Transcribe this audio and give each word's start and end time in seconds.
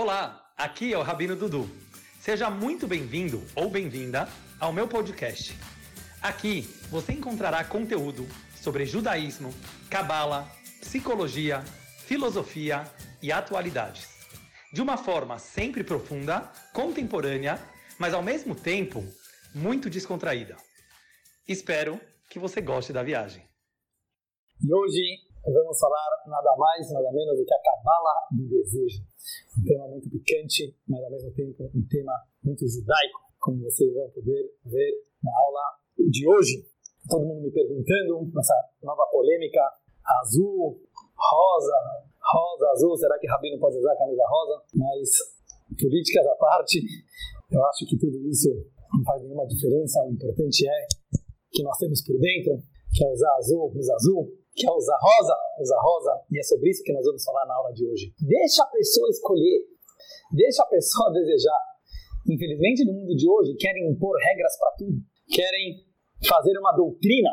Olá, 0.00 0.48
aqui 0.56 0.94
é 0.94 0.96
o 0.96 1.02
Rabino 1.02 1.34
Dudu. 1.34 1.68
Seja 2.20 2.48
muito 2.48 2.86
bem-vindo 2.86 3.42
ou 3.56 3.68
bem-vinda 3.68 4.28
ao 4.60 4.72
meu 4.72 4.86
podcast. 4.86 5.58
Aqui 6.22 6.62
você 6.88 7.14
encontrará 7.14 7.64
conteúdo 7.64 8.24
sobre 8.54 8.86
judaísmo, 8.86 9.50
cabala, 9.90 10.46
psicologia, 10.80 11.64
filosofia 12.06 12.84
e 13.20 13.32
atualidades. 13.32 14.06
De 14.72 14.80
uma 14.80 14.96
forma 14.96 15.36
sempre 15.40 15.82
profunda, 15.82 16.48
contemporânea, 16.72 17.58
mas 17.98 18.14
ao 18.14 18.22
mesmo 18.22 18.54
tempo 18.54 19.02
muito 19.52 19.90
descontraída. 19.90 20.54
Espero 21.48 22.00
que 22.30 22.38
você 22.38 22.60
goste 22.60 22.92
da 22.92 23.02
viagem. 23.02 23.42
E 24.62 24.72
hoje 24.72 25.02
vamos 25.44 25.76
falar 25.76 26.08
nada 26.28 26.56
mais, 26.56 26.88
nada 26.92 27.10
menos 27.10 27.36
do 27.36 27.44
que 27.44 27.52
a 27.52 27.62
cabala 27.64 28.14
do 28.30 28.48
desejo. 28.48 29.07
Um 29.58 29.64
tema 29.64 29.88
muito 29.88 30.10
picante, 30.10 30.74
mas 30.88 31.02
ao 31.02 31.10
mesmo 31.10 31.30
tempo 31.32 31.70
um 31.74 31.86
tema 31.88 32.12
muito 32.42 32.66
judaico, 32.68 33.20
como 33.40 33.62
vocês 33.64 33.92
vão 33.94 34.10
poder 34.10 34.50
ver 34.64 34.92
na 35.22 35.30
aula 35.44 35.64
de 36.10 36.28
hoje. 36.28 36.64
Todo 37.08 37.24
mundo 37.24 37.42
me 37.42 37.50
perguntando 37.50 38.30
nessa 38.34 38.54
nova 38.82 39.06
polêmica 39.10 39.60
azul, 40.22 40.80
rosa, 41.16 41.78
rosa, 42.20 42.66
azul, 42.72 42.96
será 42.96 43.18
que 43.18 43.26
Rabino 43.26 43.58
pode 43.58 43.76
usar 43.78 43.92
a 43.92 43.96
camisa 43.96 44.22
rosa? 44.28 44.62
Mas 44.74 45.08
políticas 45.80 46.26
à 46.26 46.34
parte, 46.36 46.80
eu 47.50 47.64
acho 47.66 47.86
que 47.86 47.98
tudo 47.98 48.16
isso 48.28 48.48
não 48.92 49.04
faz 49.04 49.22
nenhuma 49.22 49.46
diferença. 49.46 50.02
O 50.04 50.12
importante 50.12 50.68
é 50.68 50.86
que 51.52 51.62
nós 51.62 51.76
temos 51.78 52.02
por 52.04 52.18
dentro, 52.18 52.62
que 52.92 53.04
é 53.04 53.10
usar 53.10 53.34
azul, 53.36 53.72
usar 53.74 53.94
azul, 53.94 54.37
quer 54.58 54.70
usar 54.74 54.98
rosa, 54.98 55.36
usa 55.60 55.76
rosa, 55.78 56.12
e 56.30 56.38
é 56.38 56.42
sobre 56.42 56.70
isso 56.70 56.82
que 56.82 56.92
nós 56.92 57.06
vamos 57.06 57.22
falar 57.22 57.46
na 57.46 57.54
aula 57.54 57.72
de 57.72 57.86
hoje. 57.86 58.12
Deixa 58.18 58.62
a 58.62 58.66
pessoa 58.66 59.08
escolher, 59.08 59.62
deixa 60.34 60.62
a 60.62 60.66
pessoa 60.66 61.12
desejar. 61.14 61.62
Infelizmente, 62.26 62.84
no 62.84 62.92
mundo 62.92 63.14
de 63.14 63.30
hoje, 63.30 63.54
querem 63.54 63.88
impor 63.88 64.18
regras 64.18 64.58
para 64.58 64.72
tudo, 64.76 64.98
querem 65.30 65.86
fazer 66.26 66.58
uma 66.58 66.72
doutrina, 66.72 67.30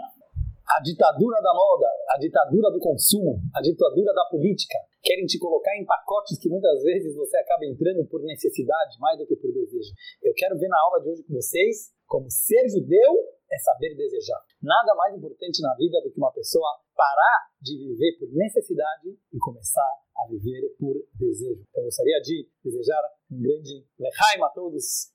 a 0.66 0.82
ditadura 0.82 1.42
da 1.42 1.54
moda, 1.54 1.90
a 2.10 2.18
ditadura 2.18 2.72
do 2.72 2.80
consumo, 2.80 3.42
a 3.54 3.62
ditadura 3.62 4.14
da 4.14 4.26
política. 4.26 4.78
Querem 5.04 5.26
te 5.26 5.38
colocar 5.38 5.76
em 5.78 5.86
pacotes 5.86 6.40
que 6.40 6.50
muitas 6.50 6.82
vezes 6.82 7.16
você 7.16 7.38
acaba 7.38 7.66
entrando 7.66 8.06
por 8.08 8.22
necessidade 8.22 8.98
mais 9.00 9.20
do 9.20 9.28
que 9.28 9.36
por 9.36 9.52
desejo. 9.54 9.92
Eu 10.24 10.34
quero 10.34 10.58
ver 10.58 10.68
na 10.68 10.80
aula 10.80 11.02
de 11.02 11.10
hoje 11.10 11.24
com 11.24 11.34
vocês 11.34 11.94
como 12.08 12.30
ser 12.30 12.68
judeu 12.70 13.14
é 13.52 13.58
saber 13.60 13.96
desejar. 13.96 14.42
Nada 14.66 14.96
mais 14.96 15.14
importante 15.14 15.62
na 15.62 15.76
vida 15.76 16.02
do 16.02 16.10
que 16.10 16.18
uma 16.18 16.34
pessoa 16.34 16.66
parar 16.98 17.54
de 17.62 17.78
viver 17.78 18.18
por 18.18 18.28
necessidade 18.34 19.14
e 19.32 19.38
começar 19.38 19.94
a 20.18 20.28
viver 20.28 20.74
por 20.80 20.96
desejo. 21.14 21.62
Então, 21.70 21.84
eu 21.84 21.86
gostaria 21.86 22.20
de 22.22 22.50
desejar 22.64 23.02
um 23.30 23.44
grande 23.44 23.86
lehaim 24.00 24.42
a 24.42 24.50
todos, 24.50 25.14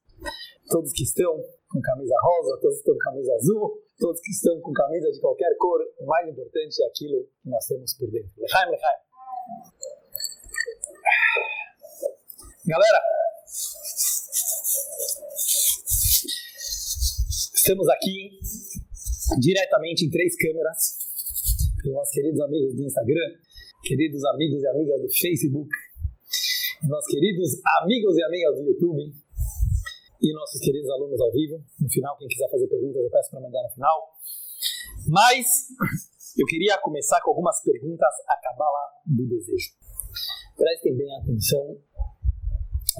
todos 0.70 0.92
que 0.92 1.02
estão 1.02 1.34
com 1.68 1.80
camisa 1.80 2.14
rosa, 2.22 2.60
todos 2.62 2.76
que 2.76 2.82
estão 2.82 2.94
com 2.94 3.10
camisa 3.10 3.34
azul, 3.34 3.82
todos 3.98 4.20
que 4.20 4.30
estão 4.30 4.60
com 4.60 4.72
camisa 4.72 5.10
de 5.10 5.20
qualquer 5.20 5.56
cor. 5.58 5.80
O 5.98 6.06
mais 6.06 6.28
importante 6.28 6.80
é 6.84 6.86
aquilo 6.86 7.26
que 7.42 7.50
nós 7.50 7.66
temos 7.66 7.94
por 7.94 8.08
dentro. 8.08 8.30
Lehaim, 8.38 8.70
lehaim. 8.70 9.00
Galera, 12.68 13.00
estamos 17.52 17.88
aqui 17.88 18.38
diretamente 19.38 20.06
em 20.06 20.10
três 20.10 20.34
câmeras 20.36 20.98
pelos 21.82 21.94
nossos 21.96 22.12
queridos 22.12 22.40
amigos 22.40 22.74
do 22.74 22.84
Instagram, 22.84 23.28
queridos 23.84 24.24
amigos 24.24 24.62
e 24.62 24.66
amigas 24.66 25.00
do 25.02 25.08
Facebook, 25.08 25.70
nossos 26.88 27.10
queridos 27.12 27.60
amigos 27.82 28.16
e 28.16 28.22
amigas 28.22 28.54
do 28.56 28.62
YouTube 28.64 29.14
e 30.22 30.34
nossos 30.34 30.60
queridos 30.60 30.90
alunos 30.90 31.20
ao 31.20 31.32
vivo. 31.32 31.64
No 31.78 31.88
final, 31.88 32.16
quem 32.18 32.28
quiser 32.28 32.50
fazer 32.50 32.66
perguntas, 32.68 33.02
eu 33.02 33.10
peço 33.10 33.30
para 33.30 33.40
mandar 33.40 33.62
no 33.62 33.70
final. 33.70 33.98
Mas 35.08 35.46
eu 36.36 36.46
queria 36.46 36.78
começar 36.78 37.20
com 37.22 37.30
algumas 37.30 37.62
perguntas 37.62 38.14
a 38.28 38.36
cabala 38.36 38.84
do 39.06 39.26
desejo. 39.26 39.72
Prestem 40.56 40.96
bem 40.96 41.16
atenção 41.16 41.78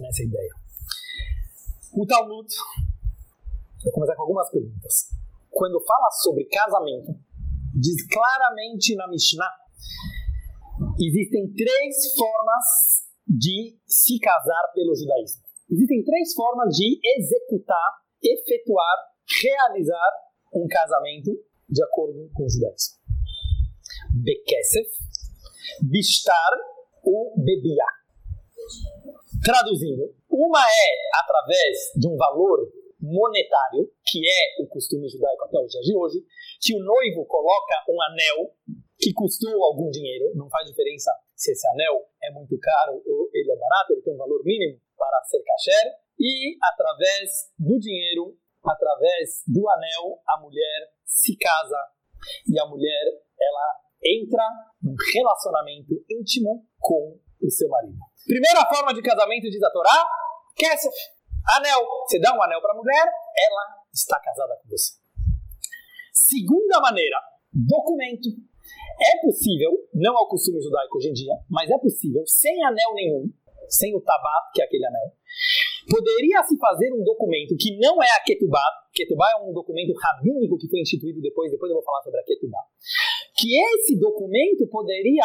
nessa 0.01 0.23
ideia. 0.23 0.51
O 1.93 2.07
Talmud, 2.07 2.49
vou 3.85 3.93
começar 3.93 4.15
com 4.17 4.23
algumas 4.23 4.51
perguntas. 4.51 5.20
Quando 5.51 5.85
fala 5.85 6.11
sobre 6.23 6.45
casamento, 6.47 7.13
diz 7.75 8.07
claramente 8.07 8.95
na 8.95 9.09
Mishnah: 9.09 9.51
existem 10.99 11.53
três 11.53 12.15
formas 12.17 12.65
de 13.27 13.79
se 13.87 14.19
casar 14.19 14.73
pelo 14.75 14.95
judaísmo. 14.95 15.43
Existem 15.71 16.03
três 16.05 16.35
formas 16.35 16.75
de 16.75 16.99
executar, 17.17 17.91
efetuar, 18.23 18.97
realizar 19.43 20.11
um 20.53 20.67
casamento 20.67 21.31
de 21.69 21.83
acordo 21.85 22.29
com 22.35 22.45
o 22.45 22.51
judaísmo. 22.51 22.99
Bekesef, 24.23 24.91
Bishtar 25.91 26.51
ou 27.05 27.35
Bebiá. 27.37 27.87
Traduzindo, 29.45 30.15
uma 30.29 30.61
é 30.61 31.21
através 31.23 31.77
de 31.97 32.09
um 32.09 32.17
valor 32.17 32.59
monetário, 33.01 33.91
que 34.07 34.21
é 34.21 34.63
o 34.63 34.67
costume 34.69 35.09
judaico 35.09 35.45
até 35.45 35.59
os 35.59 35.71
dias 35.71 35.85
de 35.85 35.97
hoje, 35.97 36.19
que 36.61 36.75
o 36.75 36.85
noivo 36.85 37.25
coloca 37.27 37.85
um 37.89 38.01
anel 38.03 38.53
que 38.99 39.13
custou 39.15 39.65
algum 39.65 39.91
dinheiro, 39.91 40.33
não 40.35 40.49
faz 40.51 40.69
diferença 40.69 41.11
se 41.35 41.53
esse 41.53 41.67
anel 41.69 42.05
é 42.23 42.31
muito 42.31 42.59
caro 42.61 43.03
ou 43.05 43.31
ele 43.33 43.51
é 43.51 43.57
barato, 43.57 43.93
ele 43.93 44.03
tem 44.03 44.13
um 44.13 44.19
valor 44.19 44.45
mínimo 44.45 44.79
para 44.97 45.25
ser 45.25 45.43
kasher, 45.43 45.93
e 46.21 46.57
através 46.63 47.49
do 47.59 47.79
dinheiro, 47.79 48.37
através 48.63 49.43
do 49.49 49.67
anel, 49.71 50.21
a 50.29 50.41
mulher 50.43 50.93
se 51.07 51.35
casa. 51.39 51.81
E 52.47 52.61
a 52.61 52.67
mulher 52.67 53.05
ela 53.41 53.81
entra 54.05 54.45
num 54.83 54.95
relacionamento 55.15 55.95
íntimo 56.11 56.67
com 56.79 57.19
o 57.43 57.51
seu 57.51 57.69
marido. 57.71 57.97
Primeira 58.27 58.67
forma 58.67 58.93
de 58.93 59.01
casamento 59.01 59.49
diz 59.49 59.63
a 59.63 59.71
Torá, 59.71 60.07
Kesef, 60.55 60.95
anel. 61.57 61.81
Você 62.07 62.19
dá 62.21 62.35
um 62.35 62.43
anel 62.43 62.61
para 62.61 62.73
a 62.73 62.77
mulher, 62.77 63.05
ela 63.05 63.65
está 63.93 64.21
casada 64.21 64.59
com 64.63 64.69
você. 64.69 64.95
Segunda 66.13 66.81
maneira, 66.81 67.17
documento. 67.53 68.29
É 69.01 69.21
possível, 69.23 69.73
não 69.95 70.13
é 70.13 70.21
o 70.21 70.29
costume 70.29 70.61
judaico 70.61 70.99
hoje 70.99 71.09
em 71.09 71.13
dia, 71.13 71.33
mas 71.49 71.71
é 71.71 71.79
possível, 71.79 72.23
sem 72.27 72.63
anel 72.65 72.95
nenhum, 72.95 73.33
sem 73.69 73.97
o 73.97 74.01
tabat, 74.01 74.53
que 74.53 74.61
é 74.61 74.65
aquele 74.65 74.87
anel, 74.87 75.11
poderia 75.89 76.43
se 76.45 76.57
fazer 76.59 76.93
um 76.93 77.03
documento 77.03 77.57
que 77.59 77.79
não 77.79 78.03
é 78.03 78.11
a 78.11 78.23
ketubá, 78.23 78.63
ketubá 78.93 79.27
é 79.39 79.43
um 79.43 79.53
documento 79.53 79.93
rabínico 79.97 80.59
que 80.59 80.69
foi 80.69 80.81
instituído 80.81 81.21
depois, 81.21 81.51
depois 81.51 81.71
eu 81.71 81.77
vou 81.77 81.85
falar 81.85 82.03
sobre 82.03 82.21
a 82.21 82.25
ketubá, 82.25 82.59
que 83.37 83.49
esse 83.59 83.99
documento 83.99 84.69
poderia 84.69 85.25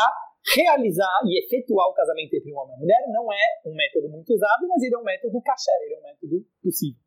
realizar 0.54 1.20
e 1.26 1.42
efetuar 1.42 1.90
o 1.90 1.94
casamento 1.94 2.36
entre 2.36 2.52
um 2.54 2.58
homem 2.58 2.74
e 2.74 2.78
uma 2.78 2.80
mulher 2.80 3.02
não 3.10 3.32
é 3.34 3.46
um 3.66 3.74
método 3.74 4.10
muito 4.10 4.30
usado, 4.34 4.68
mas 4.68 4.84
ele 4.84 4.96
é 4.96 4.98
um 4.98 5.04
método 5.04 5.42
kasher, 5.42 5.80
ele 5.82 5.96
é 5.96 6.00
um 6.00 6.04
método 6.04 6.46
possível. 6.62 7.02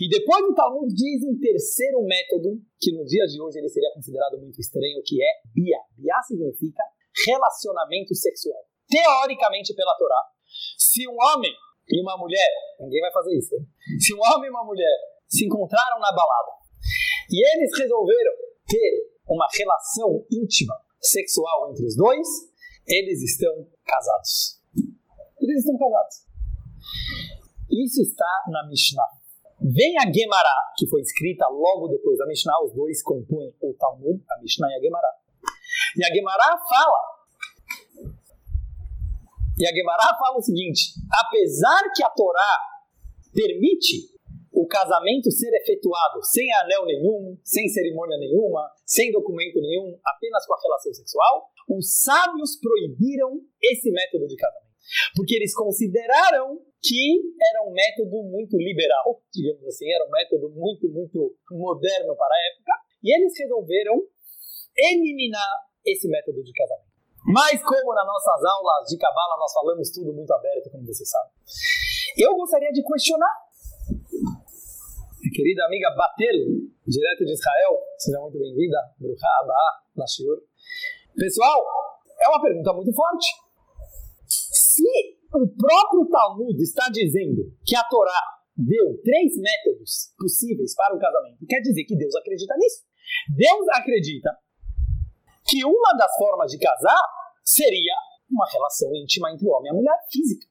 E 0.00 0.08
depois 0.08 0.42
o 0.44 0.54
Talmud 0.54 0.88
diz 0.94 1.20
um 1.26 1.38
terceiro 1.38 2.02
método, 2.02 2.56
que 2.78 2.92
no 2.92 3.04
dia 3.04 3.26
de 3.26 3.40
hoje 3.42 3.58
ele 3.58 3.68
seria 3.68 3.92
considerado 3.92 4.38
muito 4.38 4.58
estranho, 4.58 5.02
que 5.04 5.22
é 5.22 5.30
Bia. 5.52 5.78
Bia 5.98 6.22
significa 6.22 6.82
relacionamento 7.26 8.14
sexual. 8.14 8.64
Teoricamente, 8.88 9.74
pela 9.74 9.94
Torá, 9.98 10.22
se 10.78 11.06
um 11.08 11.16
homem 11.18 11.52
e 11.88 12.00
uma 12.00 12.16
mulher, 12.16 12.50
ninguém 12.78 13.00
vai 13.00 13.12
fazer 13.12 13.36
isso, 13.36 13.54
hein? 13.54 13.66
se 13.98 14.14
um 14.14 14.20
homem 14.20 14.46
e 14.46 14.50
uma 14.50 14.64
mulher 14.64 14.96
se 15.28 15.44
encontraram 15.44 15.98
na 15.98 16.10
balada 16.10 16.52
e 17.30 17.54
eles 17.54 17.70
resolveram 17.78 18.32
ter 18.66 19.10
uma 19.28 19.46
relação 19.54 20.24
íntima 20.30 20.74
sexual 21.00 21.70
entre 21.70 21.86
os 21.86 21.96
dois, 21.96 22.26
eles 22.86 23.22
estão 23.22 23.66
casados. 23.84 24.60
Eles 25.40 25.58
estão 25.58 25.78
casados. 25.78 26.26
Isso 27.70 28.02
está 28.02 28.44
na 28.48 28.66
Mishnah. 28.68 29.06
Vem 29.62 29.96
a 29.98 30.10
Gemara, 30.10 30.54
que 30.76 30.88
foi 30.88 31.00
escrita 31.02 31.46
logo 31.48 31.88
depois 31.88 32.16
da 32.18 32.26
Mishnah, 32.26 32.64
os 32.64 32.72
dois 32.74 33.02
compõem 33.02 33.54
o 33.60 33.74
Talmud, 33.74 34.24
a 34.30 34.40
Mishnah 34.40 34.68
e 34.70 34.74
a 34.74 34.80
Gemara. 34.80 35.08
E 35.96 36.04
a 36.04 36.14
Gemara 36.14 36.58
fala, 36.68 37.20
e 39.58 39.66
a 39.66 39.72
Gemara 39.72 40.16
fala 40.18 40.38
o 40.38 40.42
seguinte, 40.42 40.94
apesar 41.12 41.92
que 41.94 42.02
a 42.02 42.10
Torá 42.10 42.58
permite 43.34 44.09
o 44.52 44.66
casamento 44.66 45.30
ser 45.30 45.50
efetuado 45.54 46.22
sem 46.22 46.52
anel 46.62 46.84
nenhum, 46.84 47.38
sem 47.44 47.68
cerimônia 47.68 48.18
nenhuma, 48.18 48.68
sem 48.84 49.12
documento 49.12 49.60
nenhum, 49.60 49.98
apenas 50.04 50.44
com 50.46 50.54
a 50.54 50.60
relação 50.62 50.92
sexual, 50.92 51.50
os 51.68 52.02
sábios 52.02 52.58
proibiram 52.60 53.40
esse 53.62 53.90
método 53.90 54.26
de 54.26 54.36
casamento. 54.36 54.70
Porque 55.14 55.36
eles 55.36 55.54
consideraram 55.54 56.58
que 56.82 57.20
era 57.38 57.62
um 57.68 57.72
método 57.72 58.22
muito 58.24 58.56
liberal, 58.56 59.22
digamos 59.32 59.64
assim, 59.66 59.86
era 59.92 60.04
um 60.04 60.10
método 60.10 60.50
muito, 60.50 60.88
muito 60.88 61.36
moderno 61.50 62.16
para 62.16 62.34
a 62.34 62.42
época, 62.54 62.72
e 63.04 63.14
eles 63.14 63.32
resolveram 63.38 64.02
eliminar 64.76 65.70
esse 65.84 66.08
método 66.08 66.42
de 66.42 66.52
casamento. 66.52 66.90
Mas 67.26 67.62
como 67.62 67.94
nas 67.94 68.06
nossas 68.06 68.44
aulas 68.44 68.88
de 68.88 68.96
cabala 68.96 69.36
nós 69.38 69.52
falamos 69.52 69.90
tudo 69.92 70.12
muito 70.12 70.32
aberto, 70.32 70.70
como 70.70 70.86
vocês 70.86 71.08
sabem, 71.08 71.32
Eu 72.16 72.34
gostaria 72.34 72.72
de 72.72 72.82
questionar. 72.82 73.49
Querida 75.40 75.64
amiga 75.64 75.88
Batel, 75.96 76.36
direto 76.84 77.24
de 77.24 77.32
Israel, 77.32 77.72
seja 77.96 78.20
muito 78.20 78.38
bem-vinda. 78.38 78.76
Bruchá, 79.00 79.26
Nashiur. 79.96 80.36
Pessoal, 81.16 81.64
é 82.20 82.28
uma 82.28 82.42
pergunta 82.42 82.74
muito 82.74 82.92
forte. 82.92 83.26
Se 84.28 84.84
o 85.32 85.48
próprio 85.48 86.04
Talmud 86.12 86.60
está 86.60 86.90
dizendo 86.92 87.56
que 87.64 87.74
a 87.74 87.82
Torá 87.84 88.20
deu 88.54 89.00
três 89.02 89.32
métodos 89.40 90.12
possíveis 90.18 90.74
para 90.76 90.94
o 90.94 91.00
casamento, 91.00 91.46
quer 91.48 91.62
dizer 91.62 91.84
que 91.84 91.96
Deus 91.96 92.14
acredita 92.16 92.54
nisso. 92.58 92.84
Deus 93.34 93.66
acredita 93.80 94.36
que 95.48 95.64
uma 95.64 95.96
das 95.96 96.14
formas 96.18 96.52
de 96.52 96.58
casar 96.58 97.00
seria 97.42 97.94
uma 98.30 98.44
relação 98.44 98.94
íntima 98.94 99.32
entre 99.32 99.48
o 99.48 99.52
homem 99.52 99.72
e 99.72 99.74
a 99.74 99.74
mulher, 99.74 99.98
física. 100.12 100.46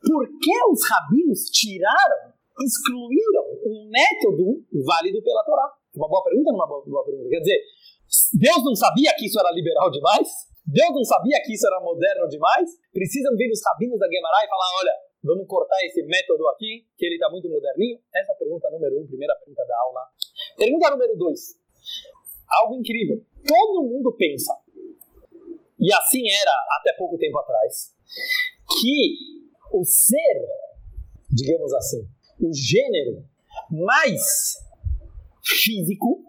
Por 0.00 0.28
que 0.28 0.64
os 0.70 0.88
rabinos 0.88 1.50
tiraram, 1.50 2.35
excluíram 2.64 3.44
um 3.64 3.90
método 3.90 4.64
válido 4.84 5.22
pela 5.22 5.44
Torá? 5.44 5.66
Uma 5.94 6.08
boa 6.08 6.22
pergunta, 6.24 6.52
uma 6.52 6.66
boa, 6.66 6.84
boa 6.84 7.04
pergunta. 7.04 7.28
Quer 7.28 7.40
dizer, 7.40 7.60
Deus 8.38 8.64
não 8.64 8.74
sabia 8.74 9.12
que 9.16 9.26
isso 9.26 9.38
era 9.38 9.50
liberal 9.52 9.90
demais? 9.90 10.28
Deus 10.66 10.90
não 10.90 11.04
sabia 11.04 11.40
que 11.44 11.54
isso 11.54 11.66
era 11.66 11.80
moderno 11.80 12.28
demais? 12.28 12.68
Precisam 12.92 13.36
vir 13.36 13.50
os 13.50 13.60
rabinos 13.64 13.98
da 13.98 14.08
Guemará 14.08 14.38
e 14.42 14.48
falar, 14.48 14.70
olha, 14.80 14.94
vamos 15.22 15.46
cortar 15.46 15.78
esse 15.84 16.02
método 16.02 16.48
aqui, 16.48 16.86
que 16.96 17.06
ele 17.06 17.14
está 17.14 17.30
muito 17.30 17.48
moderninho? 17.48 17.98
Essa 18.14 18.32
é 18.32 18.34
a 18.34 18.38
pergunta 18.38 18.70
número 18.70 19.00
um, 19.00 19.06
primeira 19.06 19.34
pergunta 19.36 19.64
da 19.64 19.76
aula. 19.86 20.00
Pergunta 20.56 20.90
número 20.90 21.16
dois. 21.16 21.40
Algo 22.62 22.76
incrível. 22.76 23.22
Todo 23.46 23.82
mundo 23.82 24.14
pensa, 24.16 24.52
e 25.78 25.92
assim 25.92 26.28
era 26.30 26.52
até 26.80 26.92
pouco 26.98 27.16
tempo 27.18 27.38
atrás, 27.38 27.94
que 28.80 29.14
o 29.72 29.84
ser, 29.84 30.46
digamos 31.30 31.72
assim, 31.74 32.08
o 32.40 32.52
gênero 32.52 33.24
mais 33.70 34.56
físico, 35.42 36.24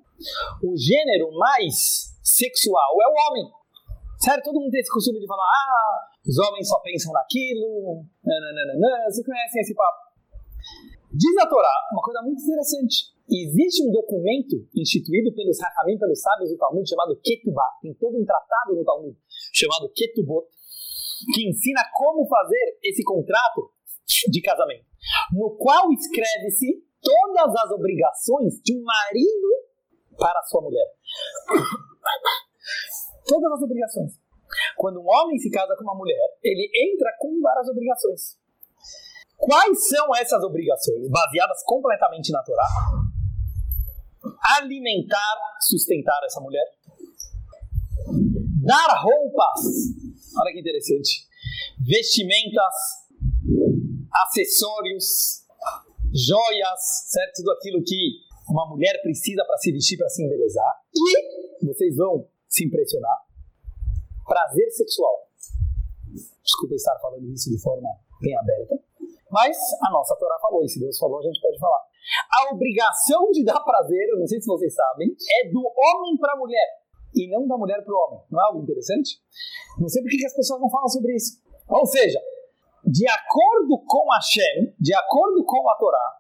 o 0.64 0.78
gênero 0.78 1.32
mais 1.38 2.16
sexual 2.24 2.92
é 3.02 3.08
o 3.08 3.16
homem. 3.28 3.52
Certo? 4.20 4.46
Todo 4.46 4.60
mundo 4.60 4.72
tem 4.72 4.82
esse 4.82 4.92
costume 4.92 5.20
de 5.20 5.28
falar, 5.28 5.44
ah, 5.44 6.10
os 6.26 6.38
homens 6.40 6.68
só 6.68 6.80
pensam 6.80 7.14
naquilo, 7.14 8.04
nananana, 8.24 9.06
vocês 9.10 9.26
conhecem 9.26 9.62
esse 9.62 9.76
papo. 9.76 10.08
Diz 11.14 11.38
a 11.40 11.48
Torá 11.48 11.72
uma 11.92 12.02
coisa 12.02 12.22
muito 12.22 12.42
interessante. 12.42 13.16
Existe 13.30 13.84
um 13.84 13.92
documento 13.92 14.56
instituído 14.76 15.34
pelos 15.34 15.62
Hakamim, 15.62 15.98
pelos 15.98 16.22
sábios 16.22 16.50
do 16.50 16.58
Talmud, 16.58 16.88
chamado 16.90 17.20
Ketubah. 17.24 17.78
Tem 17.82 17.94
todo 17.94 18.18
um 18.18 18.26
tratado 18.26 18.76
no 18.76 18.84
Talmud 18.84 19.18
chamado 19.54 19.92
Ketubot, 19.96 20.48
que 21.34 21.48
ensina 21.48 21.82
como 21.94 22.28
fazer 22.28 22.80
esse 22.84 23.04
contrato 23.04 23.72
de 24.30 24.42
casamento, 24.42 24.86
no 25.34 25.56
qual 25.58 25.92
escreve-se 25.92 26.84
todas 27.02 27.56
as 27.56 27.72
obrigações 27.72 28.62
de 28.62 28.78
um 28.78 28.84
marido 28.84 29.48
para 30.18 30.40
a 30.40 30.44
sua 30.44 30.62
mulher. 30.62 30.88
Todas 33.26 33.52
as 33.52 33.62
obrigações. 33.62 34.14
Quando 34.78 35.02
um 35.02 35.06
homem 35.08 35.38
se 35.38 35.50
casa 35.50 35.76
com 35.76 35.84
uma 35.84 35.96
mulher, 35.96 36.38
ele 36.44 36.70
entra 36.74 37.12
com 37.20 37.42
várias 37.42 37.68
obrigações. 37.68 38.38
Quais 39.38 39.88
são 39.88 40.16
essas 40.16 40.44
obrigações? 40.44 41.10
Baseadas 41.10 41.64
completamente 41.64 42.32
na 42.32 42.42
Torá. 42.44 42.68
Alimentar, 44.58 45.36
sustentar 45.62 46.20
essa 46.26 46.42
mulher. 46.42 46.66
Dar 48.64 49.00
roupas. 49.00 49.62
Olha 50.40 50.52
que 50.52 50.60
interessante. 50.60 51.28
Vestimentas, 51.86 53.07
acessórios, 54.12 55.46
joias, 56.14 56.82
certo? 57.10 57.38
Tudo 57.38 57.52
aquilo 57.52 57.84
que 57.84 58.28
uma 58.50 58.68
mulher 58.70 59.02
precisa 59.02 59.44
para 59.46 59.58
se 59.58 59.72
vestir, 59.72 59.98
para 59.98 60.10
se 60.10 60.24
embelezar. 60.24 60.74
E 60.96 61.66
vocês 61.66 61.96
vão 61.96 62.28
se 62.48 62.66
impressionar. 62.66 63.28
Prazer 64.26 64.70
sexual. 64.72 65.28
Desculpa 66.44 66.76
estar 66.76 67.00
falando 67.00 67.28
isso 67.32 67.50
de 67.50 67.62
forma 67.62 67.90
bem 68.22 68.36
aberta. 68.38 68.80
Mas 69.30 69.58
a 69.86 69.92
nossa 69.92 70.16
Torá 70.16 70.38
falou, 70.42 70.64
e 70.64 70.70
se 70.70 70.80
Deus 70.80 70.98
falou, 70.98 71.20
a 71.20 71.24
gente 71.24 71.42
pode 71.42 71.60
falar. 71.60 71.84
A 72.32 72.54
obrigação 72.54 73.30
de 73.32 73.44
dar 73.44 73.60
prazer, 73.60 74.08
eu 74.10 74.20
não 74.20 74.28
sei 74.28 74.40
se 74.40 74.48
vocês 74.48 74.74
sabem, 74.74 75.10
é 75.10 75.50
do 75.50 75.60
homem 75.60 76.18
para 76.18 76.34
a 76.34 76.38
mulher 76.38 76.88
e 77.14 77.28
não 77.30 77.48
da 77.48 77.58
mulher 77.58 77.84
para 77.84 77.94
o 77.94 77.98
homem. 77.98 78.22
Não 78.32 78.40
é 78.40 78.46
algo 78.46 78.64
interessante? 78.64 79.20
Não 79.78 79.90
sei 79.90 80.02
por 80.02 80.10
que 80.10 80.26
as 80.26 80.34
pessoas 80.34 80.62
não 80.62 80.70
falam 80.70 80.88
sobre 80.88 81.16
isso. 81.16 81.42
Ou 81.68 81.86
seja, 81.86 82.20
de 82.86 83.08
acordo 83.10 83.84
com 83.86 84.12
a 84.14 84.22
Shem, 84.22 84.74
de 84.80 84.94
acordo 84.94 85.44
com 85.46 85.70
a 85.70 85.76
Torá, 85.76 86.18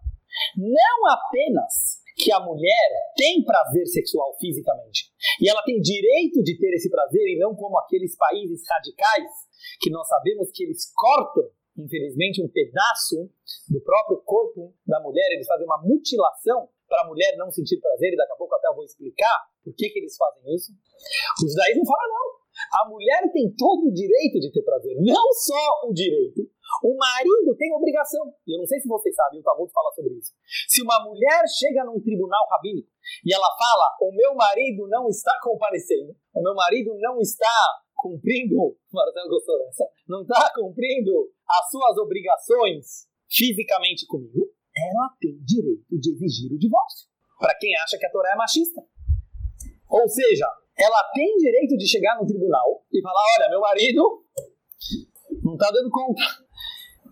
não 0.57 1.11
apenas 1.11 2.01
que 2.17 2.31
a 2.31 2.39
mulher 2.39 2.89
tem 3.15 3.43
prazer 3.43 3.85
sexual 3.87 4.35
fisicamente, 4.39 5.13
e 5.39 5.49
ela 5.49 5.61
tem 5.63 5.79
direito 5.79 6.41
de 6.41 6.57
ter 6.57 6.73
esse 6.73 6.89
prazer, 6.89 7.21
e 7.29 7.37
não 7.37 7.55
como 7.55 7.77
aqueles 7.77 8.17
países 8.17 8.61
radicais 8.67 9.29
que 9.79 9.91
nós 9.91 10.07
sabemos 10.07 10.49
que 10.51 10.63
eles 10.63 10.91
cortam, 10.95 11.43
infelizmente, 11.77 12.41
um 12.41 12.49
pedaço 12.49 13.29
do 13.69 13.79
próprio 13.81 14.17
corpo 14.25 14.73
da 14.85 14.99
mulher, 14.99 15.29
eles 15.31 15.45
fazem 15.45 15.65
uma 15.65 15.81
mutilação 15.83 16.67
para 16.89 17.03
a 17.03 17.07
mulher 17.07 17.35
não 17.37 17.51
sentir 17.51 17.79
prazer, 17.79 18.13
e 18.13 18.17
daqui 18.17 18.33
a 18.33 18.37
pouco 18.37 18.55
até 18.55 18.67
eu 18.67 18.75
vou 18.75 18.83
explicar 18.83 19.37
por 19.63 19.75
que, 19.75 19.89
que 19.89 19.99
eles 19.99 20.15
fazem 20.17 20.55
isso. 20.55 20.71
O 20.71 21.49
judaísmo 21.49 21.85
fala 21.85 22.07
não. 22.07 22.36
A 22.73 22.89
mulher 22.89 23.21
tem 23.31 23.53
todo 23.55 23.87
o 23.87 23.93
direito 23.93 24.39
de 24.39 24.51
ter 24.51 24.63
prazer, 24.63 24.95
não 24.99 25.31
só 25.33 25.87
o 25.87 25.93
direito, 25.93 26.41
o 26.83 26.97
marido 26.97 27.55
tem 27.57 27.73
obrigação. 27.73 28.33
E 28.45 28.55
eu 28.55 28.59
não 28.59 28.65
sei 28.65 28.79
se 28.79 28.87
vocês 28.87 29.15
sabem, 29.15 29.39
o 29.39 29.43
Talmud 29.43 29.71
fala 29.71 29.91
sobre 29.93 30.13
isso. 30.17 30.33
Se 30.67 30.81
uma 30.81 31.03
mulher 31.03 31.41
chega 31.47 31.85
num 31.85 32.01
tribunal 32.01 32.45
rabínico 32.51 32.89
e 33.25 33.33
ela 33.33 33.47
fala: 33.57 33.97
O 34.01 34.11
meu 34.11 34.35
marido 34.35 34.87
não 34.87 35.07
está 35.07 35.33
comparecendo, 35.41 36.15
o 36.35 36.41
meu 36.41 36.53
marido 36.53 36.91
não 36.99 37.19
está 37.19 37.81
cumprindo, 37.95 38.77
Marcelo 38.91 39.29
gostou 39.29 39.57
dessa, 39.59 39.85
não 40.07 40.21
está 40.21 40.51
cumprindo 40.53 41.31
as 41.47 41.69
suas 41.69 41.97
obrigações 41.97 43.07
fisicamente 43.29 44.05
comigo, 44.07 44.49
ela 44.75 45.09
tem 45.19 45.37
direito 45.43 45.97
de 45.99 46.11
exigir 46.13 46.51
o 46.53 46.59
divórcio. 46.59 47.07
Para 47.39 47.57
quem 47.57 47.75
acha 47.77 47.97
que 47.97 48.05
a 48.05 48.11
Torá 48.11 48.31
é 48.33 48.35
machista. 48.35 48.81
Ou 49.89 50.07
seja, 50.07 50.47
ela 50.77 51.03
tem 51.13 51.35
direito 51.37 51.75
de 51.75 51.87
chegar 51.87 52.15
no 52.19 52.25
tribunal 52.25 52.85
e 52.93 53.01
falar: 53.01 53.21
olha, 53.39 53.49
meu 53.49 53.59
marido 53.59 54.23
não 55.43 55.53
está 55.53 55.71
dando 55.71 55.89
conta. 55.89 56.21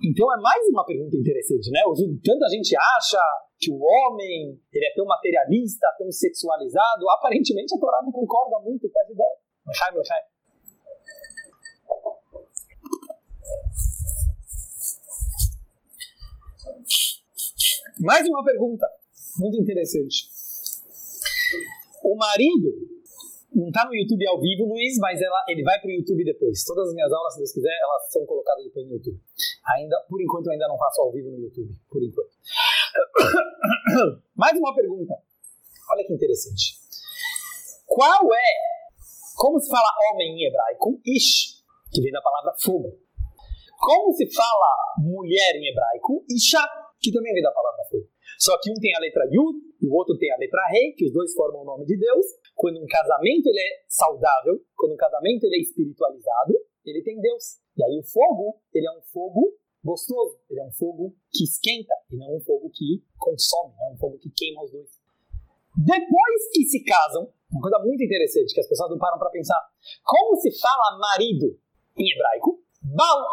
Então 0.03 0.31
é 0.31 0.39
mais 0.39 0.67
uma 0.69 0.85
pergunta 0.85 1.15
interessante, 1.15 1.71
né? 1.71 1.79
Tanta 2.23 2.47
gente 2.49 2.75
acha 2.77 3.19
que 3.57 3.71
o 3.71 3.79
homem 3.81 4.59
ele 4.71 4.85
é 4.85 4.93
tão 4.93 5.05
materialista, 5.05 5.87
tão 5.97 6.11
sexualizado. 6.11 7.09
Aparentemente 7.17 7.73
a 7.75 7.79
Torá 7.79 8.01
não 8.03 8.11
concorda 8.11 8.59
muito 8.59 8.87
com 8.89 8.99
essa 8.99 9.11
ideia. 9.11 9.37
Mais 17.99 18.27
uma 18.27 18.43
pergunta 18.43 18.85
muito 19.39 19.59
interessante. 19.59 20.29
O 22.03 22.15
marido 22.15 22.94
não 23.55 23.67
está 23.67 23.85
no 23.85 23.95
YouTube 23.95 24.27
ao 24.27 24.39
vivo, 24.39 24.65
Luiz, 24.65 24.97
mas 24.99 25.21
ela, 25.21 25.45
ele 25.47 25.63
vai 25.63 25.79
para 25.79 25.87
o 25.87 25.93
YouTube 25.93 26.25
depois. 26.25 26.63
Todas 26.65 26.89
as 26.89 26.93
minhas 26.93 27.11
aulas, 27.11 27.33
se 27.33 27.39
Deus 27.39 27.53
quiser, 27.53 27.75
elas 27.81 28.11
são 28.11 28.25
colocadas 28.25 28.65
depois 28.65 28.85
no 28.85 28.93
YouTube. 28.93 29.17
Ainda, 29.77 29.97
por 30.09 30.21
enquanto, 30.21 30.47
eu 30.47 30.51
ainda 30.51 30.67
não 30.67 30.77
faço 30.77 31.01
ao 31.01 31.11
vivo 31.11 31.31
no 31.31 31.39
YouTube, 31.39 31.73
por 31.89 32.03
enquanto. 32.03 32.31
Mais 34.35 34.59
uma 34.59 34.75
pergunta. 34.75 35.13
Olha 35.91 36.05
que 36.05 36.13
interessante. 36.13 36.75
Qual 37.87 38.33
é, 38.33 38.45
como 39.37 39.59
se 39.59 39.69
fala 39.69 39.87
homem 40.11 40.35
em 40.35 40.47
hebraico? 40.47 40.99
Ish, 41.05 41.63
que 41.93 42.01
vem 42.01 42.11
da 42.11 42.21
palavra 42.21 42.53
fogo. 42.61 42.99
Como 43.79 44.11
se 44.13 44.25
fala 44.33 44.95
mulher 44.97 45.55
em 45.55 45.69
hebraico? 45.69 46.25
Isha, 46.29 46.65
que 46.99 47.11
também 47.11 47.33
vem 47.33 47.43
da 47.43 47.51
palavra 47.51 47.83
fogo. 47.89 48.07
Só 48.39 48.57
que 48.59 48.71
um 48.71 48.75
tem 48.75 48.95
a 48.95 48.99
letra 48.99 49.23
Yud 49.31 49.59
e 49.81 49.87
o 49.87 49.93
outro 49.93 50.17
tem 50.17 50.31
a 50.31 50.37
letra 50.37 50.59
Rei, 50.71 50.93
que 50.93 51.05
os 51.05 51.13
dois 51.13 51.33
formam 51.33 51.61
o 51.61 51.65
nome 51.65 51.85
de 51.85 51.97
Deus. 51.97 52.25
Quando 52.55 52.81
um 52.81 52.87
casamento 52.87 53.47
ele 53.47 53.59
é 53.59 53.83
saudável, 53.87 54.63
quando 54.75 54.93
um 54.93 54.97
casamento 54.97 55.43
ele 55.43 55.57
é 55.57 55.61
espiritualizado, 55.61 56.53
ele 56.85 57.03
tem 57.03 57.19
Deus. 57.19 57.59
E 57.77 57.83
aí 57.83 57.99
o 57.99 58.03
fogo, 58.03 58.59
ele 58.73 58.87
é 58.87 58.91
um 58.91 59.01
fogo 59.01 59.53
gostoso, 59.83 60.39
ele 60.49 60.61
é 60.61 60.63
um 60.63 60.71
fogo 60.71 61.15
que 61.31 61.43
esquenta, 61.43 61.93
e 62.09 62.15
não 62.17 62.37
um 62.37 62.41
fogo 62.41 62.71
que 62.73 63.03
consome, 63.17 63.73
é 63.87 63.93
um 63.93 63.97
fogo 63.97 64.17
que 64.17 64.31
queima 64.31 64.63
os 64.63 64.71
dois. 64.71 64.89
Depois 65.77 66.41
que 66.53 66.63
se 66.63 66.83
casam, 66.83 67.29
uma 67.51 67.61
coisa 67.61 67.79
muito 67.79 68.01
interessante 68.01 68.53
que 68.53 68.61
as 68.61 68.67
pessoas 68.67 68.89
não 68.89 68.97
param 68.97 69.19
para 69.19 69.29
pensar, 69.29 69.59
como 70.03 70.37
se 70.37 70.49
fala 70.59 70.97
marido 70.97 71.59
em 71.97 72.11
hebraico? 72.11 72.63
Bal. 72.81 73.25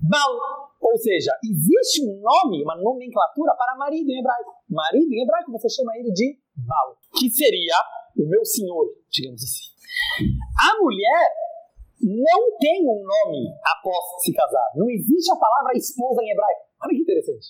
Bal. 0.00 0.74
Ou 0.80 0.98
seja, 0.98 1.32
existe 1.42 2.04
um 2.04 2.20
nome, 2.20 2.62
uma 2.62 2.76
nomenclatura 2.76 3.54
para 3.56 3.76
marido 3.76 4.10
em 4.10 4.18
hebraico. 4.18 4.52
Marido 4.68 5.12
em 5.12 5.22
hebraico 5.22 5.52
você 5.52 5.68
chama 5.68 5.96
ele 5.96 6.12
de 6.12 6.38
Baal, 6.56 6.96
que 7.18 7.30
seria 7.30 7.76
o 8.16 8.28
meu 8.28 8.44
senhor, 8.44 8.86
digamos 9.10 9.42
assim. 9.42 9.74
A 10.54 10.78
mulher 10.82 11.30
não 12.00 12.58
tem 12.58 12.84
um 12.84 13.00
nome 13.00 13.48
após 13.64 14.22
se 14.22 14.32
casar. 14.32 14.70
Não 14.76 14.90
existe 14.90 15.32
a 15.32 15.36
palavra 15.36 15.72
esposa 15.76 16.22
em 16.22 16.30
hebraico. 16.30 16.62
Olha 16.82 16.94
que 16.94 17.02
interessante. 17.02 17.46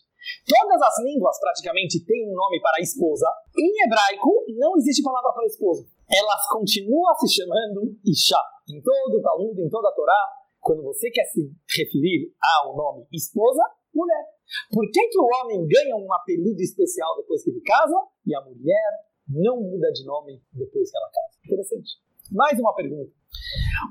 Todas 0.47 0.81
as 0.81 1.05
línguas 1.05 1.39
praticamente 1.41 2.05
têm 2.05 2.31
um 2.31 2.35
nome 2.35 2.61
para 2.61 2.81
esposa. 2.81 3.27
Em 3.59 3.85
hebraico, 3.85 4.45
não 4.57 4.77
existe 4.77 5.03
palavra 5.03 5.33
para 5.33 5.47
esposa. 5.47 5.85
Elas 6.09 6.49
continuam 6.49 7.15
se 7.17 7.29
chamando 7.35 7.99
Isha. 8.05 8.41
Em 8.69 8.81
todo 8.81 9.19
o 9.19 9.23
Talmud, 9.23 9.61
em 9.61 9.69
toda 9.69 9.89
a 9.89 9.93
Torá, 9.93 10.23
quando 10.61 10.83
você 10.83 11.11
quer 11.11 11.25
se 11.27 11.51
referir 11.77 12.33
ao 12.41 12.77
nome 12.77 13.07
esposa, 13.13 13.63
mulher. 13.93 14.34
Por 14.71 14.85
que, 14.91 15.09
que 15.09 15.19
o 15.19 15.29
homem 15.29 15.67
ganha 15.67 15.97
um 15.97 16.13
apelido 16.13 16.61
especial 16.61 17.17
depois 17.17 17.43
que 17.43 17.51
ele 17.51 17.61
casa 17.61 17.97
e 18.27 18.35
a 18.35 18.41
mulher 18.41 18.91
não 19.29 19.61
muda 19.61 19.91
de 19.93 20.05
nome 20.05 20.43
depois 20.53 20.91
que 20.91 20.97
ela 20.97 21.11
casa? 21.11 21.39
Interessante. 21.45 21.91
Mais 22.33 22.59
uma 22.59 22.75
pergunta. 22.75 23.13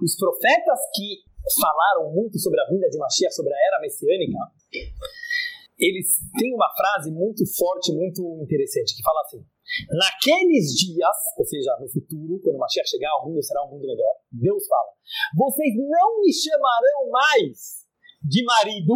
Os 0.04 0.16
profetas 0.18 0.80
que 0.96 1.24
falaram 1.60 2.12
muito 2.14 2.40
sobre 2.40 2.60
a 2.62 2.70
vinda 2.70 2.90
de 2.90 2.98
Mashiach, 2.98 3.34
sobre 3.34 3.54
a 3.54 3.58
era 3.68 3.82
messiânica, 3.82 4.40
eles 5.78 6.18
têm 6.40 6.54
uma 6.54 6.70
frase 6.76 7.12
muito 7.12 7.44
forte, 7.58 7.92
muito 7.92 8.22
interessante, 8.42 8.96
que 8.96 9.04
fala 9.04 9.22
assim: 9.22 9.46
Naqueles 9.90 10.72
dias, 10.76 11.18
ou 11.38 11.46
seja, 11.46 11.78
no 11.80 11.90
futuro, 11.90 12.40
quando 12.42 12.60
Mashiach 12.60 12.90
chegar, 12.90 13.10
o 13.18 13.28
mundo 13.28 13.44
será 13.44 13.66
um 13.66 13.72
mundo 13.72 13.88
melhor. 13.88 14.16
Deus 14.32 14.66
fala: 14.68 14.92
Vocês 15.36 15.74
não 15.76 16.22
me 16.22 16.32
chamarão 16.32 17.10
mais 17.12 17.84
de 18.24 18.44
marido, 18.44 18.94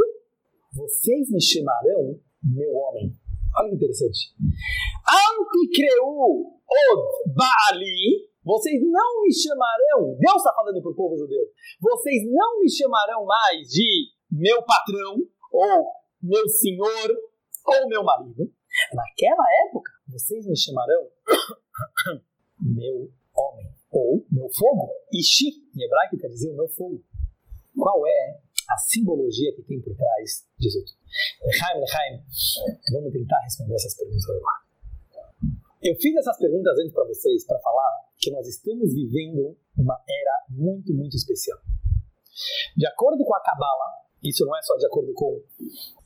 vocês 0.78 1.32
me 1.32 1.42
chamarão 1.42 2.22
meu 2.44 2.72
homem. 2.76 3.12
Olha 3.58 3.70
que 3.70 3.76
interessante. 3.76 4.36
Anticreu 5.10 6.06
od 6.06 7.34
Baali, 7.34 8.30
vocês 8.46 8.80
não 8.84 9.24
me 9.24 9.34
chamarão, 9.34 10.16
Deus 10.20 10.38
está 10.38 10.54
falando 10.54 10.82
para 10.82 10.92
o 10.92 10.96
povo 10.96 11.18
judeu, 11.18 11.44
vocês 11.82 12.24
não 12.30 12.60
me 12.60 12.70
chamarão 12.70 13.26
mais 13.26 13.68
de 13.70 14.12
meu 14.32 14.62
patrão, 14.64 15.18
ou 15.52 15.92
meu 16.22 16.48
senhor, 16.48 17.10
ou 17.66 17.90
meu 17.90 18.04
marido. 18.04 18.52
Naquela 18.94 19.46
época, 19.68 19.92
vocês 20.08 20.46
me 20.46 20.56
chamarão 20.56 21.08
meu 22.62 23.10
homem, 23.34 23.68
ou 23.92 24.24
meu 24.32 24.48
fogo. 24.54 24.92
Ishi, 25.12 25.48
em 25.76 25.84
hebraico, 25.84 26.18
quer 26.20 26.28
dizer 26.28 26.52
o 26.52 26.56
meu 26.56 26.70
fogo. 26.70 27.02
Qual 27.76 28.06
é 28.06 28.40
a 28.70 28.78
simbologia 28.78 29.54
que 29.56 29.64
tem 29.64 29.82
por 29.82 29.96
trás 29.96 30.46
disso 30.60 30.84
tudo. 30.84 30.98
Lechaim, 31.46 31.80
Lechaim, 31.80 32.24
vamos 32.92 33.14
tentar 33.14 33.40
responder 33.42 33.76
essas 33.76 33.96
perguntas 33.96 34.30
agora. 34.30 34.68
Eu 35.82 35.96
fiz 35.96 36.16
essas 36.18 36.38
perguntas 36.38 36.78
antes 36.80 36.94
para 36.94 37.06
vocês 37.06 37.46
para 37.46 37.60
falar 37.60 38.08
que 38.18 38.32
nós 38.32 38.48
estamos 38.48 38.94
vivendo 38.94 39.56
uma 39.78 39.96
era 40.08 40.46
muito, 40.50 40.94
muito 40.94 41.16
especial. 41.16 41.60
De 42.76 42.86
acordo 42.88 43.24
com 43.24 43.36
a 43.36 43.42
Kabbalah, 43.42 44.04
isso 44.24 44.46
não 44.46 44.58
é 44.58 44.62
só 44.64 44.76
de 44.76 44.86
acordo 44.86 45.14
com 45.14 45.42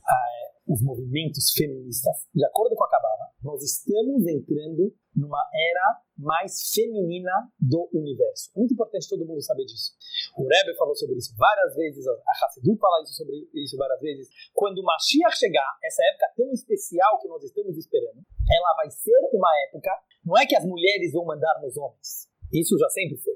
ah, 0.06 0.52
os 0.68 0.82
movimentos 0.82 1.50
feministas, 1.52 2.28
de 2.34 2.44
acordo 2.44 2.76
com 2.76 2.84
a 2.84 2.88
Kabbalah, 2.88 3.30
nós 3.42 3.62
estamos 3.62 4.26
entrando 4.26 4.94
numa 5.14 5.42
era 5.54 6.00
mais 6.16 6.72
feminina 6.74 7.30
do 7.60 7.88
universo. 7.92 8.50
Muito 8.56 8.74
importante 8.74 9.08
todo 9.08 9.26
mundo 9.26 9.42
saber 9.42 9.64
disso. 9.64 9.92
O 10.36 10.42
Rebbe 10.42 10.76
falou 10.76 10.94
sobre 10.94 11.16
isso 11.16 11.34
várias 11.36 11.74
vezes, 11.74 12.06
a 12.06 12.46
Hassidut 12.46 12.78
fala 12.78 13.02
isso 13.02 13.14
sobre 13.14 13.48
isso 13.54 13.76
várias 13.76 14.00
vezes. 14.00 14.28
Quando 14.54 14.78
o 14.78 14.84
Mashiach 14.84 15.36
chegar, 15.36 15.68
essa 15.84 16.02
época 16.12 16.32
tão 16.36 16.50
especial 16.52 17.20
que 17.20 17.28
nós 17.28 17.42
estamos 17.42 17.76
esperando, 17.76 18.22
ela 18.50 18.74
vai 18.76 18.90
ser 18.90 19.18
uma 19.32 19.50
época, 19.68 19.90
não 20.24 20.38
é 20.38 20.46
que 20.46 20.56
as 20.56 20.64
mulheres 20.64 21.12
vão 21.12 21.24
mandar 21.24 21.60
nos 21.60 21.76
homens. 21.76 22.28
Isso 22.52 22.76
já 22.78 22.88
sempre 22.90 23.16
foi. 23.18 23.34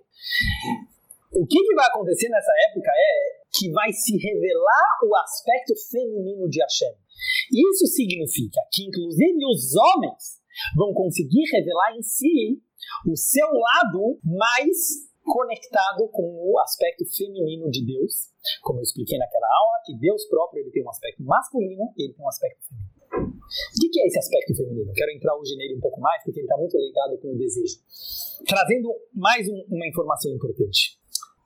O 1.33 1.47
que, 1.47 1.59
que 1.59 1.75
vai 1.75 1.87
acontecer 1.87 2.29
nessa 2.29 2.53
época 2.71 2.91
é 2.91 3.47
que 3.53 3.71
vai 3.73 3.93
se 3.93 4.17
revelar 4.17 4.89
o 5.05 5.17
aspecto 5.17 5.75
feminino 5.91 6.49
de 6.49 6.61
Hashem. 6.61 6.95
Isso 7.73 7.87
significa 7.87 8.61
que, 8.73 8.85
inclusive, 8.85 9.39
os 9.47 9.75
homens 9.75 10.41
vão 10.77 10.93
conseguir 10.93 11.45
revelar 11.51 11.97
em 11.97 12.03
si 12.03 12.61
o 13.07 13.17
seu 13.17 13.47
lado 13.47 14.19
mais 14.25 15.07
conectado 15.27 16.09
com 16.13 16.23
o 16.23 16.59
aspecto 16.61 17.05
feminino 17.05 17.69
de 17.71 17.85
Deus, 17.85 18.31
como 18.63 18.79
eu 18.79 18.83
expliquei 18.83 19.19
naquela 19.19 19.47
aula, 19.47 19.83
que 19.85 19.99
Deus 19.99 20.25
próprio 20.27 20.63
ele 20.63 20.71
tem 20.71 20.85
um 20.85 20.91
aspecto 20.91 21.23
masculino 21.25 21.93
e 21.97 22.05
ele 22.05 22.15
tem 22.15 22.25
um 22.25 22.29
aspecto 22.29 22.63
feminino. 22.63 22.97
O 23.07 23.91
que 23.91 24.01
é 24.01 24.07
esse 24.07 24.19
aspecto 24.19 24.55
feminino? 24.55 24.93
quero 24.93 25.13
entrar 25.13 25.37
hoje 25.37 25.57
nele 25.57 25.77
um 25.77 25.81
pouco 25.81 26.01
mais, 26.01 26.23
porque 26.23 26.41
ele 26.41 26.47
está 26.47 26.57
muito 26.57 26.77
ligado 26.77 27.19
com 27.19 27.33
o 27.33 27.39
desejo. 27.39 27.79
Trazendo 28.47 28.95
mais 29.15 29.49
um, 29.49 29.65
uma 29.69 29.87
informação 29.87 30.33
importante. 30.33 30.99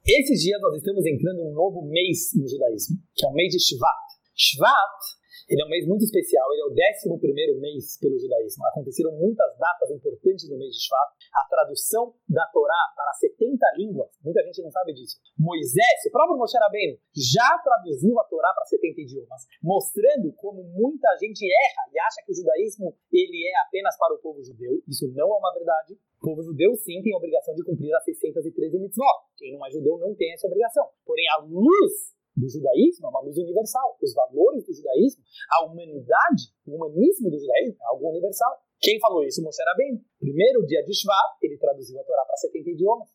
Esses 0.06 0.40
dias 0.42 0.60
nós 0.60 0.76
estamos 0.76 1.04
entrando 1.06 1.40
em 1.40 1.50
um 1.50 1.54
novo 1.54 1.82
mês 1.82 2.32
no 2.34 2.48
judaísmo, 2.48 2.96
que 3.14 3.24
é 3.24 3.28
o 3.28 3.32
mês 3.32 3.52
de 3.52 3.60
Shvat. 3.60 4.06
Shvat 4.34 5.19
ele 5.50 5.62
é 5.62 5.66
um 5.66 5.68
mês 5.68 5.82
muito 5.82 6.06
especial, 6.06 6.46
ele 6.54 6.62
é 6.62 6.66
o 6.66 6.70
11 6.70 7.58
mês 7.58 7.98
pelo 7.98 8.14
judaísmo. 8.14 8.62
Aconteceram 8.70 9.10
muitas 9.18 9.50
datas 9.58 9.90
importantes 9.90 10.48
no 10.48 10.56
mês 10.56 10.70
de 10.70 10.86
Shvat. 10.86 11.10
A 11.34 11.48
tradução 11.50 12.14
da 12.30 12.46
Torá 12.54 12.78
para 12.94 13.12
70 13.18 13.58
línguas, 13.76 14.14
muita 14.22 14.44
gente 14.46 14.62
não 14.62 14.70
sabe 14.70 14.94
disso. 14.94 15.18
Moisés, 15.36 16.06
o 16.06 16.12
próprio 16.12 16.38
Moshe 16.38 16.56
Rabbeinu, 16.56 16.96
já 17.34 17.58
traduziu 17.64 18.14
a 18.20 18.24
Torá 18.30 18.54
para 18.54 18.64
70 18.64 19.00
idiomas, 19.02 19.42
mostrando 19.60 20.32
como 20.38 20.62
muita 20.62 21.10
gente 21.18 21.42
erra 21.42 21.82
e 21.90 21.98
acha 21.98 22.22
que 22.24 22.30
o 22.30 22.36
judaísmo 22.36 22.94
ele 23.12 23.50
é 23.50 23.66
apenas 23.66 23.98
para 23.98 24.14
o 24.14 24.18
povo 24.22 24.38
judeu. 24.44 24.78
Isso 24.86 25.10
não 25.12 25.34
é 25.34 25.36
uma 25.36 25.52
verdade. 25.52 25.98
O 26.22 26.30
povo 26.30 26.42
judeu 26.44 26.76
sim 26.76 27.02
tem 27.02 27.12
a 27.12 27.18
obrigação 27.18 27.54
de 27.56 27.64
cumprir 27.64 27.92
as 27.94 28.04
613 28.04 28.78
mitzvot. 28.78 29.34
Quem 29.36 29.58
não 29.58 29.66
é 29.66 29.70
judeu 29.70 29.98
não 29.98 30.14
tem 30.14 30.32
essa 30.32 30.46
obrigação. 30.46 30.86
Porém, 31.04 31.26
a 31.34 31.42
luz 31.42 32.14
do 32.36 32.48
judaísmo 32.48 33.06
é 33.06 33.10
uma 33.10 33.20
luz 33.22 33.36
universal. 33.36 33.96
Os 34.00 34.14
valores 34.14 34.64
do 34.64 34.72
judaísmo, 34.72 35.22
a 35.50 35.64
humanidade, 35.66 36.50
o 36.66 36.76
humanismo 36.76 37.30
do 37.30 37.38
judaísmo 37.38 37.76
é 37.80 37.86
algo 37.86 38.10
universal. 38.10 38.50
Quem 38.80 38.98
falou 38.98 39.22
isso? 39.24 39.42
Moshe 39.42 39.62
bem. 39.76 40.00
Primeiro 40.18 40.64
dia 40.66 40.82
de 40.84 40.94
Shvat, 40.94 41.36
ele 41.42 41.58
traduziu 41.58 42.00
a 42.00 42.04
Torá 42.04 42.24
para 42.24 42.36
70 42.36 42.70
idiomas. 42.70 43.08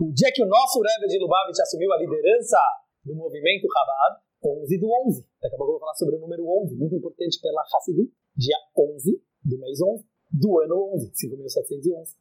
O 0.00 0.12
dia 0.12 0.30
que 0.32 0.42
o 0.42 0.46
nosso 0.46 0.80
Rebbe 0.80 1.06
de 1.08 1.18
Lubavitch 1.18 1.60
assumiu 1.60 1.92
a 1.92 1.98
liderança 1.98 2.58
do 3.04 3.14
movimento 3.14 3.66
Chabad, 3.70 4.22
11 4.44 4.78
do 4.78 4.88
11. 5.08 5.26
Daqui 5.40 5.54
a 5.54 5.58
pouco 5.58 5.72
eu 5.72 5.78
vou 5.78 5.80
falar 5.80 5.94
sobre 5.94 6.16
o 6.16 6.20
número 6.20 6.44
11, 6.64 6.76
muito 6.76 6.94
importante 6.94 7.40
pela 7.40 7.62
Hassidut, 7.62 8.12
dia 8.36 8.56
11 8.76 9.22
do 9.44 9.58
mês 9.58 9.80
11, 9.80 10.04
do 10.32 10.60
ano 10.60 10.94
11, 10.94 11.12
5.711. 11.12 12.16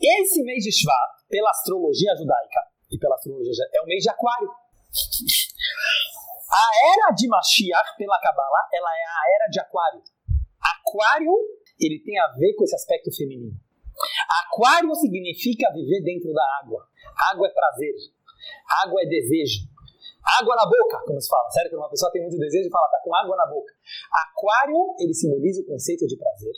Esse 0.00 0.42
mês 0.42 0.64
de 0.64 0.72
Shvat, 0.72 1.28
pela 1.28 1.50
astrologia 1.50 2.14
judaica 2.16 2.60
e 2.90 2.98
pela 2.98 3.14
astrologia 3.14 3.52
é 3.74 3.82
o 3.82 3.86
mês 3.86 4.02
de 4.02 4.10
Aquário. 4.10 4.48
A 6.50 6.66
era 6.94 7.14
de 7.14 7.28
Mashiach, 7.28 7.96
pela 7.96 8.18
Kabbalah, 8.20 8.68
ela 8.72 8.90
é 8.90 9.04
a 9.04 9.22
era 9.36 9.46
de 9.48 9.60
Aquário. 9.60 10.02
Aquário, 10.60 11.34
ele 11.78 12.02
tem 12.04 12.18
a 12.18 12.28
ver 12.36 12.54
com 12.54 12.64
esse 12.64 12.74
aspecto 12.74 13.14
feminino. 13.14 13.54
Aquário 14.44 14.94
significa 14.96 15.72
viver 15.72 16.02
dentro 16.02 16.32
da 16.32 16.42
água. 16.62 16.86
Água 17.32 17.46
é 17.46 17.50
prazer. 17.50 17.94
Água 18.82 19.00
é 19.02 19.06
desejo. 19.06 19.68
Água 20.38 20.54
na 20.54 20.66
boca, 20.66 21.00
como 21.06 21.20
se 21.20 21.28
fala. 21.28 21.50
Sério 21.50 21.70
que 21.70 21.76
uma 21.76 21.88
pessoa 21.88 22.12
tem 22.12 22.22
muito 22.22 22.36
desejo 22.36 22.68
e 22.68 22.70
fala, 22.70 22.88
tá 22.88 23.00
com 23.02 23.14
água 23.14 23.36
na 23.36 23.46
boca. 23.46 23.72
Aquário, 24.12 24.94
ele 24.98 25.14
simboliza 25.14 25.62
o 25.62 25.66
conceito 25.66 26.06
de 26.06 26.16
prazer. 26.16 26.52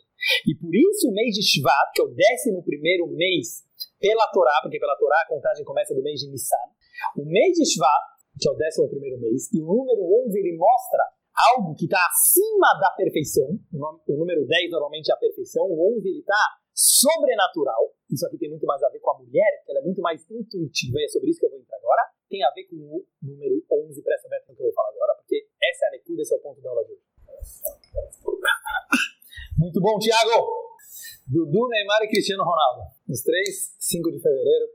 E 0.46 0.54
por 0.54 0.74
isso 0.74 1.08
o 1.08 1.12
mês 1.12 1.34
de 1.34 1.42
Shvat, 1.42 1.92
que 1.94 2.02
é 2.02 2.04
o 2.04 2.10
11 2.10 3.16
mês 3.16 3.64
pela 4.00 4.26
Torá, 4.28 4.58
porque 4.62 4.78
pela 4.78 4.96
Torá 4.96 5.16
a 5.22 5.28
contagem 5.28 5.64
começa 5.64 5.94
do 5.94 6.02
mês 6.02 6.20
de 6.20 6.30
Nissan, 6.30 6.56
o 7.16 7.24
mês 7.24 7.54
de 7.54 7.64
Shvat 7.64 8.12
que 8.38 8.48
é 8.48 8.52
o 8.52 8.54
11 8.54 9.16
mês, 9.20 9.52
e 9.52 9.60
o 9.60 9.66
número 9.66 10.02
11 10.26 10.38
ele 10.38 10.56
mostra 10.56 11.02
algo 11.52 11.74
que 11.74 11.84
está 11.84 11.98
acima 12.10 12.78
da 12.80 12.90
perfeição. 12.96 13.58
O 13.72 14.16
número 14.16 14.46
10 14.46 14.70
normalmente 14.70 15.10
é 15.10 15.14
a 15.14 15.18
perfeição, 15.18 15.64
o 15.66 15.96
11 15.96 16.08
ele 16.08 16.20
está 16.20 16.38
sobrenatural. 16.74 17.94
Isso 18.10 18.26
aqui 18.26 18.38
tem 18.38 18.50
muito 18.50 18.66
mais 18.66 18.82
a 18.82 18.88
ver 18.88 19.00
com 19.00 19.10
a 19.12 19.18
mulher, 19.18 19.64
ela 19.68 19.80
é 19.80 19.82
muito 19.82 20.00
mais 20.00 20.24
intuitiva, 20.30 20.98
e 21.00 21.04
é 21.04 21.08
sobre 21.08 21.30
isso 21.30 21.40
que 21.40 21.46
eu 21.46 21.50
vou 21.50 21.58
entrar 21.58 21.76
agora. 21.76 22.02
Tem 22.28 22.42
a 22.44 22.50
ver 22.50 22.64
com 22.64 22.76
o 22.76 23.06
número 23.22 23.62
11, 23.70 24.02
presta 24.02 24.26
atenção 24.28 24.52
no 24.52 24.56
que 24.56 24.62
eu 24.62 24.66
vou 24.66 24.74
falar 24.74 24.88
agora, 24.88 25.14
porque 25.16 25.46
essa 25.62 25.84
é 25.84 25.88
a 25.88 25.90
Necuda, 25.92 26.22
esse 26.22 26.34
é 26.34 26.36
o 26.36 26.40
ponto 26.40 26.60
da 26.60 26.70
aula 26.70 26.84
de 26.84 26.92
hoje. 26.92 27.02
Muito 29.58 29.80
bom, 29.80 29.98
Thiago! 29.98 30.62
Dudu, 31.26 31.68
Neymar 31.68 32.02
e 32.02 32.08
Cristiano 32.08 32.42
Ronaldo. 32.42 32.82
Os 33.08 33.22
três, 33.22 33.76
5 33.78 34.10
de 34.10 34.20
fevereiro. 34.20 34.66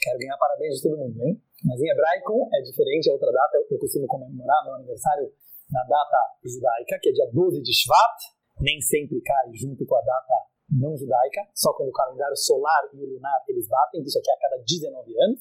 Quero 0.00 0.18
ganhar 0.18 0.36
parabéns 0.38 0.76
de 0.76 0.82
todo 0.82 0.96
mundo, 0.96 1.22
hein? 1.22 1.40
Mas 1.64 1.80
em 1.80 1.90
hebraico 1.90 2.48
é 2.54 2.62
diferente, 2.62 3.08
é 3.08 3.12
outra 3.12 3.30
data. 3.30 3.58
Eu 3.70 3.78
costumo 3.78 4.06
comemorar 4.06 4.64
meu 4.64 4.74
aniversário 4.74 5.30
na 5.70 5.84
data 5.84 6.18
judaica, 6.44 6.98
que 7.00 7.10
é 7.10 7.12
dia 7.12 7.30
12 7.32 7.62
de 7.62 7.72
Shvat. 7.72 8.18
Nem 8.60 8.80
sempre 8.80 9.20
cai 9.20 9.52
junto 9.54 9.86
com 9.86 9.96
a 9.96 10.00
data 10.00 10.50
não 10.70 10.96
judaica, 10.96 11.42
só 11.54 11.72
quando 11.74 11.88
o 11.88 11.92
calendário 11.92 12.36
solar 12.36 12.88
e 12.94 13.04
lunar 13.04 13.42
eles 13.48 13.66
batem, 13.66 14.02
isso 14.02 14.18
aqui 14.18 14.30
é 14.30 14.34
a 14.34 14.38
cada 14.38 14.62
19 14.62 15.20
anos. 15.22 15.40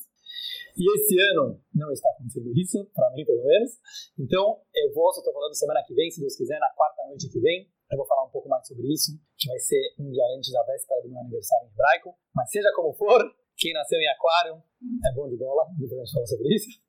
E 0.78 0.84
esse 0.96 1.16
ano 1.32 1.60
não 1.76 1.92
está 1.92 2.10
acontecendo 2.10 2.50
isso, 2.56 2.86
para 2.96 3.12
mim 3.12 3.26
pelo 3.26 3.44
menos. 3.44 3.72
Então 4.18 4.62
eu 4.74 4.94
vou, 4.94 5.10
estou 5.12 5.34
falando 5.34 5.54
semana 5.54 5.84
que 5.86 5.94
vem, 5.94 6.10
se 6.10 6.22
Deus 6.22 6.36
quiser, 6.36 6.60
na 6.60 6.70
quarta 6.72 7.06
noite 7.08 7.30
que 7.30 7.40
vem, 7.40 7.70
eu 7.92 7.98
vou 7.98 8.06
falar 8.06 8.26
um 8.26 8.30
pouco 8.30 8.48
mais 8.48 8.66
sobre 8.68 8.88
isso, 8.88 9.12
que 9.38 9.50
vai 9.50 9.60
ser 9.60 9.82
um 10.00 10.10
dia 10.10 10.24
antes 10.38 10.52
da 10.52 10.64
véspera 10.64 11.02
do 11.02 11.10
meu 11.10 11.20
aniversário 11.20 11.68
em 11.68 11.72
hebraico. 11.74 12.16
Mas 12.34 12.50
seja 12.50 12.72
como 12.76 12.94
for, 12.94 13.20
Quem 13.60 13.74
nasceu 13.74 14.00
em 14.00 14.08
aquário 14.08 14.56
é 14.56 15.12
bom 15.14 15.28
de 15.28 15.36
bola, 15.36 15.68
depois 15.78 16.00
a 16.00 16.26
sobre 16.26 16.56
isso. 16.56 16.80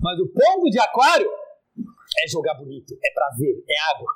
Mas 0.00 0.18
o 0.18 0.26
ponto 0.32 0.70
de 0.70 0.80
aquário 0.80 1.28
é 1.28 2.28
jogar 2.28 2.54
bonito, 2.54 2.96
é 3.04 3.12
prazer, 3.12 3.62
é 3.68 3.76
água. 3.92 4.08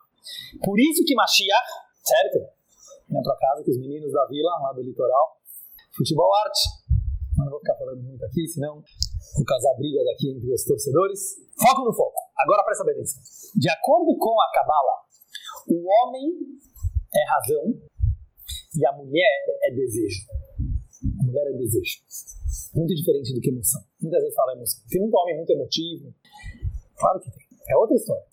Por 0.65 0.81
isso 0.81 1.05
que 1.05 1.15
Mashiach, 1.15 1.69
certo? 2.01 2.57
Não 3.11 3.21
é 3.21 3.23
por 3.23 3.33
acaso 3.33 3.65
que 3.65 3.71
os 3.71 3.81
meninos 3.81 4.13
da 4.13 4.25
vila, 4.27 4.51
lá 4.63 4.73
do 4.73 4.83
litoral, 4.83 5.37
futebol 5.95 6.35
arte. 6.47 6.89
Mas 7.37 7.45
não 7.45 7.51
vou 7.53 7.61
ficar 7.61 7.77
falando 7.77 8.03
muito 8.03 8.25
aqui, 8.25 8.49
senão 8.49 8.83
vou 9.37 9.45
causar 9.45 9.75
brigas 9.77 10.09
aqui 10.15 10.33
entre 10.33 10.51
os 10.51 10.65
torcedores. 10.65 11.21
Foco 11.61 11.85
no 11.85 11.93
foco. 11.93 12.17
Agora 12.39 12.65
presta 12.65 12.83
atenção. 12.83 13.23
De 13.61 13.69
acordo 13.69 14.17
com 14.17 14.41
a 14.41 14.51
Kabbalah, 14.53 15.01
o 15.69 15.85
homem 15.85 16.33
é 17.15 17.23
razão 17.29 17.77
e 18.75 18.87
a 18.87 18.93
mulher 18.93 19.45
é 19.65 19.71
desejo. 19.71 20.48
A 21.19 21.23
mulher 21.25 21.47
é 21.49 21.53
desejo. 21.53 21.99
Muito 22.75 22.95
diferente 22.95 23.35
do 23.35 23.41
que 23.41 23.51
emoção. 23.51 23.83
Muitas 24.01 24.21
vezes 24.21 24.35
fala 24.35 24.53
emoção. 24.53 24.83
Tem 24.89 25.01
muito 25.01 25.17
homem 25.17 25.37
muito 25.37 25.51
emotivo. 25.51 26.15
Claro 26.97 27.21
que 27.21 27.31
tem. 27.31 27.43
É 27.69 27.77
outra 27.77 27.97
história. 27.97 28.25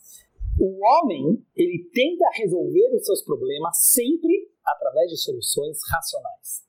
O 0.60 0.80
homem, 0.86 1.44
ele 1.56 1.90
tenta 1.94 2.26
resolver 2.38 2.96
os 2.96 3.06
seus 3.06 3.24
problemas 3.24 3.78
sempre 3.92 4.50
através 4.66 5.12
de 5.12 5.18
soluções 5.18 5.78
racionais. 5.92 6.64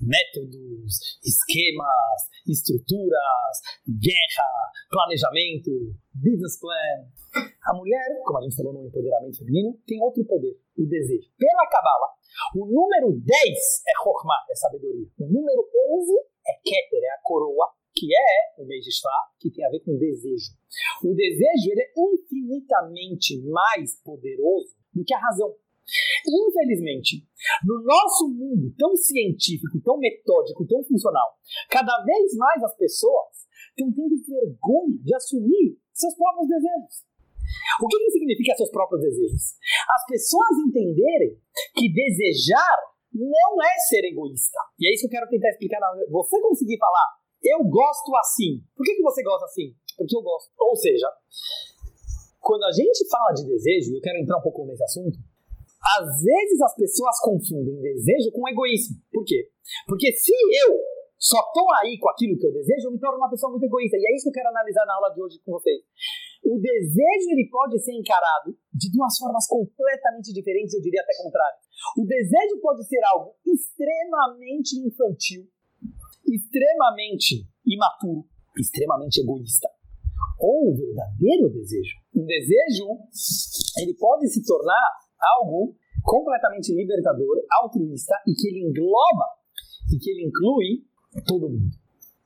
Métodos, 0.00 1.20
esquemas, 1.22 2.20
estruturas, 2.48 3.54
guerra, 3.86 4.50
planejamento, 4.90 5.70
business 6.14 6.58
plan. 6.58 7.06
A 7.66 7.74
mulher, 7.74 8.22
como 8.24 8.38
a 8.38 8.42
gente 8.42 8.56
falou 8.56 8.72
no 8.72 8.86
empoderamento 8.86 9.38
feminino, 9.38 9.78
tem 9.86 10.02
outro 10.02 10.24
poder, 10.24 10.58
o 10.76 10.86
desejo. 10.86 11.28
Pela 11.38 11.66
Kabbalah, 11.68 12.17
o 12.56 12.66
número 12.66 13.12
10 13.12 13.24
é 13.24 13.92
Chokhmah, 14.02 14.46
é 14.50 14.54
sabedoria. 14.54 15.08
O 15.18 15.26
número 15.26 15.62
11 15.62 16.12
é 16.46 16.52
Keter, 16.64 17.02
é 17.02 17.14
a 17.14 17.22
coroa, 17.22 17.72
que 17.94 18.06
é 18.14 18.62
o 18.62 18.64
Shvat, 18.64 19.34
que 19.40 19.50
tem 19.50 19.64
a 19.64 19.70
ver 19.70 19.80
com 19.80 19.98
desejo. 19.98 20.52
O 21.02 21.14
desejo 21.14 21.70
ele 21.72 21.82
é 21.82 21.92
infinitamente 21.96 23.42
mais 23.42 24.00
poderoso 24.02 24.74
do 24.94 25.04
que 25.04 25.14
a 25.14 25.18
razão. 25.18 25.54
Infelizmente, 26.26 27.24
no 27.64 27.82
nosso 27.82 28.28
mundo 28.28 28.74
tão 28.76 28.94
científico, 28.94 29.80
tão 29.82 29.98
metódico, 29.98 30.66
tão 30.66 30.84
funcional, 30.84 31.38
cada 31.70 32.04
vez 32.04 32.36
mais 32.36 32.62
as 32.62 32.76
pessoas 32.76 33.48
estão 33.70 33.90
tendo 33.92 34.16
vergonha 34.26 34.98
de 35.02 35.14
assumir 35.14 35.78
seus 35.92 36.14
próprios 36.14 36.48
desejos. 36.48 37.07
O 37.82 37.86
que, 37.86 37.98
que 37.98 38.10
significa 38.10 38.56
seus 38.56 38.70
próprios 38.70 39.02
desejos? 39.02 39.54
As 39.88 40.06
pessoas 40.06 40.48
entenderem 40.66 41.38
que 41.74 41.92
desejar 41.92 42.76
não 43.12 43.62
é 43.62 43.74
ser 43.88 44.04
egoísta. 44.04 44.58
E 44.78 44.88
é 44.88 44.94
isso 44.94 45.08
que 45.08 45.14
eu 45.14 45.20
quero 45.20 45.30
tentar 45.30 45.50
explicar. 45.50 45.78
Você 46.10 46.40
conseguir 46.40 46.78
falar, 46.78 47.18
eu 47.42 47.64
gosto 47.64 48.14
assim. 48.16 48.62
Por 48.76 48.84
que, 48.84 48.94
que 48.94 49.02
você 49.02 49.22
gosta 49.22 49.46
assim? 49.46 49.74
Porque 49.96 50.16
eu 50.16 50.22
gosto. 50.22 50.52
Ou 50.58 50.76
seja, 50.76 51.08
quando 52.40 52.64
a 52.64 52.72
gente 52.72 53.08
fala 53.08 53.32
de 53.32 53.46
desejo, 53.46 53.94
eu 53.94 54.00
quero 54.00 54.18
entrar 54.18 54.38
um 54.38 54.42
pouco 54.42 54.64
nesse 54.66 54.84
assunto, 54.84 55.18
às 55.98 56.22
vezes 56.22 56.60
as 56.60 56.74
pessoas 56.74 57.18
confundem 57.20 57.80
desejo 57.80 58.32
com 58.32 58.48
egoísmo. 58.48 58.96
Por 59.12 59.24
quê? 59.24 59.50
Porque 59.86 60.12
se 60.12 60.32
eu 60.32 60.78
só 61.18 61.38
estou 61.40 61.66
aí 61.82 61.98
com 61.98 62.08
aquilo 62.10 62.38
que 62.38 62.46
eu 62.46 62.52
desejo, 62.52 62.88
eu 62.88 62.92
me 62.92 63.00
torno 63.00 63.18
uma 63.18 63.30
pessoa 63.30 63.50
muito 63.50 63.64
egoísta. 63.64 63.96
E 63.96 64.06
é 64.06 64.14
isso 64.14 64.24
que 64.24 64.30
eu 64.30 64.40
quero 64.40 64.48
analisar 64.48 64.86
na 64.86 64.94
aula 64.94 65.10
de 65.14 65.22
hoje 65.22 65.38
com 65.44 65.52
vocês. 65.52 65.82
O 66.44 66.58
desejo 66.58 67.30
ele 67.32 67.48
pode 67.50 67.78
ser 67.80 67.92
encarado 67.92 68.56
de 68.72 68.90
duas 68.90 69.16
formas 69.18 69.46
completamente 69.46 70.32
diferentes, 70.32 70.74
eu 70.74 70.80
diria 70.80 71.02
até 71.02 71.12
contrário. 71.22 71.58
O 71.98 72.06
desejo 72.06 72.60
pode 72.60 72.86
ser 72.86 73.00
algo 73.04 73.34
extremamente 73.46 74.78
infantil, 74.78 75.46
extremamente 76.26 77.46
imaturo, 77.66 78.24
extremamente 78.56 79.20
egoísta. 79.20 79.68
Ou 80.40 80.72
o 80.72 80.76
verdadeiro 80.76 81.50
desejo. 81.50 81.96
Um 82.14 82.24
desejo, 82.24 82.86
ele 83.78 83.94
pode 83.94 84.28
se 84.28 84.42
tornar 84.44 84.88
algo 85.38 85.76
completamente 86.02 86.74
libertador, 86.74 87.36
altruísta 87.60 88.14
e 88.26 88.32
que 88.32 88.48
ele 88.48 88.68
engloba 88.68 89.26
e 89.92 89.98
que 89.98 90.10
ele 90.10 90.26
inclui 90.26 90.86
todo 91.26 91.48
mundo. 91.48 91.76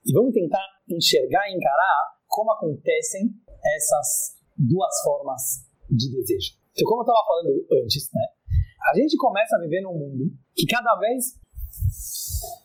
E 0.05 0.13
vamos 0.13 0.33
tentar 0.33 0.65
enxergar 0.89 1.49
e 1.49 1.57
encarar 1.57 2.19
como 2.27 2.53
acontecem 2.53 3.35
essas 3.65 4.37
duas 4.57 4.93
formas 5.03 5.67
de 5.91 6.11
desejo. 6.11 6.57
Então, 6.73 6.89
como 6.89 7.01
eu 7.01 7.07
estava 7.07 7.27
falando 7.27 7.67
antes, 7.85 8.09
né? 8.13 8.27
A 8.91 8.97
gente 8.97 9.17
começa 9.17 9.57
a 9.57 9.61
viver 9.61 9.81
num 9.83 9.95
mundo 9.95 10.33
que 10.55 10.67
cada 10.67 10.97
vez 10.97 11.39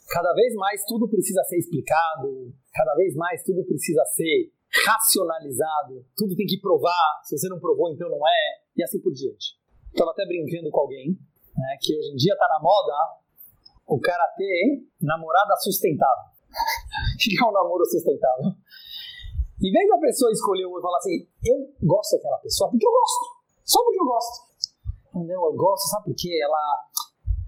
cada 0.10 0.34
vez 0.34 0.54
mais 0.56 0.84
tudo 0.86 1.08
precisa 1.08 1.44
ser 1.44 1.58
explicado, 1.58 2.54
cada 2.74 2.96
vez 2.96 3.14
mais 3.16 3.44
tudo 3.44 3.64
precisa 3.66 4.04
ser 4.16 4.52
racionalizado, 4.86 6.06
tudo 6.16 6.36
tem 6.36 6.46
que 6.46 6.60
provar, 6.60 7.22
se 7.24 7.38
você 7.38 7.48
não 7.50 7.60
provou, 7.60 7.92
então 7.92 8.10
não 8.10 8.28
é, 8.28 8.62
e 8.76 8.84
assim 8.84 9.00
por 9.02 9.12
diante. 9.14 9.56
Estava 9.92 10.12
até 10.12 10.26
brincando 10.26 10.70
com 10.72 10.80
alguém, 10.80 11.12
né, 11.12 11.78
que 11.82 11.96
hoje 11.96 12.12
em 12.12 12.16
dia 12.16 12.34
está 12.34 12.48
na 12.48 12.60
moda 12.62 12.94
o 13.88 14.00
cara 14.00 14.24
ter 14.38 14.86
namorada 15.02 15.56
sustentável. 15.58 16.38
o 17.16 17.18
que 17.18 17.44
é 17.44 17.48
um 17.48 17.52
namoro 17.52 17.86
sustentável? 17.86 18.52
Em 19.58 19.72
vez 19.72 19.90
da 19.90 19.98
pessoa 19.98 20.32
escolher 20.32 20.70
e 20.70 20.82
falar 20.82 20.98
assim, 20.98 21.28
eu 21.44 21.74
gosto 21.82 22.16
daquela 22.16 22.38
pessoa 22.38 22.70
porque 22.70 22.86
eu 22.86 22.92
gosto, 22.92 23.26
só 23.66 23.84
porque 23.84 24.00
eu 24.00 24.06
gosto. 24.06 24.48
Não, 25.16 25.46
eu 25.50 25.56
gosto, 25.58 25.90
sabe 25.90 26.06
por 26.06 26.16
quê? 26.16 26.30
Ela, 26.44 26.86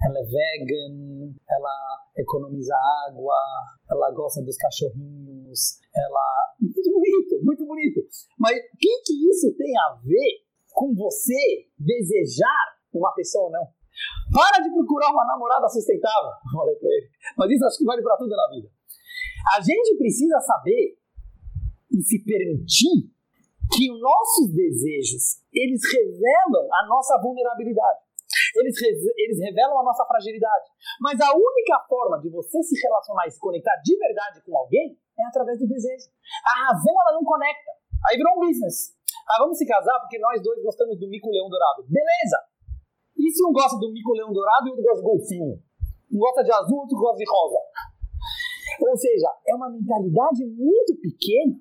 ela 0.09 0.19
é 0.19 0.23
vegan, 0.25 1.35
ela 1.47 1.75
economiza 2.17 2.73
água, 3.05 3.37
ela 3.91 4.11
gosta 4.11 4.41
dos 4.41 4.57
cachorrinhos, 4.57 5.77
ela... 5.95 6.55
Muito 6.59 6.91
bonito, 6.91 7.45
muito 7.45 7.65
bonito. 7.67 8.01
Mas 8.39 8.57
o 8.57 8.77
que, 8.79 9.01
que 9.05 9.29
isso 9.29 9.55
tem 9.55 9.77
a 9.77 9.99
ver 10.01 10.49
com 10.73 10.95
você 10.95 11.69
desejar 11.77 12.79
uma 12.91 13.13
pessoa 13.13 13.45
ou 13.45 13.51
não? 13.51 13.67
Para 14.33 14.63
de 14.63 14.71
procurar 14.71 15.11
uma 15.11 15.25
namorada 15.25 15.69
sustentável, 15.69 16.31
falei 16.51 16.75
pra 16.75 16.89
ele. 16.89 17.09
Mas 17.37 17.51
isso 17.51 17.65
acho 17.65 17.77
que 17.77 17.85
vale 17.85 18.01
para 18.01 18.17
tudo 18.17 18.35
na 18.35 18.49
vida. 18.49 18.67
A 19.55 19.61
gente 19.61 19.95
precisa 19.95 20.39
saber 20.41 20.98
e 21.91 22.01
se 22.01 22.23
permitir 22.23 23.09
que 23.69 23.85
os 23.91 24.01
nossos 24.01 24.53
desejos, 24.53 25.45
eles 25.53 25.81
revelam 25.85 26.65
a 26.73 26.87
nossa 26.87 27.21
vulnerabilidade. 27.21 28.09
Eles, 28.57 28.75
eles 28.81 29.37
revelam 29.41 29.79
a 29.79 29.83
nossa 29.83 30.05
fragilidade. 30.05 30.69
Mas 31.01 31.19
a 31.21 31.33
única 31.33 31.77
forma 31.87 32.19
de 32.19 32.29
você 32.29 32.61
se 32.61 32.79
relacionar 32.81 33.27
e 33.27 33.31
se 33.31 33.39
conectar 33.39 33.75
de 33.83 33.97
verdade 33.97 34.41
com 34.45 34.57
alguém 34.57 34.97
é 35.17 35.23
através 35.27 35.59
do 35.59 35.67
desejo. 35.67 36.09
A 36.45 36.69
razão, 36.69 36.93
ela 37.01 37.13
não 37.13 37.23
conecta. 37.23 37.71
Aí 38.09 38.17
virou 38.17 38.37
um 38.37 38.47
business. 38.47 38.97
Ah, 39.29 39.41
vamos 39.41 39.57
se 39.57 39.65
casar 39.65 39.99
porque 40.01 40.17
nós 40.17 40.41
dois 40.41 40.61
gostamos 40.63 40.99
do 40.99 41.09
mico-leão 41.09 41.49
dourado. 41.49 41.85
Beleza! 41.89 42.37
E 43.17 43.29
se 43.29 43.45
um 43.45 43.51
gosta 43.51 43.77
do 43.77 43.91
mico-leão 43.91 44.31
dourado 44.33 44.67
e 44.67 44.69
outro 44.71 44.83
gosta 44.83 45.01
de 45.01 45.05
golfinho? 45.05 45.53
Um 46.09 46.17
gosta 46.17 46.43
de 46.43 46.51
azul, 46.51 46.79
outro 46.79 46.97
gosta 46.97 47.17
de 47.17 47.29
rosa. 47.29 47.61
Ou 48.81 48.97
seja, 48.97 49.29
é 49.45 49.53
uma 49.55 49.69
mentalidade 49.69 50.45
muito 50.45 50.95
pequena 51.01 51.59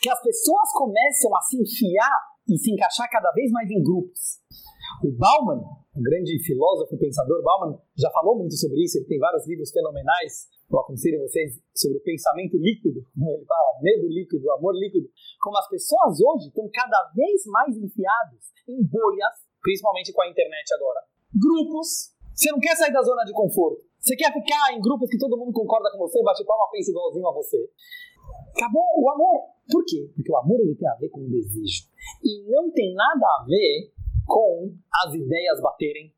que 0.00 0.10
as 0.10 0.20
pessoas 0.22 0.70
começam 0.72 1.34
a 1.36 1.40
se 1.42 1.56
enfiar 1.60 2.18
e 2.48 2.58
se 2.58 2.72
encaixar 2.72 3.10
cada 3.10 3.30
vez 3.32 3.50
mais 3.50 3.70
em 3.70 3.82
grupos. 3.82 4.40
O 5.02 5.10
Bauman, 5.12 5.60
um 5.94 6.02
grande 6.02 6.38
filósofo, 6.44 6.96
pensador, 6.96 7.42
Bauman 7.42 7.78
já 7.98 8.10
falou 8.10 8.38
muito 8.38 8.54
sobre 8.56 8.82
isso, 8.84 8.98
ele 8.98 9.06
tem 9.06 9.18
vários 9.18 9.46
livros 9.46 9.70
fenomenais. 9.70 10.48
Eu 10.70 10.80
aconselho 10.80 11.20
vocês 11.20 11.60
sobre 11.74 11.98
o 11.98 12.02
pensamento 12.02 12.56
líquido, 12.56 13.02
como 13.14 13.30
ele 13.30 13.44
fala, 13.44 13.78
medo 13.82 14.08
líquido, 14.08 14.50
amor 14.52 14.74
líquido. 14.74 15.08
Como 15.40 15.58
as 15.58 15.68
pessoas 15.68 16.18
hoje 16.20 16.48
estão 16.48 16.68
cada 16.72 17.12
vez 17.14 17.46
mais 17.46 17.76
enfiadas 17.76 18.50
em 18.68 18.82
bolhas, 18.82 19.34
principalmente 19.62 20.12
com 20.12 20.22
a 20.22 20.28
internet 20.28 20.74
agora. 20.74 21.00
Grupos. 21.34 22.14
Você 22.34 22.50
não 22.50 22.60
quer 22.60 22.76
sair 22.76 22.92
da 22.92 23.02
zona 23.02 23.24
de 23.24 23.32
conforto. 23.32 23.82
Você 23.98 24.14
quer 24.14 24.32
ficar 24.32 24.72
em 24.72 24.80
grupos 24.80 25.08
que 25.08 25.18
todo 25.18 25.38
mundo 25.38 25.52
concorda 25.52 25.90
com 25.90 25.98
você, 25.98 26.22
bate 26.22 26.44
palma, 26.44 26.68
pensa 26.70 26.90
igualzinho 26.90 27.26
a 27.26 27.32
você. 27.32 27.58
Acabou 28.56 28.82
o 28.96 29.10
amor. 29.10 29.52
Por 29.70 29.84
quê? 29.84 30.10
Porque 30.16 30.32
o 30.32 30.36
amor 30.36 30.60
ele 30.60 30.74
tem 30.74 30.88
a 30.88 30.96
ver 30.96 31.10
com 31.10 31.20
o 31.20 31.28
desejo. 31.28 31.92
E 32.24 32.42
não 32.48 32.72
tem 32.72 32.94
nada 32.94 33.26
a 33.26 33.44
ver 33.44 33.92
com 34.24 34.72
as 35.04 35.14
ideias 35.14 35.60
baterem. 35.60 36.10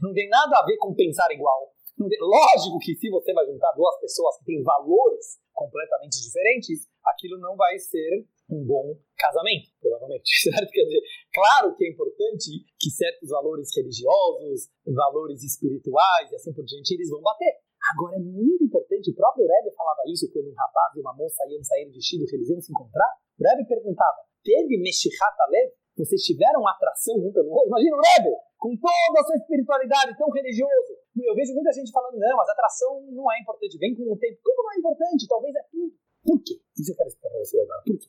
Não 0.00 0.12
tem 0.12 0.28
nada 0.28 0.58
a 0.58 0.64
ver 0.66 0.76
com 0.76 0.94
pensar 0.94 1.26
igual. 1.32 1.72
Lógico 1.98 2.78
que 2.80 2.94
se 2.94 3.08
você 3.08 3.32
vai 3.32 3.46
juntar 3.46 3.72
duas 3.72 3.98
pessoas 3.98 4.38
que 4.38 4.44
têm 4.44 4.62
valores 4.62 5.40
completamente 5.54 6.20
diferentes, 6.20 6.86
aquilo 7.02 7.38
não 7.38 7.56
vai 7.56 7.78
ser 7.78 8.26
um 8.50 8.64
bom 8.64 8.94
casamento, 9.16 9.70
provavelmente, 9.80 10.28
certo? 10.44 10.70
Quer 10.70 10.84
dizer, 10.84 11.00
claro 11.32 11.74
que 11.74 11.84
é 11.84 11.90
importante 11.90 12.50
que 12.78 12.90
certos 12.90 13.30
valores 13.30 13.70
religiosos, 13.74 14.68
valores 14.86 15.42
espirituais 15.42 16.30
e 16.30 16.36
assim 16.36 16.52
por 16.52 16.64
diante, 16.64 16.94
eles 16.94 17.08
vão 17.08 17.22
bater. 17.22 17.65
Agora 17.94 18.16
é 18.16 18.18
muito 18.18 18.64
importante, 18.64 19.10
o 19.10 19.14
próprio 19.14 19.46
Rebbe 19.46 19.74
falava 19.76 20.02
isso 20.06 20.30
quando 20.32 20.50
um 20.50 20.54
rapaz 20.54 20.96
e 20.96 21.00
uma 21.00 21.14
moça 21.14 21.46
iam 21.48 21.62
sair 21.62 21.90
de 21.90 22.02
Shido, 22.02 22.24
eles 22.32 22.48
iam 22.48 22.60
se 22.60 22.72
encontrar. 22.72 23.08
O 23.38 23.42
Rebbe 23.42 23.68
perguntava: 23.68 24.26
teve 24.42 24.78
Meshihat 24.78 25.36
Alev? 25.46 25.70
Vocês 25.96 26.20
tiveram 26.22 26.60
atração 26.68 27.16
um 27.16 27.32
pelo 27.32 27.48
outro? 27.48 27.68
Imagina 27.68 27.96
o 27.96 28.00
Rebbe, 28.04 28.36
com 28.58 28.76
toda 28.76 29.16
a 29.16 29.24
sua 29.24 29.36
espiritualidade 29.36 30.18
tão 30.18 30.28
religioso, 30.28 30.92
Eu 31.16 31.34
vejo 31.34 31.54
muita 31.54 31.72
gente 31.72 31.90
falando, 31.90 32.18
não, 32.18 32.36
mas 32.36 32.48
atração 32.50 33.00
não 33.12 33.32
é 33.32 33.40
importante, 33.40 33.78
vem 33.78 33.96
com 33.96 34.12
o 34.12 34.18
tempo. 34.18 34.38
Como 34.44 34.62
não 34.62 34.72
é 34.72 34.76
importante? 34.76 35.26
Talvez 35.26 35.54
é 35.56 35.62
tudo. 35.70 35.94
Por 36.22 36.42
quê? 36.44 36.60
Isso 36.76 36.92
eu 36.92 36.96
quero 36.96 37.08
explicar 37.08 37.30
para 37.30 37.38
você 37.38 37.60
agora. 37.60 37.82
Por 37.86 37.96
quê? 37.96 38.08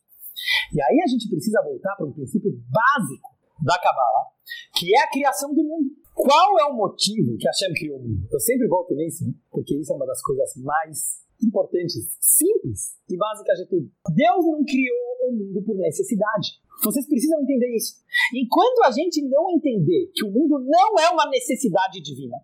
E 0.74 0.82
aí 0.82 1.02
a 1.02 1.08
gente 1.08 1.30
precisa 1.30 1.64
voltar 1.64 1.96
para 1.96 2.06
um 2.06 2.12
princípio 2.12 2.52
básico 2.52 3.30
da 3.64 3.80
Kabbalah, 3.80 4.36
que 4.76 4.94
é 4.94 5.02
a 5.02 5.10
criação 5.10 5.54
do 5.54 5.64
mundo. 5.64 5.96
Qual 6.18 6.60
é 6.60 6.66
o 6.66 6.74
motivo 6.74 7.38
que 7.38 7.46
Hashem 7.46 7.74
criou 7.78 8.00
o 8.00 8.02
mundo? 8.02 8.26
Eu 8.32 8.40
sempre 8.40 8.68
volto 8.68 8.96
nisso, 8.96 9.24
porque 9.52 9.78
isso 9.78 9.94
é 9.94 9.96
uma 9.96 10.08
das 10.08 10.20
coisas 10.20 10.50
mais 10.58 11.22
importantes, 11.38 12.18
simples 12.20 12.98
e 13.08 13.16
básicas 13.16 13.60
de 13.60 13.70
tudo. 13.70 13.86
Deus 14.10 14.42
não 14.50 14.66
criou 14.66 15.30
o 15.30 15.32
mundo 15.32 15.62
por 15.62 15.78
necessidade. 15.78 16.58
Vocês 16.84 17.06
precisam 17.08 17.42
entender 17.42 17.70
isso. 17.76 18.02
Enquanto 18.34 18.82
a 18.86 18.92
gente 18.92 19.22
não 19.30 19.52
entender 19.52 20.10
que 20.14 20.26
o 20.26 20.32
mundo 20.32 20.58
não 20.58 20.98
é 20.98 21.08
uma 21.14 21.30
necessidade 21.30 22.02
divina, 22.02 22.38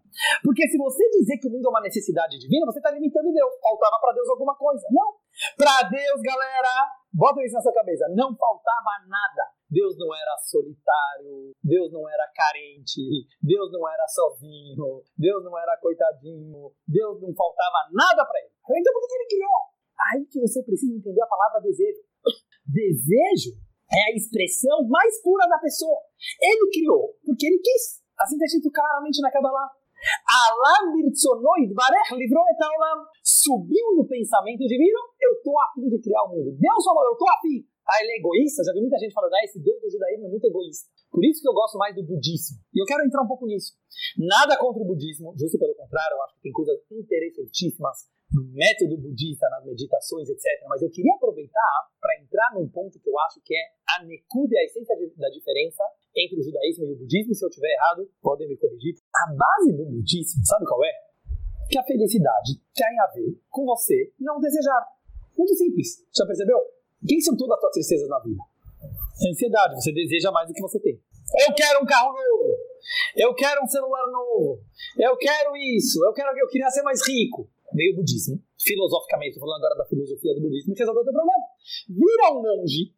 porque 0.43 0.67
se 0.69 0.77
você 0.77 1.09
dizer 1.09 1.38
que 1.39 1.47
o 1.47 1.51
mundo 1.51 1.65
é 1.65 1.69
uma 1.69 1.81
necessidade 1.81 2.38
divina, 2.38 2.67
você 2.67 2.77
está 2.77 2.91
limitando 2.91 3.33
Deus. 3.33 3.53
Faltava 3.59 3.97
para 3.99 4.13
Deus 4.13 4.29
alguma 4.29 4.55
coisa. 4.55 4.86
Não. 4.91 5.17
Para 5.57 5.89
Deus, 5.89 6.21
galera, 6.21 6.93
bota 7.12 7.41
isso 7.43 7.55
na 7.55 7.62
sua 7.62 7.73
cabeça, 7.73 8.05
não 8.09 8.38
faltava 8.38 9.01
nada. 9.09 9.52
Deus 9.73 9.97
não 9.97 10.13
era 10.13 10.38
solitário, 10.38 11.49
Deus 11.63 11.91
não 11.91 12.05
era 12.07 12.29
carente, 12.29 13.01
Deus 13.41 13.71
não 13.73 13.89
era 13.89 14.05
sozinho, 14.07 15.01
Deus 15.17 15.43
não 15.43 15.57
era 15.57 15.75
coitadinho, 15.81 16.69
Deus 16.88 17.19
não 17.19 17.33
faltava 17.33 17.89
nada 17.91 18.23
para 18.23 18.39
ele. 18.39 18.53
Então 18.53 18.93
por 18.93 19.01
que 19.01 19.15
ele 19.15 19.33
criou? 19.33 19.59
Aí 20.13 20.25
que 20.29 20.39
você 20.39 20.62
precisa 20.62 20.93
entender 20.93 21.21
a 21.21 21.27
palavra 21.27 21.62
desejo. 21.62 22.05
Desejo 22.69 23.57
é 23.89 24.12
a 24.12 24.15
expressão 24.15 24.86
mais 24.88 25.21
pura 25.23 25.47
da 25.47 25.57
pessoa. 25.57 25.99
Ele 26.39 26.69
criou 26.69 27.17
porque 27.25 27.47
ele 27.47 27.57
quis. 27.57 28.03
Assim 28.19 28.36
está 28.36 28.45
escrito 28.45 28.71
claramente 28.71 29.21
na 29.21 29.31
Kabbalah. 29.31 29.73
Allah 30.27 30.91
birtsonoid 30.93 31.73
barech 31.73 32.13
livrou 32.13 32.45
etaolam. 32.53 33.07
Subiu 33.23 33.95
no 33.97 34.05
pensamento 34.05 34.67
divino, 34.67 34.99
eu 35.19 35.33
estou 35.33 35.57
a 35.59 35.71
fim 35.73 35.88
de 35.89 35.99
criar 36.01 36.23
o 36.23 36.29
mundo. 36.29 36.51
Deus 36.59 36.83
falou, 36.83 37.05
eu 37.05 37.13
estou 37.13 37.29
a 37.29 37.39
fim. 37.41 37.72
Ah, 37.83 37.99
ele 38.01 38.11
é 38.13 38.17
egoísta? 38.17 38.63
Já 38.63 38.71
vi 38.73 38.79
muita 38.79 38.97
gente 38.97 39.13
falando, 39.13 39.33
ah, 39.33 39.43
esse 39.43 39.59
Deus 39.59 39.81
do 39.81 39.89
judaísmo 39.89 40.27
é 40.27 40.29
muito 40.29 40.45
egoísta. 40.45 40.87
Por 41.11 41.23
isso 41.23 41.41
que 41.41 41.47
eu 41.47 41.53
gosto 41.53 41.77
mais 41.77 41.95
do 41.95 42.03
budismo. 42.03 42.57
E 42.73 42.81
eu 42.81 42.85
quero 42.85 43.03
entrar 43.03 43.21
um 43.21 43.27
pouco 43.27 43.45
nisso. 43.45 43.75
Nada 44.17 44.57
contra 44.57 44.81
o 44.81 44.85
budismo, 44.85 45.35
justo 45.37 45.59
pelo 45.59 45.75
contrário, 45.75 46.15
eu 46.15 46.23
acho 46.23 46.35
que 46.35 46.41
tem 46.41 46.51
coisas 46.51 46.79
interessantíssimas 46.89 48.09
no 48.33 48.43
método 48.49 48.97
budista, 48.97 49.47
nas 49.49 49.63
meditações, 49.63 50.27
etc. 50.27 50.43
Mas 50.67 50.81
eu 50.81 50.89
queria 50.89 51.13
aproveitar 51.13 51.73
para 52.01 52.19
entrar 52.19 52.49
num 52.55 52.67
ponto 52.67 52.99
que 52.99 53.09
eu 53.09 53.19
acho 53.19 53.39
que 53.45 53.53
é 53.53 53.63
a 53.99 54.03
nekuda, 54.05 54.57
a 54.57 54.63
essência 54.63 54.95
da 55.17 55.29
diferença 55.29 55.83
entre 56.15 56.39
o 56.39 56.43
judaísmo 56.43 56.85
e 56.85 56.93
o 56.93 56.97
budismo. 56.97 57.35
Se 57.35 57.45
eu 57.45 57.49
estiver 57.49 57.69
errado, 57.69 58.09
podem 58.21 58.47
me 58.47 58.57
corrigir. 58.57 58.95
A 59.13 59.33
base 59.35 59.73
do 59.77 59.85
budismo, 59.85 60.41
sabe 60.45 60.65
qual 60.65 60.83
é? 60.83 60.91
Que 61.69 61.77
a 61.77 61.83
felicidade 61.83 62.57
tem 62.73 62.99
a 62.99 63.07
ver 63.13 63.39
com 63.49 63.65
você 63.65 64.11
não 64.19 64.39
desejar. 64.39 64.81
Muito 65.37 65.53
simples. 65.55 66.03
Já 66.15 66.25
percebeu? 66.25 66.57
Quem 67.07 67.19
são 67.21 67.35
todas 67.35 67.55
as 67.55 67.59
suas 67.61 67.73
tristezas 67.73 68.09
na 68.09 68.19
vida? 68.19 68.41
Ansiedade. 69.29 69.75
Você 69.75 69.91
deseja 69.91 70.31
mais 70.31 70.47
do 70.47 70.53
que 70.53 70.61
você 70.61 70.79
tem. 70.79 70.99
Eu 71.47 71.53
quero 71.55 71.83
um 71.83 71.85
carro 71.85 72.13
novo. 72.13 72.57
Eu 73.15 73.33
quero 73.33 73.63
um 73.63 73.67
celular 73.67 74.05
novo. 74.11 74.59
Eu 74.99 75.15
quero 75.17 75.55
isso. 75.55 76.03
Eu 76.05 76.13
quero 76.13 76.37
eu 76.37 76.47
queria 76.47 76.69
ser 76.69 76.83
mais 76.83 76.99
rico 77.07 77.47
veio 77.75 77.93
o 77.93 77.95
budismo, 77.97 78.39
filosoficamente, 78.61 79.33
estou 79.33 79.45
falando 79.45 79.65
agora 79.65 79.83
da 79.83 79.85
filosofia 79.89 80.33
do 80.35 80.41
budismo, 80.41 80.73
resolveu 80.77 81.01
o 81.01 81.05
teu 81.05 81.13
problema. 81.13 81.45
Vira 81.89 82.31
um 82.31 82.41
monge, 82.41 82.93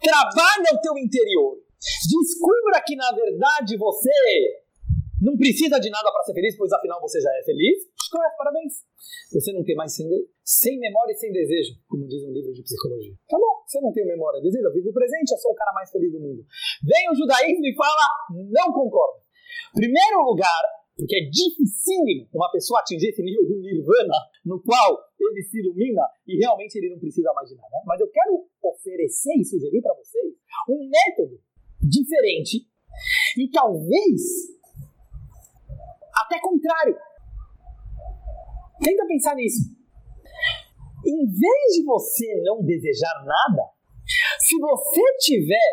trabalha 0.00 0.70
o 0.72 0.80
teu 0.80 0.96
interior, 0.96 1.58
descubra 1.78 2.80
que 2.86 2.96
na 2.96 3.10
verdade 3.12 3.76
você 3.76 4.62
não 5.20 5.36
precisa 5.36 5.78
de 5.78 5.90
nada 5.90 6.10
para 6.10 6.22
ser 6.22 6.34
feliz, 6.34 6.56
pois 6.56 6.72
afinal 6.72 7.00
você 7.00 7.20
já 7.20 7.30
é 7.30 7.42
feliz. 7.44 7.78
Parabéns. 8.36 8.84
Você 9.32 9.52
não 9.52 9.64
tem 9.64 9.74
mais 9.74 9.94
sem, 9.94 10.06
sem 10.44 10.78
memória 10.78 11.12
e 11.12 11.16
sem 11.16 11.32
desejo, 11.32 11.74
como 11.88 12.06
diz 12.06 12.22
um 12.24 12.32
livro 12.32 12.52
de 12.52 12.62
psicologia. 12.62 13.14
Tá 13.28 13.38
bom, 13.38 13.62
você 13.66 13.80
não 13.80 13.92
tem 13.92 14.06
memória 14.06 14.40
desejo, 14.40 14.66
eu 14.66 14.72
vivo 14.72 14.90
o 14.90 14.92
presente, 14.92 15.32
eu 15.32 15.38
sou 15.38 15.52
o 15.52 15.54
cara 15.54 15.72
mais 15.72 15.90
feliz 15.90 16.12
do 16.12 16.20
mundo. 16.20 16.44
Vem 16.84 17.10
o 17.10 17.14
judaísmo 17.14 17.66
e 17.66 17.74
fala, 17.74 18.06
não 18.50 18.72
concordo. 18.72 19.22
Primeiro 19.74 20.20
lugar, 20.22 20.62
porque 20.96 21.16
é 21.16 21.28
dificílimo 21.30 22.28
uma 22.32 22.50
pessoa 22.50 22.80
atingir 22.80 23.08
esse 23.08 23.22
nível 23.22 23.46
do 23.46 23.60
nirvana, 23.60 24.14
no 24.44 24.62
qual 24.62 24.98
ele 25.18 25.42
se 25.42 25.58
ilumina 25.60 26.02
e 26.26 26.36
realmente 26.36 26.76
ele 26.76 26.90
não 26.90 26.98
precisa 26.98 27.32
mais 27.32 27.48
de 27.48 27.56
nada. 27.56 27.82
Mas 27.86 28.00
eu 28.00 28.08
quero 28.10 28.46
oferecer 28.62 29.34
e 29.38 29.44
sugerir 29.44 29.80
para 29.80 29.94
vocês 29.94 30.34
um 30.68 30.88
método 30.88 31.40
diferente 31.80 32.68
e 33.38 33.50
talvez 33.50 34.52
até 36.14 36.38
contrário. 36.40 36.96
Tenta 38.80 39.06
pensar 39.06 39.34
nisso. 39.36 39.70
Em 41.04 41.26
vez 41.26 41.76
de 41.76 41.84
você 41.84 42.42
não 42.44 42.62
desejar 42.64 43.24
nada, 43.24 43.70
se 44.38 44.58
você 44.58 45.00
tiver 45.20 45.72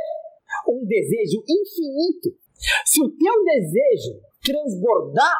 um 0.67 0.85
desejo 0.85 1.43
infinito, 1.47 2.35
se 2.85 3.01
o 3.01 3.09
teu 3.09 3.43
desejo 3.43 4.21
transbordar, 4.43 5.37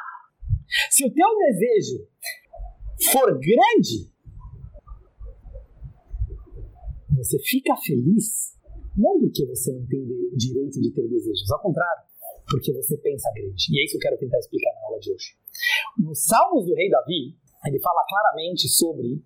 se 0.92 1.06
o 1.06 1.14
teu 1.14 1.28
desejo 1.38 2.08
for 3.12 3.40
grande, 3.40 4.12
você 7.16 7.40
fica 7.40 7.76
feliz 7.78 8.60
não 9.00 9.20
porque 9.20 9.46
você 9.46 9.72
não 9.72 9.86
tem 9.88 10.06
direito 10.36 10.82
de 10.82 10.92
ter 10.92 11.08
desejos, 11.08 11.50
ao 11.52 11.62
contrário, 11.62 12.04
porque 12.50 12.74
você 12.74 12.98
pensa 12.98 13.30
grande. 13.34 13.64
E 13.72 13.80
é 13.80 13.86
isso 13.86 13.94
que 13.94 13.98
eu 13.98 14.10
quero 14.10 14.18
tentar 14.18 14.40
explicar 14.40 14.74
na 14.76 14.88
aula 14.88 15.00
de 15.00 15.14
hoje. 15.14 15.38
Nos 15.98 16.26
Salmos 16.26 16.66
do 16.66 16.76
Rei 16.76 16.90
Davi, 16.90 17.38
ele 17.66 17.80
fala 17.80 18.06
claramente 18.08 18.68
sobre 18.68 19.22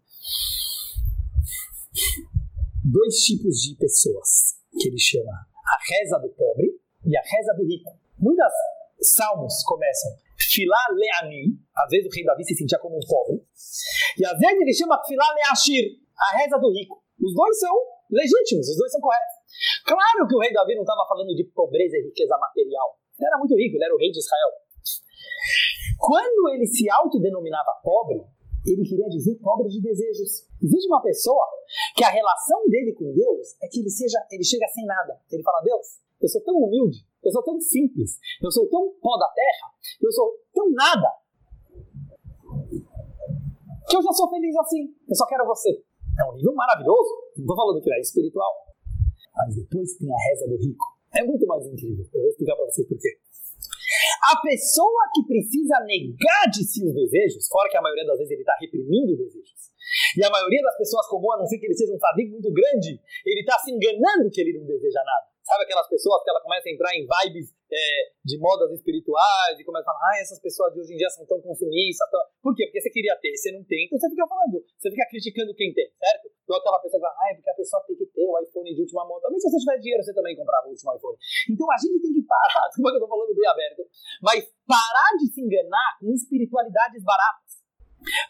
dois 2.84 3.16
tipos 3.24 3.62
de 3.62 3.76
pessoas 3.76 4.58
que 4.80 4.88
ele 4.88 5.00
chama 5.00 5.32
a 5.32 5.78
reza 5.88 6.18
do 6.20 6.30
pobre 6.30 6.68
e 7.06 7.18
a 7.18 7.22
reza 7.22 7.54
do 7.54 7.66
rico. 7.66 7.92
Muitas 8.18 8.52
salmos 9.02 9.64
começam 9.64 10.12
Filá 10.38 10.80
Leani, 10.92 11.58
às 11.76 11.90
vezes 11.90 12.08
o 12.08 12.14
rei 12.14 12.24
Davi 12.24 12.44
se 12.44 12.56
sentia 12.56 12.80
como 12.80 12.98
um 12.98 13.06
pobre, 13.08 13.42
e 14.18 14.26
às 14.26 14.38
vezes 14.38 14.60
ele 14.62 14.74
chama 14.74 15.02
Filá 15.06 15.26
Leashir, 15.34 16.00
a 16.18 16.38
reza 16.38 16.58
do 16.58 16.72
rico. 16.72 17.04
Os 17.22 17.34
dois 17.34 17.60
são 17.60 17.74
legítimos, 18.10 18.68
os 18.70 18.78
dois 18.78 18.92
são 18.92 19.02
corretos. 19.02 19.36
Claro 19.86 20.28
que 20.28 20.36
o 20.36 20.40
rei 20.40 20.52
Davi 20.52 20.76
não 20.76 20.84
estava 20.84 21.06
falando 21.08 21.36
de 21.36 21.44
pobreza 21.56 21.98
e 21.98 22.06
riqueza 22.06 22.38
material. 22.38 22.98
Ele 23.18 23.28
era 23.28 23.38
muito 23.38 23.56
rico, 23.56 23.76
ele 23.78 23.86
era 23.86 23.96
o 23.96 23.98
rei 23.98 24.12
de 24.12 24.20
Israel. 24.20 24.52
Quando 26.04 26.50
ele 26.52 26.68
se 26.68 26.90
autodenominava 26.90 27.80
pobre, 27.82 28.20
ele 28.68 28.84
queria 28.84 29.08
dizer 29.08 29.40
pobre 29.40 29.70
de 29.70 29.82
desejos. 29.82 30.52
Existe 30.62 30.88
uma 30.88 31.02
pessoa 31.02 31.48
que 31.96 32.04
a 32.04 32.10
relação 32.10 32.68
dele 32.68 32.94
com 32.94 33.14
Deus 33.14 33.56
é 33.64 33.68
que 33.70 33.80
ele 33.80 33.90
seja, 33.90 34.20
ele 34.30 34.44
chega 34.44 34.68
sem 34.68 34.86
nada. 34.86 35.16
Ele 35.32 35.44
fala: 35.44 35.64
"Deus, 35.64 36.04
eu 36.20 36.28
sou 36.28 36.42
tão 36.42 36.56
humilde, 36.56 37.08
eu 37.24 37.32
sou 37.32 37.44
tão 37.44 37.60
simples, 37.60 38.20
eu 38.44 38.52
sou 38.52 38.68
tão 38.68 38.94
pó 39.02 39.18
da 39.18 39.30
terra, 39.30 39.72
eu 40.02 40.12
sou 40.12 40.28
tão 40.54 40.70
nada, 40.72 41.08
que 43.94 43.98
eu 43.98 44.02
já 44.02 44.12
sou 44.12 44.30
feliz 44.30 44.56
assim. 44.58 44.90
Eu 45.08 45.16
só 45.16 45.26
quero 45.28 45.46
você. 45.46 45.70
É 45.70 46.30
um 46.30 46.36
nível 46.36 46.54
maravilhoso. 46.54 47.10
Não 47.38 47.44
estou 47.44 47.56
falando 47.56 47.82
que 47.82 47.94
é 47.94 48.00
espiritual. 48.00 48.52
Mas 49.36 49.56
depois 49.56 49.96
tem 49.98 50.12
a 50.12 50.18
reza 50.30 50.48
do 50.48 50.58
rico. 50.58 50.86
É 51.16 51.24
muito 51.24 51.46
mais 51.46 51.66
incrível. 51.66 52.06
Eu 52.14 52.22
vou 52.22 52.30
explicar 52.30 52.56
para 52.56 52.66
vocês 52.66 52.88
por 52.88 52.98
quê. 52.98 53.20
A 54.24 54.40
pessoa 54.40 55.04
que 55.14 55.28
precisa 55.28 55.84
negar 55.84 56.48
de 56.48 56.64
si 56.64 56.80
os 56.86 56.94
desejos, 56.94 57.48
fora 57.48 57.70
que 57.70 57.78
a 57.78 57.82
maioria 57.82 58.06
das 58.06 58.18
vezes 58.18 58.32
ele 58.32 58.42
está 58.42 58.56
reprimindo 58.60 59.14
os 59.14 59.20
desejos, 59.20 59.74
e 60.18 60.24
a 60.24 60.30
maioria 60.30 60.62
das 60.64 60.78
pessoas 60.78 61.08
comum, 61.08 61.32
a 61.34 61.40
não 61.40 61.46
ser 61.46 61.60
que 61.60 61.66
ele 61.66 61.76
seja 61.76 61.94
um 61.94 62.00
sadico 62.00 62.32
muito 62.32 62.52
grande, 62.52 63.00
ele 63.26 63.42
está 63.42 63.60
se 63.60 63.72
enganando 63.72 64.32
que 64.32 64.42
ele 64.42 64.58
não 64.58 64.66
deseja 64.66 65.04
nada. 65.04 65.33
Sabe 65.44 65.64
aquelas 65.68 65.88
pessoas 65.92 66.24
que 66.24 66.30
ela 66.30 66.40
começa 66.40 66.70
a 66.70 66.72
entrar 66.72 66.96
em 66.96 67.04
vibes 67.04 67.52
é, 67.68 68.16
de 68.24 68.40
modas 68.40 68.72
espirituais 68.72 69.60
e 69.60 69.64
começa 69.68 69.84
a 69.84 69.94
falar, 69.94 70.00
ah, 70.00 70.20
essas 70.24 70.40
pessoas 70.40 70.72
de 70.72 70.80
hoje 70.80 70.94
em 70.94 70.98
dia 70.98 71.10
são 71.10 71.26
tão 71.28 71.42
consumistas. 71.42 72.08
Tão... 72.10 72.22
Por 72.42 72.56
quê? 72.56 72.64
Porque 72.68 72.80
você 72.80 72.90
queria 72.90 73.12
ter, 73.20 73.36
você 73.36 73.52
não 73.52 73.64
tem, 73.68 73.84
então 73.84 74.00
você 74.00 74.10
fica 74.10 74.24
falando, 74.24 74.64
você 74.80 74.88
fica 74.90 75.06
criticando 75.12 75.52
quem 75.56 75.74
tem, 75.74 75.92
certo? 76.00 76.32
Igual 76.48 76.60
aquela 76.64 76.80
pessoa 76.80 76.96
que 76.96 77.08
fala, 77.08 77.20
ah, 77.20 77.32
é 77.32 77.36
porque 77.36 77.50
a 77.52 77.60
pessoa 77.60 77.84
tem 77.84 77.96
que 77.98 78.06
ter 78.08 78.24
o 78.24 78.40
iPhone 78.40 78.72
de 78.72 78.82
última 78.88 79.04
moda. 79.04 79.28
Mas 79.28 79.42
se 79.44 79.52
você 79.52 79.60
tiver 79.60 79.78
dinheiro, 79.84 80.04
você 80.04 80.14
também 80.16 80.36
comprava 80.36 80.68
o 80.68 80.72
último 80.72 80.96
iPhone. 80.96 81.18
Então 81.52 81.68
a 81.68 81.78
gente 81.78 82.00
tem 82.00 82.14
que 82.16 82.24
parar, 82.24 82.64
desculpa 82.72 82.90
que 82.92 82.98
eu 82.98 83.04
tô 83.04 83.10
falando 83.12 83.36
bem 83.36 83.50
aberto, 83.52 83.82
mas 84.24 84.40
parar 84.64 85.12
de 85.20 85.28
se 85.28 85.44
enganar 85.44 86.00
com 86.00 86.08
espiritualidades 86.16 87.04
baratas. 87.04 87.60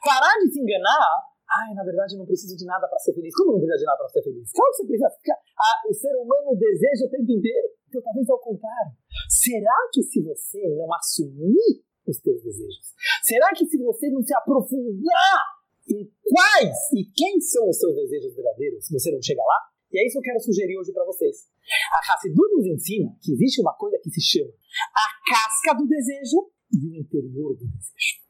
Parar 0.01 0.33
de 0.41 0.49
se 0.49 0.59
enganar 0.61 1.32
Ai, 1.53 1.73
na 1.75 1.83
verdade, 1.83 2.17
não 2.17 2.25
preciso 2.25 2.57
de 2.57 2.65
nada 2.65 2.87
para 2.87 2.97
ser 2.99 3.13
feliz. 3.13 3.33
Como 3.35 3.53
não 3.53 3.59
precisa 3.59 3.77
de 3.77 3.85
nada 3.85 3.97
para 3.97 4.09
ser 4.09 4.23
feliz? 4.23 4.51
Claro 4.51 4.71
que 4.71 4.77
você 4.77 4.87
precisa. 4.87 5.09
Ficar... 5.21 5.37
Ah, 5.37 5.77
o 5.87 5.93
ser 5.93 6.15
humano 6.17 6.57
deseja 6.57 7.05
o 7.05 7.09
tempo 7.09 7.31
inteiro. 7.31 7.67
Então, 7.87 8.01
talvez 8.01 8.29
ao 8.29 8.39
contrário. 8.39 8.91
Será 9.29 9.77
que 9.93 10.01
se 10.01 10.21
você 10.23 10.61
não 10.75 10.89
assumir 10.93 11.85
os 12.07 12.17
teus 12.19 12.41
desejos? 12.41 12.93
Será 13.23 13.53
que 13.53 13.65
se 13.65 13.77
você 13.77 14.09
não 14.09 14.23
se 14.23 14.33
aprofundar 14.33 15.41
em 15.89 16.09
quais 16.23 16.77
e 16.93 17.05
quem 17.13 17.39
são 17.39 17.69
os 17.69 17.77
seus 17.77 17.93
desejos 17.95 18.33
verdadeiros, 18.33 18.89
você 18.89 19.11
não 19.11 19.21
chega 19.21 19.41
lá? 19.41 19.73
E 19.91 19.99
é 19.99 20.07
isso 20.07 20.13
que 20.13 20.19
eu 20.19 20.33
quero 20.33 20.39
sugerir 20.39 20.77
hoje 20.79 20.91
para 20.91 21.05
vocês. 21.05 21.47
A 21.93 22.13
Hassidut 22.13 22.51
nos 22.55 22.65
ensina 22.65 23.15
que 23.21 23.31
existe 23.31 23.61
uma 23.61 23.75
coisa 23.77 23.99
que 24.01 24.09
se 24.09 24.21
chama 24.21 24.49
a 24.49 25.29
casca 25.29 25.77
do 25.77 25.87
desejo 25.87 26.49
e 26.73 26.89
o 26.89 26.95
interior 26.95 27.53
do 27.53 27.65
desejo. 27.65 28.22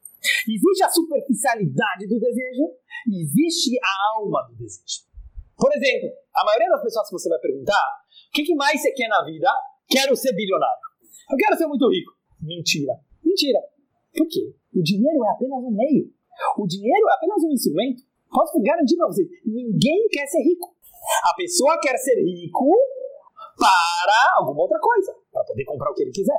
Existe 0.48 0.84
a 0.84 0.88
superficialidade 0.88 2.06
do 2.08 2.18
desejo 2.18 2.64
e 3.08 3.22
existe 3.22 3.78
a 3.82 4.18
alma 4.18 4.42
do 4.48 4.56
desejo. 4.56 5.04
Por 5.56 5.70
exemplo, 5.72 6.10
a 6.34 6.44
maioria 6.44 6.68
das 6.70 6.82
pessoas 6.82 7.08
que 7.08 7.12
você 7.12 7.28
vai 7.28 7.38
perguntar, 7.38 7.86
o 8.28 8.32
que, 8.32 8.42
que 8.42 8.54
mais 8.54 8.80
você 8.80 8.92
quer 8.92 9.08
na 9.08 9.24
vida? 9.24 9.48
Quero 9.88 10.16
ser 10.16 10.34
bilionário. 10.34 10.84
Eu 11.30 11.36
quero 11.36 11.56
ser 11.56 11.66
muito 11.66 11.88
rico. 11.88 12.12
Mentira. 12.40 12.94
Mentira. 13.22 13.60
Por 14.16 14.26
quê? 14.28 14.54
O 14.74 14.82
dinheiro 14.82 15.24
é 15.24 15.30
apenas 15.30 15.62
um 15.62 15.70
meio. 15.70 16.12
O 16.58 16.66
dinheiro 16.66 17.08
é 17.08 17.14
apenas 17.14 17.42
um 17.42 17.52
instrumento. 17.52 18.02
Posso 18.30 18.60
garantir 18.60 18.96
para 18.96 19.06
você, 19.06 19.22
ninguém 19.46 20.08
quer 20.10 20.26
ser 20.26 20.42
rico. 20.42 20.74
A 21.30 21.36
pessoa 21.36 21.78
quer 21.80 21.96
ser 21.98 22.16
rico 22.20 22.66
para 23.56 24.38
alguma 24.38 24.62
outra 24.62 24.78
coisa, 24.80 25.14
para 25.30 25.44
poder 25.44 25.64
comprar 25.64 25.90
o 25.90 25.94
que 25.94 26.02
ele 26.02 26.10
quiser. 26.10 26.36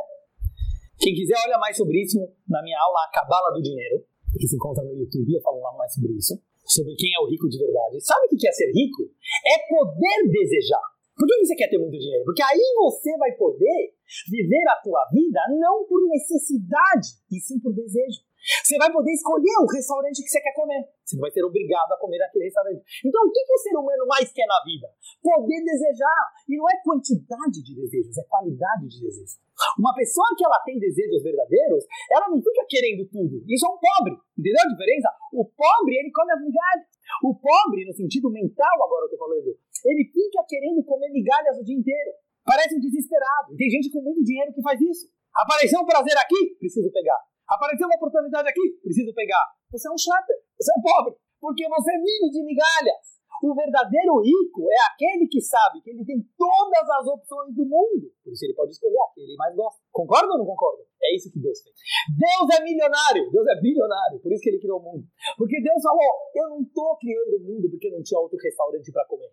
Quem 1.00 1.14
quiser 1.14 1.36
olha 1.46 1.58
mais 1.58 1.76
sobre 1.76 2.02
isso 2.02 2.20
na 2.48 2.64
minha 2.64 2.78
aula 2.80 3.00
A 3.06 3.12
Cabala 3.12 3.54
do 3.54 3.62
Dinheiro, 3.62 4.04
que 4.40 4.48
se 4.48 4.56
encontra 4.56 4.84
no 4.84 4.96
YouTube, 4.96 5.34
eu 5.34 5.42
falo 5.42 5.60
lá 5.62 5.74
mais 5.78 5.94
sobre 5.94 6.14
isso, 6.14 6.40
sobre 6.66 6.96
quem 6.96 7.14
é 7.14 7.20
o 7.20 7.30
rico 7.30 7.48
de 7.48 7.58
verdade. 7.58 8.00
Sabe 8.02 8.28
o 8.28 8.30
que 8.30 8.48
é 8.48 8.52
ser 8.52 8.72
rico? 8.72 9.04
É 9.46 9.56
poder 9.70 10.32
desejar. 10.32 10.82
Por 11.16 11.28
que 11.28 11.46
você 11.46 11.56
quer 11.56 11.70
ter 11.70 11.78
muito 11.78 11.98
dinheiro? 11.98 12.26
Porque 12.26 12.44
aí 12.44 12.60
você 12.76 13.16
vai 13.18 13.32
poder 13.34 13.96
viver 14.30 14.68
a 14.68 14.82
tua 14.84 15.00
vida 15.14 15.40
não 15.60 15.86
por 15.86 16.02
necessidade, 16.08 17.08
e 17.32 17.40
sim 17.40 17.60
por 17.60 17.74
desejo. 17.74 18.20
Você 18.64 18.78
vai 18.78 18.92
poder 18.94 19.12
escolher 19.12 19.58
o 19.58 19.66
restaurante 19.66 20.22
que 20.22 20.30
você 20.30 20.42
quer 20.42 20.54
comer. 20.54 20.86
Você 21.02 21.16
não 21.18 21.22
vai 21.22 21.32
ser 21.32 21.44
obrigado 21.44 21.92
a 21.94 21.98
comer 21.98 22.20
naquele 22.20 22.46
restaurante. 22.46 22.82
Então, 23.02 23.22
o 23.26 23.32
que, 23.32 23.42
que 23.42 23.54
o 23.54 23.58
ser 23.58 23.74
humano 23.74 24.06
mais 24.06 24.30
quer 24.32 24.46
na 24.46 24.62
vida? 24.62 24.86
Poder 25.22 25.60
desejar. 25.66 26.22
E 26.46 26.58
não 26.58 26.70
é 26.70 26.78
quantidade 26.86 27.58
de 27.66 27.74
desejos, 27.74 28.18
é 28.18 28.24
qualidade 28.30 28.86
de 28.86 29.02
desejos. 29.02 29.42
Uma 29.80 29.94
pessoa 29.96 30.30
que 30.38 30.46
ela 30.46 30.62
tem 30.62 30.78
desejos 30.78 31.24
verdadeiros, 31.24 31.86
ela 32.12 32.30
não 32.30 32.38
fica 32.38 32.66
querendo 32.70 33.08
tudo. 33.10 33.42
Isso 33.50 33.66
é 33.66 33.70
um 33.70 33.80
pobre. 33.82 34.14
Entendeu 34.38 34.62
a 34.62 34.72
diferença? 34.72 35.10
O 35.34 35.46
pobre, 35.46 35.98
ele 35.98 36.12
come 36.12 36.32
as 36.32 36.42
migalhas. 36.42 36.86
O 37.24 37.34
pobre, 37.34 37.86
no 37.86 37.94
sentido 37.94 38.30
mental, 38.30 38.76
agora 38.84 39.06
eu 39.06 39.10
tô 39.10 39.18
falando, 39.18 39.58
ele 39.86 40.04
fica 40.12 40.46
querendo 40.48 40.84
comer 40.84 41.10
migalhas 41.10 41.58
o 41.58 41.64
dia 41.64 41.78
inteiro. 41.78 42.12
Parece 42.44 42.78
um 42.78 42.80
desesperado. 42.80 43.56
Tem 43.58 43.70
gente 43.70 43.90
com 43.90 44.02
muito 44.02 44.24
dinheiro 44.24 44.54
que 44.54 44.62
faz 44.62 44.80
isso. 44.82 45.10
Apareceu 45.34 45.82
um 45.82 45.86
prazer 45.86 46.16
aqui, 46.18 46.56
preciso 46.60 46.92
pegar. 46.92 47.20
Apareceu 47.46 47.86
uma 47.86 47.96
oportunidade 47.96 48.50
aqui, 48.50 48.66
preciso 48.82 49.14
pegar. 49.14 49.46
Você 49.72 49.88
é 49.88 49.92
um 49.92 49.98
schlepper, 49.98 50.38
você 50.58 50.72
é 50.72 50.78
um 50.80 50.82
pobre, 50.82 51.14
porque 51.40 51.64
você 51.70 51.92
vive 52.02 52.30
de 52.34 52.42
migalhas. 52.42 53.16
O 53.44 53.54
verdadeiro 53.54 54.24
rico 54.24 54.66
é 54.72 54.80
aquele 54.90 55.28
que 55.28 55.38
sabe 55.38 55.82
que 55.84 55.92
ele 55.92 56.06
tem 56.06 56.18
todas 56.34 56.86
as 56.90 57.06
opções 57.06 57.54
do 57.54 57.68
mundo. 57.68 58.10
Por 58.24 58.32
isso 58.32 58.46
ele 58.46 58.56
pode 58.56 58.72
escolher 58.72 58.98
a 58.98 59.14
que 59.14 59.22
ele 59.22 59.36
mais 59.36 59.54
gosta. 59.54 59.78
Concorda 59.92 60.32
ou 60.34 60.40
não 60.40 60.46
concorda? 60.46 60.82
É 61.04 61.16
isso 61.16 61.30
que 61.30 61.38
Deus 61.38 61.62
fez. 61.62 61.76
Deus 62.16 62.48
é 62.58 62.64
milionário, 62.64 63.30
Deus 63.30 63.46
é 63.46 63.62
bilionário, 63.62 64.18
por 64.24 64.32
isso 64.32 64.42
que 64.42 64.50
ele 64.50 64.60
criou 64.64 64.80
o 64.80 64.84
mundo. 64.84 65.06
Porque 65.38 65.62
Deus 65.62 65.82
falou: 65.84 66.12
eu 66.34 66.50
não 66.50 66.62
estou 66.64 66.98
criando 66.98 67.38
o 67.38 67.44
mundo 67.44 67.70
porque 67.70 67.92
não 67.92 68.02
tinha 68.02 68.20
outro 68.20 68.40
restaurante 68.42 68.92
para 68.92 69.06
comer. 69.06 69.30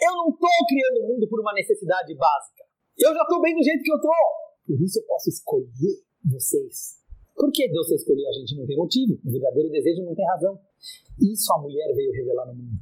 Eu 0.00 0.16
não 0.16 0.28
estou 0.30 0.56
criando 0.64 1.04
o 1.04 1.08
mundo 1.12 1.28
por 1.28 1.40
uma 1.40 1.52
necessidade 1.52 2.14
básica. 2.14 2.64
Eu 2.96 3.12
já 3.12 3.22
estou 3.22 3.40
bem 3.42 3.52
do 3.52 3.62
jeito 3.62 3.82
que 3.82 3.92
eu 3.92 3.96
estou. 3.96 4.24
Por 4.64 4.80
isso 4.80 5.00
eu 5.00 5.06
posso 5.06 5.28
escolher 5.28 6.00
vocês 6.24 6.99
por 7.40 7.48
que 7.48 7.64
Deus 7.72 7.88
escolheu 7.88 8.28
a 8.28 8.32
gente? 8.36 8.52
Não 8.52 8.68
tem 8.68 8.76
motivo. 8.76 9.16
O 9.24 9.32
verdadeiro 9.32 9.72
desejo 9.72 10.04
não 10.04 10.14
tem 10.14 10.28
razão. 10.28 10.60
Isso 11.16 11.48
a 11.56 11.58
mulher 11.64 11.88
veio 11.96 12.12
revelar 12.12 12.44
no 12.52 12.54
mundo. 12.54 12.76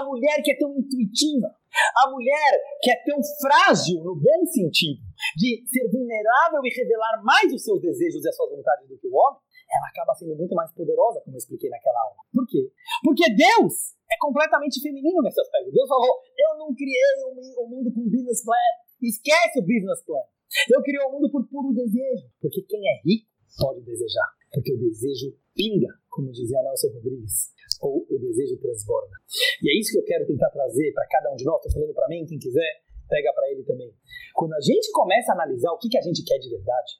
A 0.00 0.04
mulher 0.04 0.40
que 0.40 0.52
é 0.52 0.56
tão 0.56 0.72
intuitiva, 0.72 1.52
a 1.52 2.10
mulher 2.10 2.50
que 2.80 2.90
é 2.90 2.96
tão 3.04 3.20
frágil 3.36 4.00
no 4.00 4.16
bom 4.16 4.40
sentido, 4.48 5.04
de 5.36 5.60
ser 5.68 5.84
vulnerável 5.92 6.64
e 6.64 6.72
revelar 6.72 7.20
mais 7.22 7.52
os 7.52 7.62
seus 7.62 7.80
desejos 7.84 8.24
e 8.24 8.28
as 8.28 8.34
suas 8.34 8.48
vontades 8.48 8.88
do 8.88 8.96
que 8.96 9.08
o 9.08 9.12
homem, 9.12 9.44
ela 9.68 9.88
acaba 9.92 10.16
sendo 10.16 10.34
muito 10.36 10.54
mais 10.56 10.72
poderosa, 10.72 11.20
como 11.20 11.36
eu 11.36 11.38
expliquei 11.44 11.68
naquela 11.68 12.00
aula. 12.08 12.16
Por 12.32 12.48
quê? 12.48 12.72
Porque 13.04 13.28
Deus 13.28 13.92
é 14.08 14.16
completamente 14.18 14.80
feminino 14.80 15.20
nesse 15.20 15.40
aspecto. 15.40 15.70
Deus 15.70 15.88
falou: 15.88 16.16
Eu 16.32 16.56
não 16.56 16.72
criei 16.72 17.12
o 17.60 17.68
mundo 17.68 17.92
com 17.92 18.08
business 18.08 18.42
plan. 18.42 18.56
Esquece 19.02 19.60
o 19.60 19.62
business 19.68 20.00
plan. 20.04 20.24
Eu 20.72 20.80
criei 20.80 21.04
o 21.04 21.12
mundo 21.12 21.30
por 21.30 21.46
puro 21.46 21.74
desejo. 21.76 22.24
Porque 22.40 22.64
quem 22.64 22.80
é 22.88 23.02
rico 23.04 23.28
pode 23.56 23.80
desejar, 23.82 24.28
porque 24.52 24.72
o 24.72 24.78
desejo 24.78 25.34
pinga, 25.54 25.88
como 26.10 26.30
dizia 26.30 26.62
Nelson 26.62 26.88
Rodrigues, 26.94 27.52
ou 27.80 28.06
o 28.08 28.18
desejo 28.18 28.58
transborda. 28.58 29.16
E 29.62 29.70
é 29.70 29.80
isso 29.80 29.92
que 29.92 29.98
eu 29.98 30.04
quero 30.04 30.26
tentar 30.26 30.50
trazer 30.50 30.92
para 30.92 31.06
cada 31.08 31.32
um 31.32 31.36
de 31.36 31.44
nós, 31.44 31.56
estou 31.56 31.80
falando 31.80 31.94
para 31.94 32.08
mim, 32.08 32.26
quem 32.26 32.38
quiser, 32.38 32.82
pega 33.08 33.32
para 33.32 33.50
ele 33.50 33.64
também. 33.64 33.92
Quando 34.34 34.52
a 34.54 34.60
gente 34.60 34.92
começa 34.92 35.32
a 35.32 35.34
analisar 35.34 35.72
o 35.72 35.78
que, 35.78 35.88
que 35.88 35.98
a 35.98 36.02
gente 36.02 36.22
quer 36.22 36.38
de 36.38 36.50
verdade, 36.50 36.92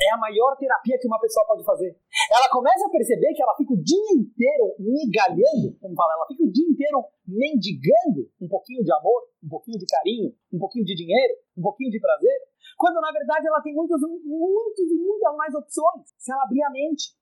é 0.00 0.14
a 0.14 0.18
maior 0.18 0.56
terapia 0.56 0.98
que 0.98 1.06
uma 1.06 1.20
pessoa 1.20 1.46
pode 1.46 1.64
fazer. 1.64 1.94
Ela 2.32 2.48
começa 2.48 2.86
a 2.86 2.90
perceber 2.90 3.32
que 3.34 3.42
ela 3.42 3.54
fica 3.56 3.72
o 3.72 3.82
dia 3.82 4.10
inteiro 4.16 4.74
migalhando, 4.78 5.76
como 5.80 5.94
fala, 5.94 6.14
ela 6.14 6.26
fica 6.26 6.42
o 6.42 6.52
dia 6.52 6.66
inteiro 6.66 7.04
mendigando 7.26 8.28
um 8.40 8.48
pouquinho 8.48 8.82
de 8.82 8.92
amor, 8.92 9.28
um 9.44 9.48
pouquinho 9.48 9.78
de 9.78 9.86
carinho, 9.86 10.34
um 10.52 10.58
pouquinho 10.58 10.84
de 10.84 10.94
dinheiro, 10.94 11.34
um 11.56 11.62
pouquinho 11.62 11.90
de 11.90 12.00
prazer, 12.00 12.36
quando 12.80 12.96
na 12.96 13.12
verdade 13.12 13.46
ela 13.46 13.60
tem 13.60 13.74
muitas, 13.74 14.00
muitas 14.00 14.88
e 14.88 14.96
muitas 14.96 15.36
mais 15.36 15.54
opções 15.54 16.08
se 16.16 16.32
ela 16.32 16.44
abrir 16.44 16.62
a 16.64 16.70
mente. 16.70 17.12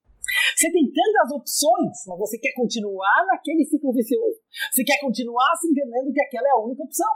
Você 0.55 0.71
tem 0.71 0.87
tantas 0.87 1.35
opções, 1.35 1.91
mas 2.07 2.17
você 2.17 2.37
quer 2.37 2.53
continuar 2.55 3.25
naquele 3.27 3.65
ciclo 3.65 3.91
vicioso. 3.91 4.39
Você 4.71 4.85
quer 4.85 4.99
continuar 5.01 5.55
se 5.59 5.67
enganando 5.67 6.13
que 6.13 6.21
aquela 6.21 6.47
é 6.47 6.51
a 6.51 6.63
única 6.63 6.83
opção. 6.83 7.11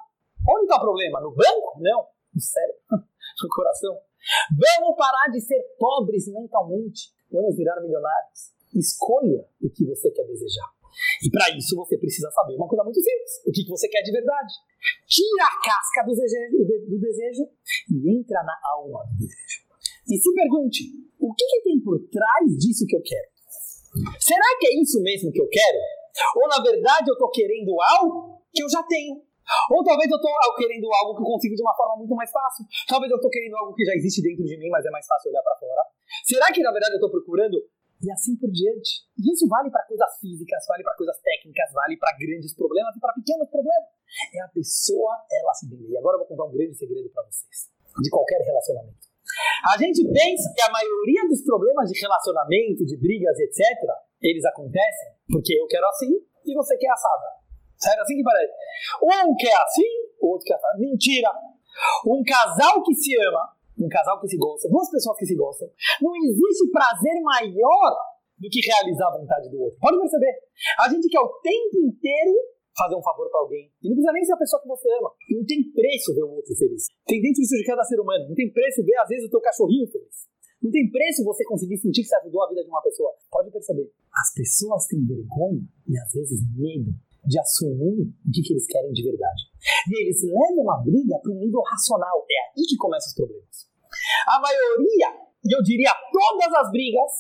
Onde 0.50 0.64
está 0.64 0.76
o 0.76 0.82
problema? 0.82 1.22
No 1.22 1.32
banco? 1.32 1.80
Não. 1.80 2.08
No 2.36 2.42
cérebro. 2.42 2.82
No 3.42 3.50
coração. 3.50 3.98
Vamos 4.52 4.96
parar 4.96 5.32
de 5.32 5.42
ser 5.42 5.60
pobres 5.80 6.28
mentalmente. 6.28 7.10
Vamos 7.32 7.56
virar 7.56 7.82
milionários. 7.82 8.54
Escolha 8.76 9.48
o 9.60 9.70
que 9.70 9.86
você 9.86 10.12
quer 10.12 10.26
desejar. 10.28 10.70
E 11.22 11.30
para 11.30 11.56
isso 11.56 11.76
você 11.76 11.98
precisa 11.98 12.30
saber 12.32 12.56
uma 12.56 12.68
coisa 12.68 12.84
muito 12.84 13.02
simples: 13.02 13.32
o 13.46 13.52
que, 13.52 13.68
você 13.68 13.88
quer 13.88 14.02
de 14.02 14.12
verdade. 14.12 14.54
Tira 15.08 15.46
a 15.46 15.56
casca 15.64 16.04
do 16.06 16.16
desejo, 16.16 16.58
do 16.90 17.00
desejo 17.00 17.44
e 17.92 18.20
entra 18.20 18.44
na 18.44 18.56
alma 18.76 19.04
do 19.06 19.26
desejo. 19.26 19.64
E 20.10 20.18
se 20.18 20.34
pergunte: 20.34 20.84
o 21.20 21.34
que, 21.34 21.46
que 21.46 21.62
tem 21.64 21.80
por 21.80 22.00
trás 22.10 22.58
disso 22.58 22.86
que 22.88 22.96
eu 22.96 23.02
quero? 23.02 23.30
Será 24.20 24.58
que 24.60 24.68
é 24.68 24.82
isso 24.82 25.02
mesmo 25.02 25.32
que 25.32 25.42
eu 25.42 25.48
quero? 25.48 25.78
Ou 26.36 26.48
na 26.48 26.62
verdade 26.62 27.10
eu 27.10 27.14
estou 27.14 27.30
querendo 27.30 27.76
algo 28.00 28.42
que 28.52 28.64
eu 28.64 28.70
já 28.70 28.82
tenho? 28.84 29.22
Ou 29.70 29.84
talvez 29.84 30.10
eu 30.10 30.16
estou 30.16 30.32
querendo 30.56 30.88
algo 30.94 31.16
que 31.16 31.22
eu 31.22 31.26
consigo 31.26 31.56
de 31.56 31.62
uma 31.62 31.76
forma 31.76 31.98
muito 31.98 32.16
mais 32.16 32.32
fácil. 32.32 32.66
Talvez 32.88 33.12
eu 33.12 33.18
estou 33.18 33.30
querendo 33.30 33.56
algo 33.58 33.74
que 33.76 33.84
já 33.84 33.94
existe 33.94 34.22
dentro 34.22 34.44
de 34.44 34.58
mim, 34.58 34.70
mas 34.70 34.86
é 34.86 34.90
mais 34.90 35.06
fácil 35.06 35.32
olhar 35.32 35.44
para 35.44 35.58
fora. 35.58 35.84
Será 36.24 36.52
que 36.52 36.62
na 36.62 36.72
verdade 36.72 36.94
eu 36.94 36.98
estou 36.98 37.12
procurando 37.12 37.58
e 38.04 38.12
assim 38.12 38.36
por 38.36 38.52
diante. 38.52 39.08
E 39.16 39.32
isso 39.32 39.48
vale 39.48 39.72
para 39.72 39.88
coisas 39.88 40.20
físicas, 40.20 40.60
vale 40.68 40.84
para 40.84 40.96
coisas 40.96 41.16
técnicas, 41.24 41.72
vale 41.72 41.96
para 41.98 42.12
grandes 42.20 42.54
problemas 42.54 42.96
e 42.96 43.00
para 43.00 43.16
pequenos 43.16 43.48
problemas. 43.50 43.89
É 44.36 44.39
a 44.44 44.50
pessoa, 44.52 45.16
ela 45.32 45.54
se 45.56 45.66
entender. 45.66 45.88
E 45.88 45.98
agora 45.98 46.16
eu 46.16 46.20
vou 46.20 46.28
contar 46.28 46.46
um 46.46 46.52
grande 46.52 46.76
segredo 46.76 47.10
para 47.10 47.24
vocês, 47.24 47.72
de 48.04 48.10
qualquer 48.12 48.44
relacionamento. 48.44 49.08
A 49.74 49.78
gente 49.80 50.04
pensa 50.04 50.52
que 50.54 50.62
a 50.62 50.70
maioria 50.70 51.24
dos 51.28 51.42
problemas 51.42 51.89
de 51.89 51.98
relacionamento, 51.98 52.86
de 52.86 52.98
brigas, 53.00 53.39
etc., 53.39 53.58
eles 54.22 54.44
acontecem 54.46 55.16
porque 55.32 55.56
eu 55.56 55.66
quero 55.68 55.88
assim 55.88 56.12
e 56.46 56.54
você 56.54 56.78
quer 56.78 56.92
assada. 56.92 57.44
Sério, 57.78 58.02
assim 58.04 58.16
que 58.16 58.24
parece. 58.24 58.54
Um 59.02 59.36
quer 59.36 59.56
assim, 59.56 59.92
o 60.22 60.34
outro 60.34 60.46
quer 60.46 60.56
assada. 60.56 60.78
Mentira! 60.78 61.32
Um 62.06 62.22
casal 62.24 62.84
que 62.84 62.94
se 62.94 63.18
ama 63.26 63.50
um 63.80 63.90
casal 63.90 64.20
que 64.22 64.28
se 64.28 64.38
gosta, 64.38 64.70
duas 64.70 64.90
pessoas 64.90 65.18
que 65.18 65.26
se 65.26 65.36
gostam, 65.36 65.68
não 66.02 66.14
existe 66.16 66.70
prazer 66.72 67.22
maior 67.22 67.94
do 68.38 68.50
que 68.50 68.60
realizar 68.62 69.08
a 69.08 69.18
vontade 69.18 69.50
do 69.50 69.62
outro. 69.62 69.80
Pode 69.80 70.00
perceber? 70.00 70.34
A 70.82 70.90
gente 70.90 71.08
quer 71.10 71.20
o 71.20 71.30
tempo 71.42 71.78
inteiro 71.80 72.34
fazer 72.76 72.96
um 72.96 73.02
favor 73.02 73.30
para 73.30 73.42
alguém. 73.42 73.70
E 73.82 73.88
não 73.88 73.96
precisa 73.96 74.14
nem 74.14 74.26
ser 74.26 74.34
a 74.34 74.38
pessoa 74.38 74.62
que 74.62 74.68
você 74.68 74.90
ama. 74.98 75.12
Não 75.30 75.46
tem 75.46 75.62
preço 75.72 76.14
ver 76.14 76.24
o 76.24 76.32
outro 76.34 76.56
feliz. 76.56 76.86
Tem 77.06 77.22
dentro 77.22 77.42
de 77.42 77.66
cada 77.66 77.84
ser 77.84 78.00
humano. 78.00 78.28
Não 78.28 78.36
tem 78.36 78.52
preço 78.52 78.84
ver, 78.84 78.98
às 78.98 79.10
vezes, 79.10 79.26
o 79.26 79.30
teu 79.30 79.42
cachorrinho 79.42 79.88
feliz. 79.88 80.26
Não 80.62 80.72
tem 80.72 80.90
preço 80.90 81.24
você 81.24 81.44
conseguir 81.46 81.78
sentir 81.78 82.02
que 82.02 82.08
você 82.08 82.16
ajudou 82.18 82.44
a 82.44 82.50
vida 82.50 82.64
de 82.64 82.70
uma 82.70 82.82
pessoa. 82.82 83.14
Pode 83.30 83.52
perceber. 83.52 83.92
As 84.10 84.34
pessoas 84.34 84.88
têm 84.88 85.06
vergonha 85.06 85.62
e, 85.88 85.98
às 86.00 86.12
vezes, 86.14 86.40
medo 86.58 86.92
de 87.26 87.40
assumir 87.40 88.04
o 88.04 88.32
que, 88.32 88.42
que 88.42 88.54
eles 88.54 88.68
querem 88.68 88.92
de 88.92 89.04
verdade. 89.04 89.44
E 89.90 90.04
eles 90.04 90.22
levam 90.24 90.72
a 90.72 90.78
briga 90.84 91.20
para 91.22 91.32
um 91.32 91.40
nível 91.40 91.62
racional. 91.62 92.26
É 92.30 92.60
aí 92.60 92.66
que 92.68 92.78
começam 92.78 93.08
os 93.08 93.16
problemas. 93.16 93.70
A 94.28 94.40
maioria, 94.40 95.10
e 95.46 95.56
eu 95.56 95.64
diria 95.64 95.92
todas 96.12 96.54
as 96.54 96.72
brigas, 96.72 97.12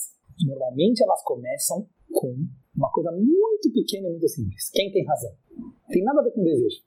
normalmente 0.45 1.03
elas 1.03 1.23
começam 1.23 1.87
com 2.11 2.35
uma 2.75 2.91
coisa 2.91 3.11
muito 3.11 3.71
pequena 3.71 4.07
e 4.07 4.11
muito 4.11 4.27
simples. 4.27 4.69
Quem 4.71 4.91
tem 4.91 5.05
razão? 5.05 5.31
Tem 5.89 6.03
nada 6.03 6.21
a 6.21 6.23
ver 6.23 6.31
com 6.31 6.43
desejo. 6.43 6.81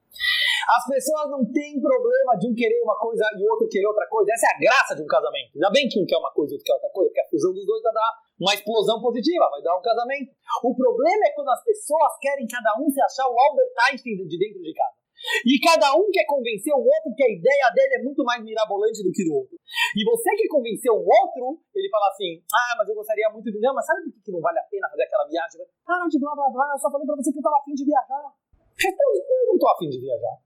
As 0.67 0.83
pessoas 0.87 1.31
não 1.31 1.47
têm 1.53 1.81
problema 1.81 2.35
de 2.39 2.51
um 2.51 2.55
querer 2.55 2.83
uma 2.83 2.99
coisa 2.99 3.23
e 3.39 3.43
o 3.43 3.51
outro 3.53 3.69
querer 3.69 3.87
outra 3.87 4.07
coisa. 4.09 4.33
Essa 4.33 4.47
é 4.47 4.51
a 4.51 4.61
graça 4.61 4.93
de 4.97 5.03
um 5.03 5.07
casamento. 5.07 5.55
Ainda 5.55 5.71
bem 5.71 5.89
que 5.89 6.01
um 6.01 6.07
quer 6.07 6.19
uma 6.19 6.33
coisa 6.33 6.53
e 6.53 6.55
outro 6.57 6.67
quer 6.67 6.75
outra 6.75 6.91
coisa, 6.91 7.09
porque 7.11 7.23
a 7.23 7.31
fusão 7.31 7.53
dos 7.55 7.67
dois 7.67 7.83
vai 7.83 7.93
dar 7.95 8.11
uma 8.41 8.55
explosão 8.55 9.01
positiva, 9.01 9.51
vai 9.51 9.63
dar 9.63 9.79
um 9.79 9.83
casamento. 9.83 10.33
O 10.65 10.75
problema 10.75 11.23
é 11.27 11.33
quando 11.33 11.51
as 11.51 11.63
pessoas 11.63 12.19
querem 12.21 12.47
cada 12.47 12.75
um 12.83 12.91
se 12.91 13.01
achar 13.01 13.29
o 13.31 13.39
Albert 13.39 13.73
Einstein 13.89 14.27
de 14.27 14.39
dentro 14.39 14.61
de 14.63 14.75
casa. 14.75 15.07
E 15.47 15.59
cada 15.61 15.97
um 15.97 16.11
quer 16.13 16.27
convencer 16.29 16.73
o 16.75 16.85
outro 16.85 17.15
que 17.17 17.25
a 17.25 17.31
ideia 17.31 17.67
dele 17.73 17.95
é 17.97 18.03
muito 18.05 18.23
mais 18.23 18.43
mirabolante 18.45 19.03
do 19.03 19.11
que 19.11 19.25
do 19.25 19.35
outro. 19.35 19.57
E 19.97 20.05
você 20.05 20.31
que 20.37 20.47
convenceu 20.49 20.93
o 20.93 21.07
outro, 21.07 21.57
ele 21.75 21.89
fala 21.89 22.09
assim: 22.13 22.43
Ah, 22.53 22.75
mas 22.77 22.89
eu 22.89 22.95
gostaria 22.95 23.29
muito 23.33 23.51
de. 23.51 23.59
Não, 23.59 23.73
mas 23.73 23.87
sabe 23.87 24.13
por 24.13 24.23
que 24.23 24.31
não 24.31 24.41
vale 24.41 24.59
a 24.61 24.69
pena 24.69 24.89
fazer 24.91 25.05
aquela 25.05 25.27
viagem? 25.27 25.61
Ah, 25.89 26.05
de 26.09 26.21
blá 26.21 26.35
blá 26.37 26.51
blá, 26.53 26.69
eu 26.75 26.79
só 26.79 26.91
falei 26.91 27.07
pra 27.07 27.17
você 27.17 27.33
que 27.33 27.39
eu 27.39 27.43
tava 27.43 27.57
afim 27.59 27.73
de 27.73 27.85
viajar. 27.85 28.29
Então, 28.77 29.07
eu 29.17 29.47
não 29.49 29.59
tô 29.59 29.69
afim 29.69 29.89
de 29.89 30.01
viajar. 30.01 30.37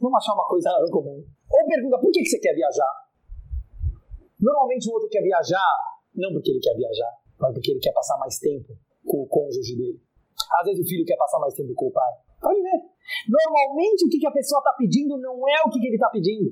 Vamos 0.00 0.18
achar 0.18 0.34
uma 0.34 0.46
coisa 0.46 0.70
comum. 0.90 1.18
Ou 1.18 1.66
pergunta: 1.66 1.98
por 1.98 2.10
que, 2.10 2.20
que 2.20 2.30
você 2.30 2.38
quer 2.38 2.54
viajar? 2.54 2.92
Normalmente 4.40 4.88
o 4.88 4.92
outro 4.94 5.08
quer 5.08 5.22
viajar, 5.22 5.70
não 6.14 6.32
porque 6.32 6.50
ele 6.50 6.60
quer 6.60 6.74
viajar, 6.74 7.12
mas 7.38 7.52
porque 7.54 7.70
ele 7.70 7.80
quer 7.80 7.92
passar 7.92 8.18
mais 8.18 8.38
tempo 8.38 8.74
com 9.06 9.22
o 9.22 9.26
cônjuge 9.26 9.76
dele. 9.76 10.02
Às 10.58 10.66
vezes 10.66 10.84
o 10.84 10.88
filho 10.88 11.06
quer 11.06 11.16
passar 11.16 11.38
mais 11.38 11.54
tempo 11.54 11.72
com 11.74 11.86
o 11.86 11.92
pai. 11.92 12.12
Pode 12.40 12.60
ver. 12.60 12.80
Normalmente 13.28 14.04
o 14.04 14.08
que, 14.08 14.18
que 14.18 14.26
a 14.26 14.32
pessoa 14.32 14.58
está 14.58 14.72
pedindo 14.74 15.16
não 15.18 15.46
é 15.48 15.62
o 15.62 15.70
que, 15.70 15.78
que 15.78 15.86
ele 15.86 15.94
está 15.94 16.10
pedindo. 16.10 16.50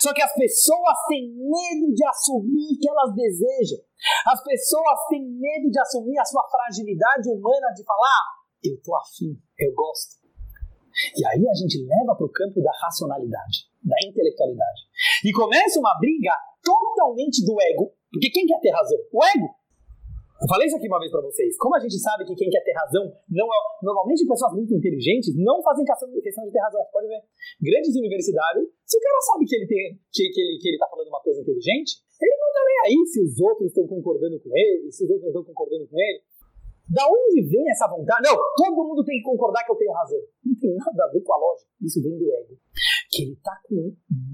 Só 0.00 0.12
que 0.12 0.22
as 0.22 0.34
pessoas 0.34 0.96
têm 1.08 1.30
medo 1.30 1.94
de 1.94 2.04
assumir 2.06 2.78
que 2.80 2.88
elas 2.88 3.14
desejam. 3.14 3.78
As 4.26 4.42
pessoas 4.42 4.98
têm 5.08 5.22
medo 5.22 5.70
de 5.70 5.78
assumir 5.78 6.18
a 6.18 6.24
sua 6.24 6.42
fragilidade 6.48 7.28
humana 7.30 7.70
de 7.74 7.84
falar: 7.84 8.22
eu 8.64 8.80
tô 8.82 8.96
afim, 8.96 9.38
eu 9.58 9.72
gosto. 9.74 10.25
E 11.16 11.20
aí 11.26 11.42
a 11.48 11.54
gente 11.54 11.84
leva 11.84 12.16
para 12.16 12.26
o 12.26 12.32
campo 12.32 12.62
da 12.62 12.72
racionalidade, 12.82 13.68
da 13.84 13.96
intelectualidade. 14.06 14.80
E 15.24 15.32
começa 15.32 15.78
uma 15.78 15.96
briga 15.98 16.32
totalmente 16.62 17.44
do 17.44 17.54
ego. 17.60 17.92
Porque 18.10 18.30
quem 18.30 18.46
quer 18.46 18.60
ter 18.60 18.70
razão? 18.70 18.98
O 19.12 19.24
ego. 19.24 19.48
Eu 20.36 20.48
falei 20.52 20.68
isso 20.68 20.76
aqui 20.76 20.84
uma 20.88 21.00
vez 21.00 21.10
para 21.10 21.24
vocês. 21.24 21.56
Como 21.56 21.76
a 21.76 21.80
gente 21.80 21.96
sabe 21.96 22.24
que 22.28 22.34
quem 22.36 22.50
quer 22.50 22.60
ter 22.60 22.72
razão 22.72 23.08
não 23.28 23.48
é. 23.48 23.58
Normalmente 23.80 24.26
pessoas 24.28 24.52
muito 24.52 24.72
inteligentes 24.74 25.32
não 25.36 25.62
fazem 25.62 25.84
questão, 25.84 26.08
de 26.12 26.20
ter 26.20 26.60
razão. 26.60 26.80
Você 26.84 26.92
pode 26.92 27.08
ver. 27.08 27.24
Grandes 27.60 27.96
universitários, 27.96 28.68
se 28.84 28.98
o 28.98 29.00
cara 29.00 29.20
sabe 29.32 29.46
que 29.46 29.56
ele 29.56 29.66
tem 29.66 29.98
que, 30.12 30.28
que, 30.28 30.40
ele, 30.40 30.58
que 30.60 30.68
ele 30.68 30.78
tá 30.78 30.88
falando 30.92 31.08
uma 31.08 31.22
coisa 31.24 31.40
inteligente, 31.40 32.04
ele 32.20 32.36
não 32.36 32.52
tá 32.52 32.62
nem 32.68 32.78
aí 32.84 33.06
se 33.06 33.20
os 33.24 33.40
outros 33.40 33.68
estão 33.68 33.86
concordando 33.88 34.36
com 34.40 34.50
ele, 34.52 34.92
se 34.92 35.04
os 35.04 35.10
outros 35.10 35.32
não 35.32 35.40
estão 35.40 35.44
concordando 35.44 35.88
com 35.88 35.96
ele. 35.96 36.20
Da 36.88 37.02
onde 37.06 37.42
vem 37.42 37.70
essa 37.70 37.88
vontade? 37.88 38.22
Não, 38.22 38.36
todo 38.56 38.86
mundo 38.86 39.04
tem 39.04 39.18
que 39.18 39.24
concordar 39.24 39.64
que 39.64 39.72
eu 39.72 39.76
tenho 39.76 39.92
razão. 39.92 40.20
Não 40.44 40.54
tem 40.54 40.74
nada 40.76 41.04
a 41.04 41.12
ver 41.12 41.20
com 41.22 41.34
a 41.34 41.38
lógica. 41.38 41.70
Isso 41.82 42.02
vem 42.02 42.16
do 42.16 42.32
ego. 42.32 42.58
Que 43.10 43.22
ele 43.22 43.36
tá 43.42 43.58
com 43.66 43.74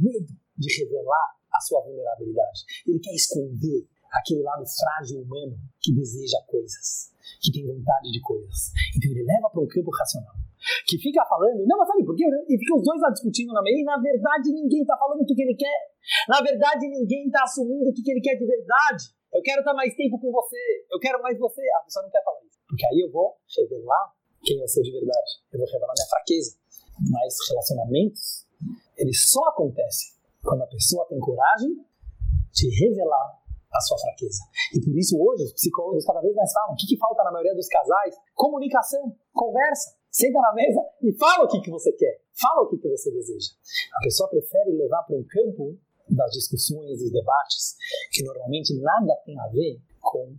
medo 0.00 0.32
de 0.58 0.68
revelar 0.78 1.26
a 1.52 1.60
sua 1.60 1.80
vulnerabilidade. 1.82 2.60
Ele 2.86 2.98
quer 3.00 3.14
esconder 3.14 3.88
aquele 4.12 4.42
lado 4.42 4.64
frágil 4.68 5.22
humano 5.22 5.56
que 5.80 5.94
deseja 5.94 6.38
coisas, 6.46 7.12
que 7.40 7.50
tem 7.50 7.66
vontade 7.66 8.12
de 8.12 8.20
coisas. 8.20 8.72
Então 8.96 9.10
ele 9.10 9.24
leva 9.24 9.48
para 9.48 9.62
um 9.62 9.68
campo 9.68 9.90
racional. 9.90 10.36
Que 10.86 10.98
fica 10.98 11.24
falando, 11.24 11.66
não, 11.66 11.78
mas 11.78 11.88
sabe 11.88 12.04
por 12.04 12.14
quê? 12.14 12.22
E 12.22 12.58
fica 12.58 12.76
os 12.76 12.84
dois 12.84 13.00
lá 13.00 13.10
discutindo 13.10 13.52
na 13.52 13.62
meia, 13.62 13.80
e 13.80 13.84
na 13.84 13.98
verdade 13.98 14.52
ninguém 14.52 14.82
está 14.82 14.96
falando 14.96 15.20
o 15.22 15.26
que, 15.26 15.34
que, 15.34 15.42
ele 15.42 15.56
quer. 15.56 15.78
Na 16.28 16.40
verdade 16.40 16.86
ninguém 16.86 17.26
está 17.26 17.42
assumindo 17.42 17.90
o 17.90 17.92
que, 17.92 18.02
que 18.02 18.12
ele 18.12 18.20
quer 18.20 18.36
de 18.36 18.46
verdade. 18.46 19.10
Eu 19.32 19.40
quero 19.42 19.60
estar 19.60 19.72
mais 19.72 19.94
tempo 19.96 20.20
com 20.20 20.30
você, 20.30 20.60
eu 20.90 20.98
quero 21.00 21.20
mais 21.22 21.38
você. 21.38 21.62
A 21.80 21.84
pessoa 21.84 22.04
não 22.04 22.10
quer 22.10 22.22
falar 22.22 22.38
isso. 22.44 22.58
Porque 22.68 22.86
aí 22.86 23.00
eu 23.00 23.10
vou 23.10 23.36
revelar 23.56 24.12
quem 24.44 24.60
eu 24.60 24.68
sou 24.68 24.82
de 24.82 24.92
verdade. 24.92 25.30
Eu 25.52 25.58
vou 25.58 25.66
revelar 25.66 25.94
minha 25.96 26.08
fraqueza. 26.08 26.56
Mas 27.10 27.36
relacionamentos, 27.48 28.46
eles 28.96 29.30
só 29.30 29.42
acontecem 29.48 30.12
quando 30.42 30.62
a 30.62 30.66
pessoa 30.66 31.06
tem 31.08 31.18
coragem 31.18 31.80
de 32.52 32.68
revelar 32.84 33.40
a 33.72 33.80
sua 33.80 33.98
fraqueza. 33.98 34.42
E 34.74 34.80
por 34.84 34.94
isso 34.98 35.16
hoje 35.16 35.44
os 35.44 35.52
psicólogos 35.54 36.04
cada 36.04 36.20
vez 36.20 36.34
mais 36.34 36.52
falam, 36.52 36.74
o 36.74 36.76
que, 36.76 36.86
que 36.86 36.98
falta 36.98 37.24
na 37.24 37.32
maioria 37.32 37.54
dos 37.54 37.68
casais? 37.68 38.14
Comunicação, 38.34 39.16
conversa. 39.32 39.96
Senta 40.10 40.38
na 40.40 40.52
mesa 40.52 40.80
e 41.02 41.16
fala 41.16 41.44
o 41.44 41.48
que, 41.48 41.58
que 41.62 41.70
você 41.70 41.90
quer. 41.92 42.20
Fala 42.38 42.62
o 42.62 42.68
que, 42.68 42.76
que 42.76 42.88
você 42.88 43.10
deseja. 43.10 43.48
A 43.96 44.04
pessoa 44.04 44.28
prefere 44.28 44.76
levar 44.76 45.02
para 45.04 45.16
um 45.16 45.24
campo 45.24 45.78
das 46.08 46.30
discussões, 46.32 46.98
dos 46.98 47.10
debates, 47.10 47.76
que 48.10 48.22
normalmente 48.24 48.74
nada 48.80 49.14
tem 49.24 49.38
a 49.38 49.48
ver 49.48 49.80
com 50.00 50.34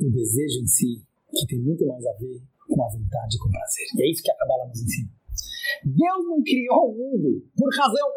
o 0.00 0.10
desejo 0.10 0.62
em 0.62 0.66
si, 0.66 1.02
que 1.30 1.46
tem 1.46 1.58
muito 1.60 1.86
mais 1.86 2.04
a 2.06 2.12
ver 2.14 2.40
com 2.68 2.82
a 2.82 2.88
vontade 2.88 3.36
e 3.36 3.38
com 3.38 3.48
o 3.48 3.52
prazer. 3.52 3.86
E 3.96 4.02
é 4.02 4.10
isso 4.10 4.22
que 4.22 4.30
a 4.30 4.36
Kabbalah 4.36 4.68
nos 4.68 4.82
ensina. 4.82 5.10
Deus 5.84 6.24
não 6.26 6.42
criou 6.42 6.90
o 6.90 6.94
mundo 6.94 7.46
por 7.56 7.68
razão 7.76 8.08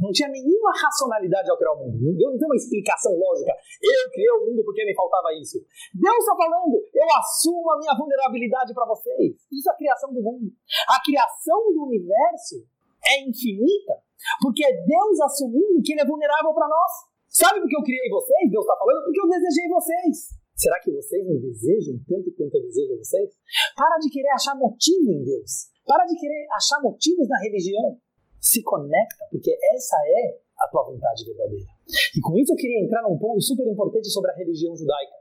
não 0.00 0.10
tinha 0.10 0.28
nenhuma 0.32 0.72
racionalidade 0.72 1.50
ao 1.50 1.58
criar 1.58 1.72
o 1.72 1.84
mundo. 1.84 2.16
Deus 2.16 2.32
não 2.32 2.38
tem 2.38 2.48
uma 2.48 2.56
explicação 2.56 3.12
lógica. 3.12 3.52
Eu 3.82 4.10
criei 4.10 4.30
o 4.30 4.46
mundo 4.46 4.64
porque 4.64 4.84
me 4.84 4.94
faltava 4.94 5.28
isso. 5.36 5.60
Deus 5.92 6.16
está 6.16 6.34
falando, 6.34 6.72
eu 6.72 7.08
assumo 7.20 7.70
a 7.70 7.78
minha 7.78 7.94
vulnerabilidade 7.94 8.72
para 8.72 8.86
vocês. 8.86 9.36
Isso 9.52 9.68
é 9.68 9.72
a 9.72 9.76
criação 9.76 10.12
do 10.12 10.22
mundo. 10.22 10.50
A 10.88 11.04
criação 11.04 11.60
do 11.74 11.84
universo 11.84 12.64
é 13.04 13.28
infinita 13.28 14.00
porque 14.40 14.64
é 14.64 14.72
Deus 14.72 15.20
assumindo 15.20 15.82
que 15.84 15.92
ele 15.92 16.02
é 16.02 16.06
vulnerável 16.06 16.52
para 16.54 16.68
nós. 16.68 16.92
Sabe 17.28 17.60
por 17.60 17.68
que 17.68 17.76
eu 17.76 17.84
criei 17.84 18.08
vocês? 18.10 18.50
Deus 18.50 18.64
está 18.64 18.76
falando 18.76 19.04
porque 19.04 19.20
eu 19.20 19.28
desejei 19.28 19.68
vocês. 19.68 20.14
Será 20.56 20.76
que 20.80 20.90
vocês 20.92 21.26
me 21.26 21.40
desejam 21.40 21.96
tanto 22.04 22.28
quanto 22.36 22.54
eu 22.56 22.62
desejo 22.62 22.98
vocês? 22.98 23.30
Para 23.76 23.96
de 23.98 24.10
querer 24.10 24.30
achar 24.30 24.54
motivo 24.56 25.12
em 25.12 25.24
Deus. 25.24 25.70
Para 25.86 26.04
de 26.04 26.18
querer 26.18 26.46
achar 26.52 26.82
motivos 26.82 27.28
na 27.28 27.38
religião 27.38 27.96
se 28.40 28.62
conecta, 28.62 29.24
porque 29.30 29.56
essa 29.74 29.96
é 30.04 30.40
a 30.58 30.68
tua 30.68 30.84
vontade 30.84 31.24
verdadeira. 31.24 31.68
E 32.16 32.20
com 32.20 32.36
isso 32.38 32.52
eu 32.52 32.56
queria 32.56 32.84
entrar 32.84 33.02
num 33.02 33.18
ponto 33.18 33.40
super 33.40 33.66
importante 33.66 34.08
sobre 34.08 34.30
a 34.32 34.34
religião 34.34 34.74
judaica. 34.76 35.19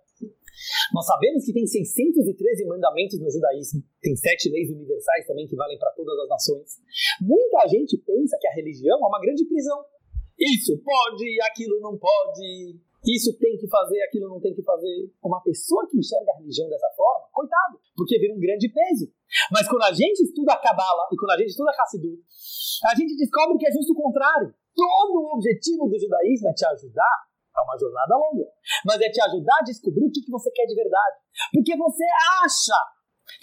Nós 0.93 1.05
sabemos 1.05 1.45
que 1.45 1.53
tem 1.53 1.65
613 1.65 2.65
mandamentos 2.65 3.19
no 3.19 3.29
judaísmo, 3.29 3.83
tem 4.01 4.15
sete 4.15 4.49
leis 4.49 4.69
universais 4.69 5.25
também 5.27 5.47
que 5.47 5.55
valem 5.55 5.77
para 5.77 5.91
todas 5.91 6.17
as 6.19 6.29
nações. 6.29 6.69
Muita 7.21 7.67
gente 7.67 7.97
pensa 7.97 8.37
que 8.39 8.47
a 8.47 8.53
religião 8.53 8.97
é 8.97 9.07
uma 9.07 9.21
grande 9.21 9.45
prisão. 9.45 9.83
Isso 10.39 10.77
pode, 10.83 11.25
aquilo 11.51 11.79
não 11.81 11.97
pode, 11.97 12.79
isso 13.05 13.31
tem 13.39 13.57
que 13.57 13.67
fazer, 13.67 14.01
aquilo 14.03 14.27
não 14.27 14.39
tem 14.39 14.53
que 14.53 14.63
fazer. 14.63 15.11
Uma 15.23 15.41
pessoa 15.41 15.87
que 15.87 15.97
enxerga 15.97 16.31
a 16.31 16.37
religião 16.39 16.67
dessa 16.69 16.89
forma, 16.95 17.27
coitado, 17.31 17.79
porque 17.95 18.19
vira 18.19 18.33
um 18.33 18.39
grande 18.39 18.67
peso. 18.67 19.11
Mas 19.51 19.67
quando 19.67 19.83
a 19.83 19.93
gente 19.93 20.23
estuda 20.23 20.53
a 20.53 20.57
Kabbalah 20.57 21.07
e 21.11 21.15
quando 21.15 21.31
a 21.31 21.37
gente 21.37 21.49
estuda 21.49 21.71
a 21.71 21.83
Hassidut, 21.83 22.19
a 22.91 22.95
gente 22.95 23.15
descobre 23.15 23.57
que 23.57 23.67
é 23.67 23.71
justo 23.71 23.93
o 23.93 23.95
contrário. 23.95 24.53
Todo 24.75 25.11
o 25.11 25.35
objetivo 25.35 25.87
do 25.87 25.99
judaísmo 25.99 26.49
é 26.49 26.53
te 26.53 26.65
ajudar 26.65 27.28
é 27.59 27.63
uma 27.63 27.77
jornada 27.77 28.15
longa. 28.15 28.47
Mas 28.85 29.01
é 29.01 29.09
te 29.09 29.21
ajudar 29.21 29.57
a 29.59 29.63
descobrir 29.63 30.05
o 30.05 30.11
que, 30.11 30.21
que 30.21 30.31
você 30.31 30.49
quer 30.51 30.65
de 30.65 30.75
verdade. 30.75 31.17
Porque 31.51 31.75
você 31.75 32.05
acha 32.43 32.77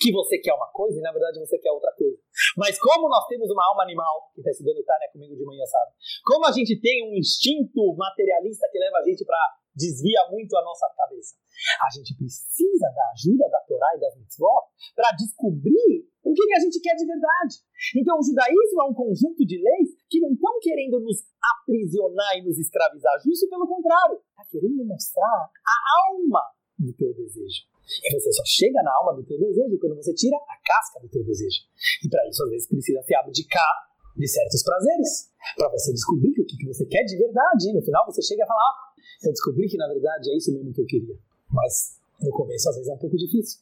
que 0.01 0.11
você 0.11 0.39
quer 0.39 0.53
uma 0.53 0.67
coisa 0.73 0.99
e 0.99 1.03
na 1.03 1.13
verdade 1.13 1.39
você 1.39 1.59
quer 1.59 1.71
outra 1.71 1.93
coisa. 1.95 2.19
Mas 2.57 2.79
como 2.79 3.09
nós 3.09 3.27
temos 3.29 3.51
uma 3.51 3.65
alma 3.69 3.85
animal, 3.85 4.33
que 4.35 4.41
está 4.41 4.51
estudando 4.51 4.83
Tânia 4.83 5.11
comigo 5.13 5.37
de 5.37 5.45
manhã, 5.45 5.65
sabe? 5.67 5.93
Como 6.25 6.47
a 6.47 6.53
gente 6.53 6.81
tem 6.81 7.07
um 7.07 7.15
instinto 7.15 7.95
materialista 7.97 8.69
que 8.73 8.79
leva 8.79 8.99
a 8.99 9.05
gente 9.05 9.25
para 9.25 9.39
desvia 9.77 10.25
muito 10.33 10.57
a 10.57 10.63
nossa 10.63 10.89
cabeça. 10.97 11.37
A 11.85 11.91
gente 11.93 12.17
precisa 12.17 12.89
da 12.97 13.13
ajuda 13.13 13.49
da 13.51 13.61
Torá 13.69 13.87
e 13.95 14.01
das 14.01 14.17
mitzvot 14.17 14.73
para 14.97 15.13
descobrir 15.13 16.09
o 16.27 16.35
que, 16.35 16.43
que 16.43 16.57
a 16.59 16.61
gente 16.61 16.81
quer 16.83 16.95
de 16.99 17.07
verdade. 17.07 17.55
Então, 17.95 18.19
o 18.19 18.23
judaísmo 18.23 18.83
é 18.83 18.87
um 18.91 18.95
conjunto 18.95 19.47
de 19.47 19.63
leis 19.63 19.95
que 20.11 20.19
não 20.19 20.35
estão 20.35 20.59
querendo 20.59 20.99
nos 20.99 21.23
aprisionar 21.39 22.35
e 22.39 22.43
nos 22.43 22.59
escravizar, 22.59 23.15
justo 23.23 23.49
pelo 23.49 23.67
contrário, 23.67 24.19
está 24.19 24.43
querendo 24.51 24.85
mostrar 24.85 25.47
a 25.47 25.77
alma 26.11 26.43
do 26.79 26.93
teu 26.95 27.15
desejo. 27.15 27.71
E 28.03 28.11
você 28.11 28.33
só 28.33 28.43
chega 28.45 28.83
na 28.83 28.91
alma 28.99 29.15
do 29.15 29.23
teu 29.23 29.39
desejo 29.39 29.79
quando 29.79 29.95
você 29.95 30.13
tira 30.13 30.37
a 30.37 30.57
casca 30.67 30.99
do 30.99 31.09
teu 31.09 31.23
desejo. 31.23 31.63
E 32.03 32.09
para 32.11 32.27
isso, 32.29 32.43
às 32.43 32.51
vezes, 32.51 32.67
precisa 32.67 33.03
se 33.03 33.15
abdicar 33.15 33.75
de 34.19 34.27
certos 34.27 34.65
prazeres, 34.65 35.31
para 35.55 35.71
você 35.71 35.93
descobrir 35.93 36.31
o 36.31 36.45
que, 36.45 36.57
que 36.57 36.67
você 36.67 36.85
quer 36.87 37.05
de 37.05 37.17
verdade. 37.17 37.71
E 37.71 37.73
no 37.73 37.83
final, 37.83 38.05
você 38.05 38.21
chega 38.21 38.43
a 38.43 38.47
falar: 38.47 38.59
ah, 38.59 38.87
eu 39.23 39.31
descobri 39.31 39.69
que 39.69 39.77
na 39.77 39.87
verdade 39.87 40.31
é 40.33 40.37
isso 40.37 40.53
mesmo 40.53 40.73
que 40.73 40.81
eu 40.81 40.87
queria. 40.87 41.15
Mas 41.53 42.01
no 42.21 42.31
começo, 42.31 42.69
às 42.69 42.75
vezes, 42.75 42.91
é 42.91 42.95
um 42.95 42.99
pouco 42.99 43.17
difícil. 43.17 43.61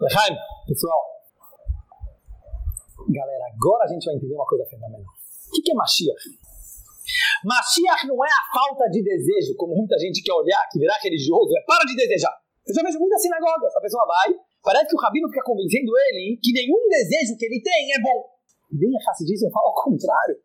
Lehaim, 0.00 0.34
pessoal. 0.66 1.17
Galera, 3.08 3.44
agora 3.56 3.84
a 3.84 3.88
gente 3.88 4.04
vai 4.04 4.14
entender 4.14 4.34
uma 4.34 4.44
coisa 4.44 4.64
fenomenal. 4.68 5.08
O 5.48 5.62
que 5.64 5.72
é 5.72 5.74
Mashiach? 5.74 6.24
Mashiach 7.40 8.04
não 8.04 8.20
é 8.20 8.28
a 8.28 8.44
falta 8.52 8.84
de 8.92 9.00
desejo, 9.00 9.56
como 9.56 9.72
muita 9.72 9.96
gente 9.96 10.20
quer 10.20 10.36
olhar, 10.36 10.60
que 10.70 10.78
virar 10.78 10.98
religioso, 11.00 11.48
é 11.56 11.64
para 11.64 11.88
de 11.88 11.96
desejar. 11.96 12.36
Eu 12.68 12.74
já 12.74 12.82
vejo 12.84 13.00
muitas 13.00 13.22
sinagogas, 13.22 13.72
a 13.74 13.80
pessoa 13.80 14.04
vai, 14.04 14.28
parece 14.60 14.92
que 14.92 14.96
o 14.96 15.00
rabino 15.00 15.28
fica 15.32 15.40
convencendo 15.40 15.88
ele 15.88 16.36
que 16.36 16.52
nenhum 16.52 16.84
desejo 16.88 17.32
que 17.40 17.46
ele 17.48 17.62
tem 17.64 17.96
é 17.96 18.00
bom. 18.04 18.28
Bem 18.76 18.92
a 18.92 19.10
Hassidismo 19.10 19.48
fala 19.48 19.72
ao 19.72 19.74
contrário. 19.80 20.36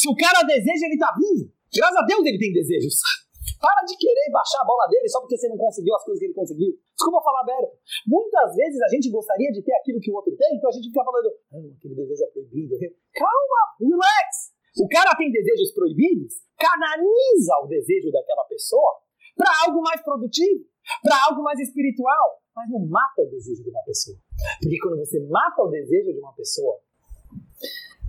Se 0.00 0.08
o 0.08 0.16
cara 0.16 0.40
deseja, 0.48 0.88
ele 0.88 0.96
está 0.96 1.12
vivo. 1.12 1.52
Graças 1.68 2.00
a 2.00 2.04
Deus 2.08 2.24
ele 2.24 2.40
tem 2.40 2.52
desejos. 2.56 2.96
Para 3.60 3.84
de 3.84 3.92
querer 4.00 4.32
baixar 4.32 4.64
a 4.64 4.64
bola 4.64 4.88
dele 4.88 5.06
só 5.06 5.20
porque 5.20 5.36
você 5.36 5.48
não 5.48 5.58
conseguiu 5.58 5.94
as 5.94 6.04
coisas 6.04 6.18
que 6.18 6.24
ele 6.24 6.32
conseguiu. 6.32 6.72
Desculpa 7.00 7.24
falar 7.24 7.40
aberto. 7.40 7.72
Muitas 8.06 8.54
vezes 8.54 8.76
a 8.82 8.88
gente 8.92 9.08
gostaria 9.08 9.50
de 9.52 9.62
ter 9.64 9.72
aquilo 9.72 10.00
que 10.00 10.12
o 10.12 10.14
outro 10.14 10.36
tem, 10.36 10.56
então 10.56 10.68
a 10.68 10.72
gente 10.72 10.92
fica 10.92 11.00
falando, 11.00 11.32
ah, 11.32 11.64
aquele 11.80 11.94
desejo 11.96 12.24
é 12.24 12.30
proibido. 12.30 12.76
Calma, 13.16 13.60
relax. 13.80 14.52
O 14.76 14.86
cara 14.86 15.16
tem 15.16 15.32
desejos 15.32 15.72
proibidos, 15.72 16.44
canaliza 16.60 17.56
o 17.64 17.66
desejo 17.66 18.12
daquela 18.12 18.44
pessoa 18.44 19.00
para 19.34 19.48
algo 19.64 19.80
mais 19.80 20.02
produtivo 20.02 20.68
para 21.02 21.16
algo 21.28 21.42
mais 21.42 21.58
espiritual, 21.60 22.42
mas 22.54 22.68
não 22.70 22.86
mata 22.86 23.22
o 23.22 23.30
desejo 23.30 23.62
de 23.62 23.70
uma 23.70 23.82
pessoa. 23.82 24.16
Porque 24.60 24.78
quando 24.78 24.98
você 24.98 25.20
mata 25.26 25.62
o 25.62 25.70
desejo 25.70 26.12
de 26.12 26.18
uma 26.18 26.32
pessoa, 26.34 26.80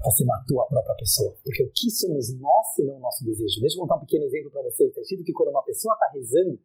você 0.03 0.25
matou 0.25 0.61
a 0.61 0.67
própria 0.67 0.95
pessoa. 0.95 1.37
Porque 1.43 1.63
o 1.63 1.71
que 1.73 1.89
somos 1.91 2.33
nós 2.39 2.73
se 2.73 2.83
não 2.83 2.95
o 2.95 2.99
nosso 2.99 3.23
desejo? 3.23 3.61
Deixa 3.61 3.77
eu 3.77 3.81
contar 3.81 3.97
um 3.97 4.05
pequeno 4.05 4.25
exemplo 4.25 4.51
para 4.51 4.63
vocês. 4.63 4.89
Está 4.89 5.01
escrito 5.01 5.23
que 5.23 5.33
quando 5.33 5.49
uma 5.49 5.63
pessoa 5.63 5.93
está 5.93 6.09
rezando 6.13 6.59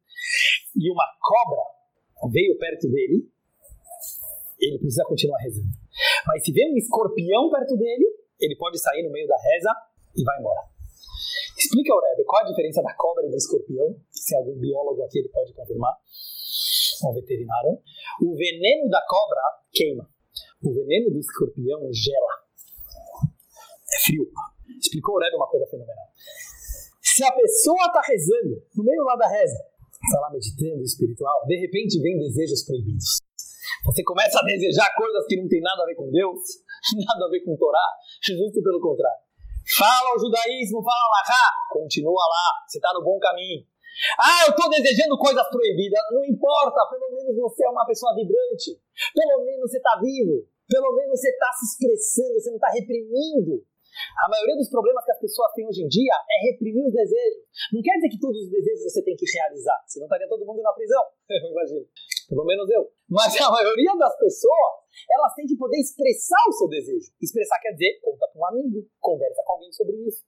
e 0.77 0.91
uma 0.91 1.05
cobra 1.21 1.76
veio 2.31 2.59
perto 2.59 2.89
dele, 2.89 3.29
ele 4.61 4.79
precisa 4.79 5.05
continuar 5.05 5.39
rezando. 5.39 5.69
Mas 6.27 6.45
se 6.45 6.53
vem 6.53 6.73
um 6.73 6.77
escorpião 6.77 7.51
perto 7.51 7.77
dele, 7.77 8.05
ele 8.41 8.57
pode 8.57 8.79
sair 8.79 9.03
no 9.03 9.11
meio 9.11 9.27
da 9.27 9.37
reza 9.37 9.71
e 10.17 10.25
vai 10.25 10.39
embora. 10.39 10.61
Explica, 11.57 11.93
Aurébio, 11.93 12.25
qual 12.27 12.43
a 12.43 12.49
diferença 12.49 12.83
da 12.83 12.95
cobra 12.95 13.27
e 13.27 13.31
do 13.31 13.37
escorpião? 13.37 13.97
Se 14.11 14.37
algum 14.37 14.59
biólogo 14.59 15.03
aqui 15.03 15.19
ele 15.19 15.29
pode 15.29 15.55
confirmar, 15.55 15.95
um 17.05 17.13
veterinário. 17.13 17.79
O 18.23 18.35
veneno 18.37 18.89
da 18.89 19.03
cobra 19.07 19.41
queima. 19.73 20.09
O 20.63 20.73
veneno 20.73 21.11
do 21.11 21.19
escorpião 21.19 21.81
gela. 21.93 22.33
É 23.93 24.05
frio. 24.05 24.31
Explicou, 24.81 25.15
Aurébio, 25.15 25.37
uma 25.39 25.49
coisa 25.49 25.67
fenomenal. 25.67 26.07
Se 27.03 27.25
a 27.25 27.33
pessoa 27.33 27.87
está 27.87 28.03
rezando, 28.03 28.63
no 28.75 28.85
meio 28.85 29.03
lá 29.05 29.17
da 29.17 29.29
reza, 29.29 29.59
está 30.07 30.21
lá 30.21 30.31
meditando 30.31 30.83
espiritual, 30.83 31.47
de 31.47 31.57
repente 31.59 32.01
vem 32.01 32.19
desejos 32.19 32.65
proibidos. 32.65 33.19
Você 33.85 34.03
começa 34.03 34.39
a 34.39 34.45
desejar 34.45 34.95
coisas 34.95 35.27
que 35.27 35.37
não 35.37 35.49
tem 35.49 35.61
nada 35.61 35.83
a 35.83 35.87
ver 35.87 35.97
com 35.97 36.11
Deus, 36.11 36.41
nada 37.07 37.27
a 37.27 37.31
ver 37.31 37.43
com 37.43 37.57
Torá, 37.57 37.87
justo 38.23 38.63
pelo 38.63 38.81
contrário. 38.81 39.27
Fala 39.77 40.15
o 40.15 40.19
judaísmo, 40.19 40.79
fala 40.79 41.07
lá, 41.11 41.51
continua 41.71 42.23
lá, 42.23 42.47
você 42.67 42.79
está 42.79 42.95
no 42.95 43.03
bom 43.03 43.19
caminho. 43.19 43.67
Ah, 44.21 44.45
eu 44.47 44.51
estou 44.53 44.69
desejando 44.71 45.19
coisas 45.19 45.43
proibidas. 45.49 46.05
Não 46.13 46.25
importa, 46.25 46.85
pelo 46.91 47.11
menos 47.17 47.35
você 47.35 47.65
é 47.65 47.71
uma 47.71 47.87
pessoa 47.87 48.15
vibrante. 48.15 48.79
Pelo 49.15 49.43
menos 49.43 49.71
você 49.71 49.79
está 49.79 49.99
vivo. 49.99 50.47
Pelo 50.69 50.95
menos 50.95 51.19
você 51.19 51.31
está 51.31 51.51
se 51.53 51.65
expressando, 51.65 52.39
você 52.39 52.51
não 52.51 52.57
está 52.57 52.71
reprimindo. 52.71 53.65
A 54.25 54.29
maioria 54.31 54.57
dos 54.57 54.69
problemas 54.69 55.05
que 55.05 55.13
as 55.13 55.21
pessoas 55.21 55.53
têm 55.53 55.67
hoje 55.67 55.83
em 55.83 55.89
dia 55.89 56.15
é 56.15 56.53
reprimir 56.53 56.87
os 56.87 56.93
desejos. 56.93 57.43
Não 57.73 57.83
quer 57.83 57.95
dizer 57.97 58.11
que 58.11 58.21
todos 58.21 58.43
os 58.43 58.51
desejos 58.51 58.93
você 58.93 59.03
tem 59.03 59.17
que 59.17 59.25
realizar, 59.25 59.79
senão 59.87 60.07
estaria 60.07 60.29
todo 60.29 60.47
mundo 60.47 60.63
na 60.63 60.73
prisão. 60.73 61.03
Eu 61.31 61.51
imagino. 61.51 61.87
Pelo 62.29 62.45
menos 62.45 62.69
eu. 62.71 62.91
Mas 63.09 63.39
a 63.39 63.51
maioria 63.51 63.95
das 63.95 64.19
pessoas, 64.19 64.73
elas 65.09 65.33
têm 65.35 65.47
que 65.47 65.57
poder 65.57 65.79
expressar 65.79 66.43
o 66.49 66.53
seu 66.53 66.69
desejo. 66.69 67.07
Expressar 67.23 67.61
quer 67.61 67.71
dizer, 67.71 68.01
conta 68.03 68.27
com 68.33 68.41
um 68.41 68.47
amigo, 68.47 68.83
conversa 68.99 69.43
com 69.47 69.53
alguém 69.53 69.73
sobre 69.73 69.95
isso. 70.09 70.25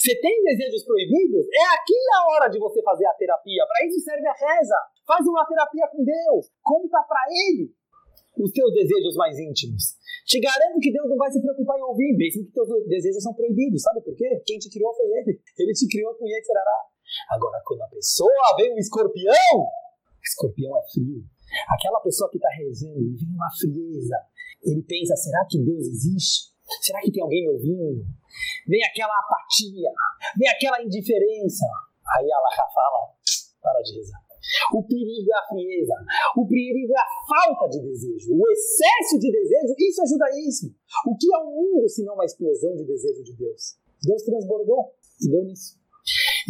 Você 0.00 0.18
tem 0.18 0.42
desejos 0.42 0.82
proibidos? 0.84 1.44
É 1.52 1.64
aqui 1.76 1.98
a 2.16 2.32
hora 2.32 2.48
de 2.48 2.58
você 2.58 2.82
fazer 2.82 3.04
a 3.04 3.12
terapia. 3.12 3.66
Para 3.66 3.86
isso 3.86 4.00
serve 4.00 4.26
a 4.26 4.32
reza. 4.32 4.76
Faz 5.06 5.26
uma 5.26 5.44
terapia 5.44 5.88
com 5.88 6.02
Deus. 6.02 6.48
Conta 6.62 7.02
para 7.04 7.20
Ele 7.28 7.70
os 8.38 8.50
teus 8.50 8.72
desejos 8.72 9.14
mais 9.16 9.38
íntimos. 9.38 10.00
Te 10.26 10.38
garanto 10.40 10.78
que 10.80 10.92
Deus 10.92 11.08
não 11.08 11.16
vai 11.16 11.30
se 11.30 11.40
preocupar 11.40 11.78
em 11.78 11.82
ouvir, 11.82 12.16
mesmo 12.16 12.46
que 12.46 12.52
teus 12.52 12.68
desejos 12.86 13.22
são 13.22 13.34
proibidos. 13.34 13.82
Sabe 13.82 14.00
por 14.02 14.14
quê? 14.14 14.42
Quem 14.46 14.58
te 14.58 14.70
criou 14.70 14.94
foi 14.94 15.06
Ele. 15.06 15.40
Ele 15.58 15.72
te 15.72 15.86
criou 15.88 16.14
com 16.14 16.26
Yetzirará. 16.26 16.78
Agora, 17.30 17.60
quando 17.64 17.82
a 17.82 17.88
pessoa 17.88 18.56
vê 18.56 18.72
um 18.72 18.78
escorpião, 18.78 19.68
escorpião 20.22 20.76
é 20.78 20.82
frio. 20.92 21.24
Aquela 21.68 22.00
pessoa 22.00 22.30
que 22.30 22.38
está 22.38 22.48
rezando 22.56 23.02
e 23.02 23.16
vem 23.16 23.28
uma 23.34 23.50
frieza, 23.58 24.16
ele 24.62 24.82
pensa: 24.82 25.16
será 25.16 25.44
que 25.50 25.58
Deus 25.58 25.86
existe? 25.86 26.52
Será 26.80 27.00
que 27.00 27.12
tem 27.12 27.22
alguém 27.22 27.42
me 27.42 27.50
ouvindo? 27.50 28.06
Vem 28.66 28.82
aquela 28.84 29.12
apatia, 29.18 29.90
vem 30.38 30.48
aquela 30.48 30.82
indiferença. 30.82 31.66
Aí 32.16 32.30
Allah 32.32 32.70
fala: 32.72 33.12
para 33.60 33.82
de 33.82 33.96
rezar. 33.96 34.31
O 34.74 34.82
perigo 34.82 35.30
é 35.30 35.38
a 35.38 35.46
frieza, 35.46 35.94
o 36.36 36.46
perigo 36.46 36.92
é 36.92 36.98
a 36.98 37.08
falta 37.28 37.70
de 37.70 37.80
desejo, 37.80 38.34
o 38.34 38.50
excesso 38.50 39.18
de 39.18 39.30
desejo. 39.30 39.74
Isso 39.78 40.02
é 40.02 40.06
judaísmo. 40.06 40.70
O 41.06 41.16
que 41.16 41.32
é 41.32 41.38
o 41.38 41.46
mundo 41.46 41.88
se 41.88 42.04
não 42.04 42.14
uma 42.14 42.24
explosão 42.24 42.74
de 42.74 42.84
desejo 42.84 43.22
de 43.22 43.36
Deus? 43.36 43.78
Deus 44.02 44.22
transbordou 44.22 44.94
e 45.22 45.30
deu 45.30 45.44
nisso. 45.44 45.78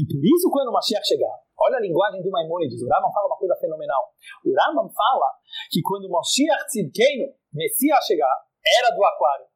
E 0.01 0.03
por 0.09 0.24
isso, 0.24 0.49
quando 0.49 0.68
o 0.68 0.72
Mashiach 0.72 1.05
chegar, 1.07 1.36
olha 1.61 1.76
a 1.76 1.80
linguagem 1.80 2.22
do 2.22 2.30
Maimonides, 2.30 2.80
o 2.80 2.88
Rambam 2.88 3.12
fala 3.12 3.26
uma 3.26 3.36
coisa 3.36 3.57
fenomenal. 3.61 4.01
O 4.45 4.49
Rambam 4.49 4.88
fala 4.88 5.28
que 5.70 5.82
quando 5.82 6.07
o 6.07 6.12
Mashiach 6.12 6.64
Tzidkeinu, 6.68 7.28
Messias 7.53 8.05
chegar, 8.07 8.32
era 8.64 8.88
do 8.97 9.05
aquário, 9.05 9.47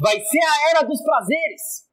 vai 0.00 0.20
ser 0.20 0.44
a 0.44 0.70
era 0.70 0.82
dos 0.82 1.00
prazeres. 1.02 1.88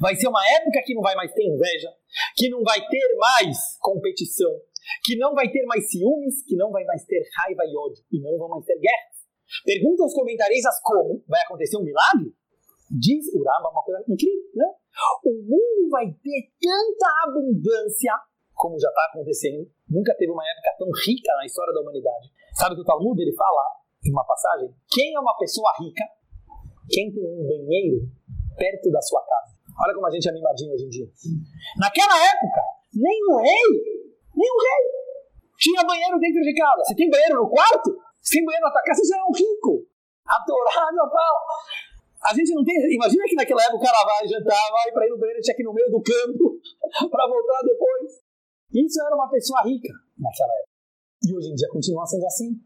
Vai 0.00 0.16
ser 0.16 0.28
uma 0.28 0.40
época 0.56 0.82
que 0.84 0.94
não 0.94 1.02
vai 1.02 1.14
mais 1.14 1.32
ter 1.32 1.44
inveja, 1.44 1.92
que 2.36 2.48
não 2.48 2.62
vai 2.62 2.80
ter 2.86 3.16
mais 3.16 3.56
competição, 3.80 4.50
que 5.04 5.16
não 5.16 5.34
vai 5.34 5.50
ter 5.50 5.64
mais 5.66 5.90
ciúmes, 5.90 6.44
que 6.46 6.56
não 6.56 6.70
vai 6.70 6.84
mais 6.84 7.04
ter 7.04 7.22
raiva 7.36 7.62
e 7.64 7.76
ódio, 7.76 8.04
e 8.12 8.20
não 8.20 8.36
vão 8.38 8.48
mais 8.48 8.64
ter 8.64 8.78
guerras. 8.78 9.20
Perguntam 9.64 10.06
os 10.06 10.14
comentaristas 10.14 10.80
como 10.82 11.22
vai 11.26 11.40
acontecer 11.42 11.76
um 11.76 11.84
milagre? 11.84 12.32
Diz 12.90 13.26
o 13.34 13.38
uma 13.38 13.82
coisa 13.84 14.02
incrível, 14.08 14.50
né? 14.54 14.66
O 15.24 15.32
mundo 15.46 15.90
vai 15.90 16.06
ter 16.06 16.50
tanta 16.60 17.06
abundância 17.24 18.12
como 18.60 18.78
já 18.78 18.88
está 18.88 19.06
acontecendo. 19.10 19.64
Nunca 19.88 20.14
teve 20.16 20.30
uma 20.30 20.44
época 20.44 20.76
tão 20.78 20.88
rica 21.06 21.32
na 21.34 21.46
história 21.46 21.72
da 21.72 21.80
humanidade. 21.80 22.28
Sabe 22.54 22.74
que 22.74 22.82
o 22.82 22.84
Talmud 22.84 23.16
ele 23.20 23.34
fala 23.34 23.62
em 24.04 24.12
uma 24.12 24.24
passagem? 24.24 24.68
Quem 24.92 25.14
é 25.14 25.18
uma 25.18 25.36
pessoa 25.38 25.72
rica? 25.80 26.04
Quem 26.90 27.10
tem 27.10 27.24
um 27.24 27.46
banheiro 27.46 28.04
perto 28.58 28.90
da 28.90 29.00
sua 29.00 29.24
casa? 29.24 29.49
Olha 29.80 29.94
como 29.94 30.06
a 30.06 30.10
gente 30.10 30.28
é 30.28 30.32
mimadinho 30.32 30.74
hoje 30.74 30.84
em 30.84 30.88
dia. 30.88 31.06
Naquela 31.78 32.16
época, 32.20 32.60
nem 32.92 33.18
o 33.28 33.36
rei, 33.38 33.68
nem 34.36 34.50
o 34.50 34.58
rei 34.60 35.00
tinha 35.60 35.84
banheiro 35.84 36.18
dentro 36.18 36.40
de 36.40 36.54
casa. 36.54 36.84
Você 36.84 36.94
tem 36.94 37.10
banheiro 37.10 37.36
no 37.36 37.48
quarto? 37.48 37.92
Você 38.20 38.36
tem 38.36 38.44
banheiro 38.44 38.64
na 38.64 38.72
tua 38.72 38.82
casa, 38.82 39.00
você 39.00 39.08
já 39.08 39.20
é 39.20 39.24
um 39.24 39.32
rico. 39.32 39.86
Adorado, 40.24 41.04
pau. 41.12 41.36
A 42.24 42.34
gente 42.34 42.52
não 42.52 42.64
tem. 42.64 42.76
Imagina 42.92 43.24
que 43.24 43.36
naquela 43.36 43.62
época 43.64 43.76
o 43.76 43.84
cara 43.84 44.04
vai 44.04 44.28
jantar, 44.28 44.70
vai 44.72 44.92
para 44.92 45.06
ir 45.06 45.10
no 45.10 45.18
banheiro, 45.18 45.40
tinha 45.40 45.56
que 45.56 45.62
ir 45.62 45.64
no 45.64 45.72
meio 45.72 45.90
do 45.90 46.02
campo 46.02 46.60
para 47.08 47.28
voltar 47.28 47.60
depois. 47.64 48.20
Isso 48.72 49.00
era 49.04 49.14
uma 49.14 49.28
pessoa 49.28 49.62
rica 49.62 49.92
naquela 50.16 50.52
época. 50.60 50.70
E 51.24 51.36
hoje 51.36 51.48
em 51.52 51.54
dia 51.54 51.68
continua 51.68 52.06
sendo 52.06 52.24
assim. 52.24 52.56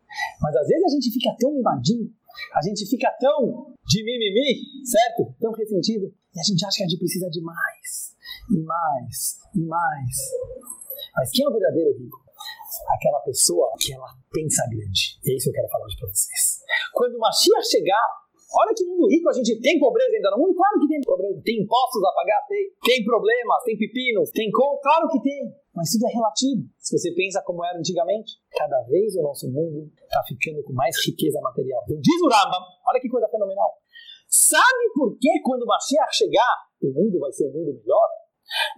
Mas 0.40 0.54
às 0.56 0.66
vezes 0.66 0.84
a 0.84 0.88
gente 0.88 1.10
fica 1.10 1.34
tão 1.38 1.52
mimadinho, 1.52 2.10
a 2.54 2.62
gente 2.62 2.86
fica 2.88 3.10
tão 3.20 3.74
de 3.86 4.04
mimimi, 4.04 4.84
certo? 4.84 5.34
Tão 5.40 5.52
ressentido. 5.52 6.12
E 6.34 6.40
a 6.40 6.42
gente 6.42 6.64
acha 6.64 6.78
que 6.78 6.84
a 6.84 6.88
gente 6.88 6.98
precisa 6.98 7.28
de 7.30 7.40
mais, 7.40 8.16
e 8.50 8.60
mais, 8.62 9.38
e 9.54 9.60
mais. 9.66 10.16
Mas 11.16 11.30
quem 11.30 11.44
é 11.44 11.48
o 11.48 11.52
verdadeiro 11.52 11.96
rico? 11.98 12.18
Aquela 12.88 13.20
pessoa 13.20 13.72
que 13.78 13.92
ela 13.92 14.08
pensa 14.32 14.62
grande. 14.68 15.18
E 15.24 15.32
é 15.32 15.36
isso 15.36 15.44
que 15.44 15.50
eu 15.50 15.62
quero 15.62 15.68
falar 15.68 15.86
hoje 15.86 15.96
para 15.96 16.08
vocês. 16.08 16.60
Quando 16.92 17.14
o 17.14 17.18
Mashiach 17.20 17.70
chegar, 17.70 18.24
Olha 18.54 18.70
que 18.70 18.86
mundo 18.86 19.10
rico 19.10 19.28
a 19.28 19.32
gente 19.32 19.58
tem 19.60 19.80
pobreza 19.80 20.14
ainda 20.14 20.30
no 20.30 20.38
mundo? 20.38 20.54
Claro 20.54 20.78
que 20.78 20.86
tem 20.86 21.00
pobreza. 21.02 21.42
Tem 21.42 21.58
impostos 21.58 22.04
a 22.04 22.12
pagar? 22.14 22.40
Tem. 22.46 22.70
Tem 22.86 23.04
problemas, 23.04 23.64
tem 23.64 23.76
pepinos, 23.76 24.30
tem 24.30 24.48
como? 24.52 24.78
Claro 24.78 25.08
que 25.10 25.20
tem. 25.22 25.50
Mas 25.74 25.90
tudo 25.90 26.06
é 26.06 26.12
relativo. 26.14 26.62
Se 26.78 26.96
você 26.96 27.10
pensa 27.12 27.42
como 27.42 27.64
era 27.64 27.76
antigamente, 27.76 28.38
cada 28.54 28.80
vez 28.86 29.16
o 29.16 29.22
nosso 29.22 29.50
mundo 29.50 29.90
está 29.90 30.22
ficando 30.22 30.62
com 30.62 30.72
mais 30.72 30.94
riqueza 31.04 31.40
material. 31.40 31.82
Então 31.84 31.98
diz 32.00 32.20
o 32.22 32.30
Rambam, 32.30 32.62
olha 32.86 33.00
que 33.00 33.08
coisa 33.08 33.28
fenomenal. 33.28 33.74
Sabe 34.28 34.90
por 34.94 35.18
que 35.18 35.40
quando 35.42 35.62
o 35.62 35.66
Mashiach 35.66 36.14
chegar, 36.14 36.54
o 36.80 36.90
mundo 36.94 37.18
vai 37.18 37.32
ser 37.32 37.50
um 37.50 37.52
mundo 37.52 37.74
melhor? 37.74 38.08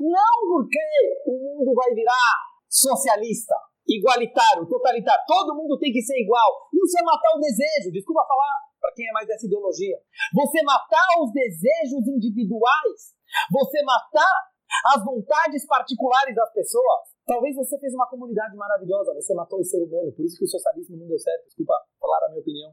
Não 0.00 0.48
porque 0.48 0.80
o 1.26 1.36
mundo 1.36 1.74
vai 1.74 1.92
virar 1.92 2.32
socialista, 2.68 3.54
igualitário, 3.86 4.66
totalitário. 4.66 5.24
Todo 5.26 5.54
mundo 5.54 5.78
tem 5.78 5.92
que 5.92 6.02
ser 6.02 6.16
igual. 6.20 6.68
Isso 6.72 6.98
é 6.98 7.02
matar 7.04 7.36
o 7.36 7.40
desejo, 7.40 7.92
desculpa 7.92 8.24
falar 8.26 8.56
para 8.80 8.92
quem 8.94 9.08
é 9.08 9.12
mais 9.12 9.26
dessa 9.26 9.46
ideologia. 9.46 9.96
Você 10.32 10.62
matar 10.62 11.08
os 11.20 11.32
desejos 11.32 12.08
individuais, 12.08 13.16
você 13.50 13.82
matar 13.82 14.55
as 14.94 15.04
vontades 15.04 15.66
particulares 15.66 16.34
das 16.34 16.52
pessoas. 16.52 17.16
Talvez 17.26 17.56
você 17.56 17.78
fez 17.78 17.92
uma 17.94 18.08
comunidade 18.08 18.54
maravilhosa, 18.56 19.14
você 19.14 19.34
matou 19.34 19.58
o 19.58 19.64
ser 19.64 19.82
humano, 19.82 20.12
por 20.12 20.24
isso 20.24 20.38
que 20.38 20.44
o 20.44 20.48
socialismo 20.48 20.96
não 20.96 21.08
deu 21.08 21.18
certo. 21.18 21.46
Desculpa 21.46 21.74
falar 22.00 22.26
a 22.26 22.28
minha 22.30 22.40
opinião. 22.40 22.72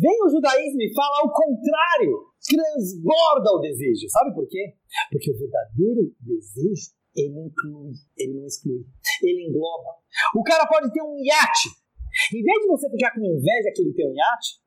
Vem 0.00 0.22
o 0.24 0.30
judaísmo 0.30 0.80
e 0.80 0.94
fala 0.94 1.26
o 1.26 1.32
contrário, 1.32 2.30
transborda 2.40 3.50
o 3.52 3.60
desejo. 3.60 4.08
Sabe 4.08 4.34
por 4.34 4.48
quê? 4.48 4.74
Porque 5.10 5.30
o 5.30 5.38
verdadeiro 5.38 6.14
desejo, 6.20 6.94
ele 7.14 7.46
inclui, 7.46 7.92
ele 8.16 8.34
não 8.38 8.46
exclui, 8.46 8.86
ele 9.22 9.48
engloba. 9.48 9.98
O 10.34 10.42
cara 10.42 10.66
pode 10.66 10.92
ter 10.92 11.02
um 11.02 11.18
iate, 11.18 11.68
em 12.32 12.42
vez 12.42 12.62
de 12.62 12.68
você 12.68 12.88
ficar 12.90 13.12
com 13.12 13.20
inveja 13.20 13.72
que 13.74 13.82
ele 13.82 13.94
tem 13.94 14.08
um 14.08 14.14
iate, 14.14 14.62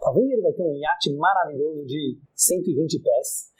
talvez 0.00 0.30
ele 0.30 0.42
vai 0.42 0.52
ter 0.52 0.62
um 0.62 0.76
iate 0.76 1.16
maravilhoso 1.16 1.84
de 1.86 2.20
120 2.34 3.02
pés, 3.02 3.50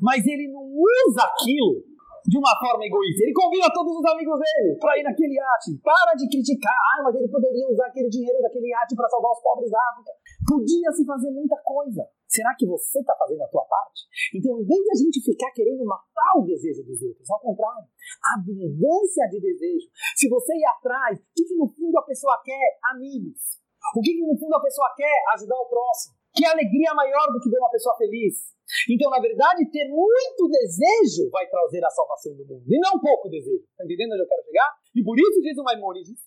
mas 0.00 0.26
ele 0.26 0.48
não 0.48 0.62
usa 0.62 1.22
aquilo 1.22 1.84
de 2.28 2.36
uma 2.36 2.52
forma 2.60 2.84
egoísta. 2.84 3.24
Ele 3.24 3.32
convida 3.32 3.72
todos 3.72 3.96
os 3.96 4.04
amigos 4.04 4.36
dele 4.36 4.76
para 4.76 4.98
ir 5.00 5.02
naquele 5.02 5.32
iate. 5.32 5.80
Para 5.80 6.12
de 6.12 6.28
criticar. 6.28 6.76
Ah, 6.76 7.02
mas 7.08 7.16
ele 7.16 7.28
poderia 7.28 7.68
usar 7.72 7.86
aquele 7.86 8.08
dinheiro 8.08 8.36
daquele 8.42 8.68
iate 8.68 8.94
para 8.94 9.08
salvar 9.08 9.32
os 9.32 9.40
pobres 9.40 9.70
da 9.70 9.80
África. 9.92 10.12
Podia 10.44 10.92
se 10.92 11.04
fazer 11.04 11.30
muita 11.30 11.56
coisa. 11.64 12.04
Será 12.28 12.54
que 12.54 12.66
você 12.66 13.00
está 13.00 13.16
fazendo 13.16 13.42
a 13.42 13.48
sua 13.48 13.64
parte? 13.64 14.04
Então, 14.36 14.60
em 14.60 14.66
vez 14.66 14.80
de 14.84 14.90
a 14.92 14.98
gente 15.00 15.24
ficar 15.24 15.50
querendo 15.52 15.84
matar 15.86 16.36
o 16.36 16.44
desejo 16.44 16.84
dos 16.84 17.00
outros, 17.00 17.30
ao 17.30 17.40
contrário, 17.40 17.88
abundância 18.36 19.24
de 19.32 19.40
desejo. 19.40 19.88
Se 20.14 20.28
você 20.28 20.52
ir 20.52 20.66
atrás, 20.66 21.18
o 21.18 21.24
que, 21.34 21.44
que 21.44 21.56
no 21.56 21.66
fundo 21.66 21.96
a 21.96 22.04
pessoa 22.04 22.36
quer? 22.44 22.78
Amigos. 22.92 23.56
O 23.96 24.02
que, 24.02 24.12
que 24.12 24.26
no 24.26 24.36
fundo 24.36 24.54
a 24.54 24.60
pessoa 24.60 24.92
quer? 24.94 25.16
Ajudar 25.32 25.56
o 25.56 25.68
próximo. 25.70 26.17
Que 26.38 26.46
alegria 26.46 26.94
maior 26.94 27.26
do 27.32 27.40
que 27.40 27.50
ver 27.50 27.58
uma 27.58 27.70
pessoa 27.70 27.96
feliz. 27.96 28.54
Então, 28.88 29.10
na 29.10 29.20
verdade, 29.20 29.68
ter 29.70 29.88
muito 29.88 30.48
desejo 30.48 31.30
vai 31.30 31.48
trazer 31.48 31.84
a 31.84 31.90
salvação 31.90 32.36
do 32.36 32.44
mundo. 32.46 32.64
E 32.68 32.78
não 32.78 33.00
pouco 33.00 33.28
desejo. 33.28 33.64
Está 33.64 33.84
entendendo 33.84 34.12
onde 34.12 34.22
eu 34.22 34.28
quero 34.28 34.44
chegar? 34.44 34.70
E 34.94 35.02
por 35.02 35.18
isso 35.18 35.40
diz 35.40 35.56
o 35.58 35.64
Maimonides, 35.64 36.20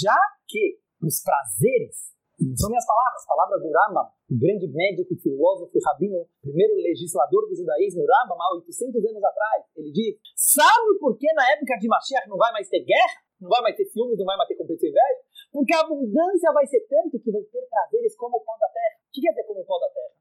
já 0.00 0.16
que 0.46 0.78
os 1.02 1.22
prazeres, 1.22 2.14
não 2.40 2.56
são 2.56 2.70
minhas 2.70 2.86
palavras, 2.86 3.26
palavras 3.26 3.60
do 3.60 3.68
Rambam, 3.68 4.06
o 4.30 4.36
grande 4.38 4.66
médico, 4.68 5.16
filósofo 5.20 5.76
e 5.76 5.80
rabino, 5.84 6.24
primeiro 6.40 6.74
legislador 6.76 7.48
do 7.48 7.54
judaísmo, 7.54 8.06
Rambam, 8.06 8.40
há 8.40 8.54
800 8.56 8.96
anos 9.04 9.24
atrás, 9.24 9.64
ele 9.76 9.92
diz, 9.92 10.16
sabe 10.36 10.98
por 11.00 11.18
que 11.18 11.26
na 11.34 11.52
época 11.52 11.76
de 11.76 11.88
Mashiach 11.88 12.28
não 12.28 12.36
vai 12.36 12.52
mais 12.52 12.68
ter 12.68 12.80
guerra? 12.80 13.28
Não 13.40 13.48
vai 13.48 13.62
mais 13.62 13.74
ter 13.74 13.86
ciúmes, 13.86 14.18
não 14.18 14.26
vai 14.26 14.36
mais 14.36 14.48
ter 14.48 14.54
competição 14.54 14.88
e 14.88 14.92
inveja? 14.92 15.20
Porque 15.52 15.74
a 15.74 15.80
abundância 15.80 16.52
vai 16.52 16.66
ser 16.66 16.80
tanto 16.86 17.18
que 17.18 17.30
vai 17.30 17.42
ter 17.42 17.66
prazeres 17.68 18.16
como 18.16 18.36
o 18.36 18.40
pó 18.40 18.56
da 18.58 18.68
terra. 18.68 18.96
O 19.02 19.10
que 19.12 19.20
quer 19.20 19.30
dizer 19.30 19.44
como 19.44 19.60
o 19.60 19.66
pó 19.66 19.78
da 19.78 19.90
terra? 19.90 20.14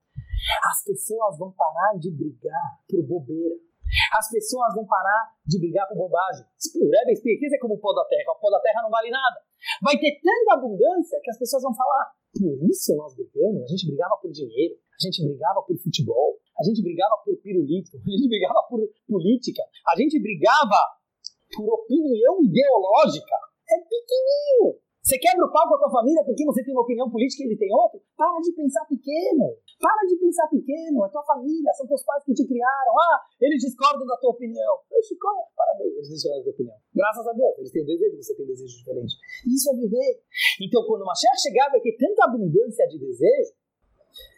As 0.66 0.84
pessoas 0.84 1.38
vão 1.38 1.52
parar 1.52 1.98
de 2.00 2.10
brigar 2.12 2.82
por 2.90 3.04
bobeira. 3.06 3.56
As 4.14 4.30
pessoas 4.30 4.74
vão 4.76 4.86
parar 4.86 5.34
de 5.46 5.60
brigar 5.60 5.88
por 5.88 5.98
bobagem. 5.98 6.46
O 6.46 6.90
Rebbe 6.90 7.14
explica, 7.14 7.46
é 7.46 7.60
como 7.60 7.74
o 7.76 7.80
pó 7.80 7.94
da 7.94 8.06
terra. 8.06 8.34
O 8.34 8.40
pó 8.40 8.50
da 8.50 8.60
terra 8.62 8.84
não 8.84 8.90
vale 8.90 9.10
nada. 9.10 9.42
Vai 9.82 9.98
ter 9.98 10.20
tanta 10.22 10.54
abundância 10.54 11.20
que 11.22 11.30
as 11.30 11.38
pessoas 11.38 11.64
vão 11.64 11.74
falar, 11.74 12.14
por 12.32 12.56
isso 12.70 12.96
nós 12.96 13.16
brigamos, 13.16 13.64
a 13.64 13.68
gente 13.68 13.88
brigava 13.88 14.16
por 14.22 14.32
dinheiro, 14.32 14.76
a 14.78 15.04
gente 15.04 15.26
brigava 15.26 15.62
por 15.64 15.76
futebol, 15.78 16.40
a 16.58 16.64
gente 16.64 16.82
brigava 16.82 17.18
por 17.26 17.36
pirulito, 17.42 17.98
a 17.98 18.10
gente 18.10 18.28
brigava 18.30 18.62
por 18.70 18.80
política, 19.08 19.64
a 19.88 19.96
gente 19.98 20.22
brigava 20.22 20.80
por 21.56 21.68
opinião 21.74 22.40
ideológica. 22.44 23.36
É 23.70 23.78
pequenininho. 23.82 24.80
Você 25.10 25.18
quebra 25.18 25.42
o 25.42 25.50
pau 25.50 25.66
com 25.66 25.74
a 25.74 25.82
tua 25.82 25.90
família 25.90 26.22
porque 26.22 26.46
você 26.46 26.62
tem 26.62 26.70
uma 26.70 26.86
opinião 26.86 27.10
política 27.10 27.42
e 27.42 27.50
ele 27.50 27.58
tem 27.58 27.74
outra? 27.74 27.98
Para 28.14 28.38
de 28.46 28.54
pensar 28.54 28.86
pequeno. 28.86 29.58
Para 29.82 30.06
de 30.06 30.14
pensar 30.22 30.46
pequeno. 30.54 31.02
É 31.02 31.10
tua 31.10 31.26
família, 31.26 31.74
são 31.74 31.90
teus 31.90 32.06
pais 32.06 32.22
que 32.22 32.38
te 32.38 32.46
criaram. 32.46 32.94
Ah, 32.94 33.18
eles 33.42 33.58
discordam 33.58 34.06
da 34.06 34.16
tua 34.22 34.38
opinião. 34.38 34.74
É? 34.86 35.02
parabéns, 35.58 35.98
eles 35.98 36.10
discordam 36.14 36.38
da 36.38 36.44
tua 36.46 36.54
opinião. 36.54 36.78
Graças 36.94 37.26
a 37.26 37.34
Deus, 37.34 37.58
eles 37.58 37.72
têm 37.74 37.82
um 37.82 37.86
desejo, 37.90 38.18
você 38.22 38.36
tem 38.38 38.46
um 38.46 38.50
desejo 38.54 38.78
diferente. 38.78 39.14
Isso 39.50 39.66
é 39.66 39.74
viver. 39.82 40.14
Então, 40.62 40.86
quando 40.86 41.02
uma 41.02 41.18
chefe 41.18 41.50
chegar, 41.50 41.74
vai 41.74 41.82
ter 41.82 41.98
tanta 41.98 42.30
abundância 42.30 42.86
de 42.86 43.00
desejo, 43.02 43.50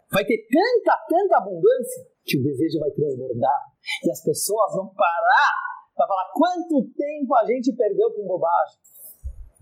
vai 0.08 0.24
ter 0.24 0.40
tanta, 0.48 0.96
tanta 1.04 1.36
abundância, 1.36 2.00
que 2.24 2.40
o 2.40 2.42
desejo 2.48 2.80
vai 2.80 2.90
transbordar. 2.92 3.60
E 4.06 4.10
as 4.10 4.24
pessoas 4.24 4.72
vão 4.72 4.88
parar 4.88 5.52
para 5.92 6.08
falar 6.08 6.32
quanto 6.32 6.88
tempo 6.96 7.36
a 7.36 7.44
gente 7.44 7.76
perdeu 7.76 8.08
com 8.16 8.24
bobagem. 8.24 8.80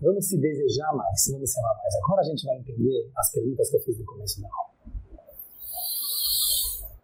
Vamos 0.01 0.25
se 0.25 0.33
desejar 0.41 0.89
mais, 0.97 1.29
vamos 1.29 1.45
se 1.45 1.59
amar 1.61 1.77
mais. 1.77 1.93
Agora 2.01 2.21
a 2.21 2.23
gente 2.25 2.41
vai 2.43 2.57
entender 2.57 3.05
as 3.15 3.31
perguntas 3.31 3.69
que 3.69 3.77
eu 3.77 3.81
fiz 3.85 3.99
no 3.99 4.05
começo 4.05 4.41
da 4.41 4.49
aula. 4.49 4.73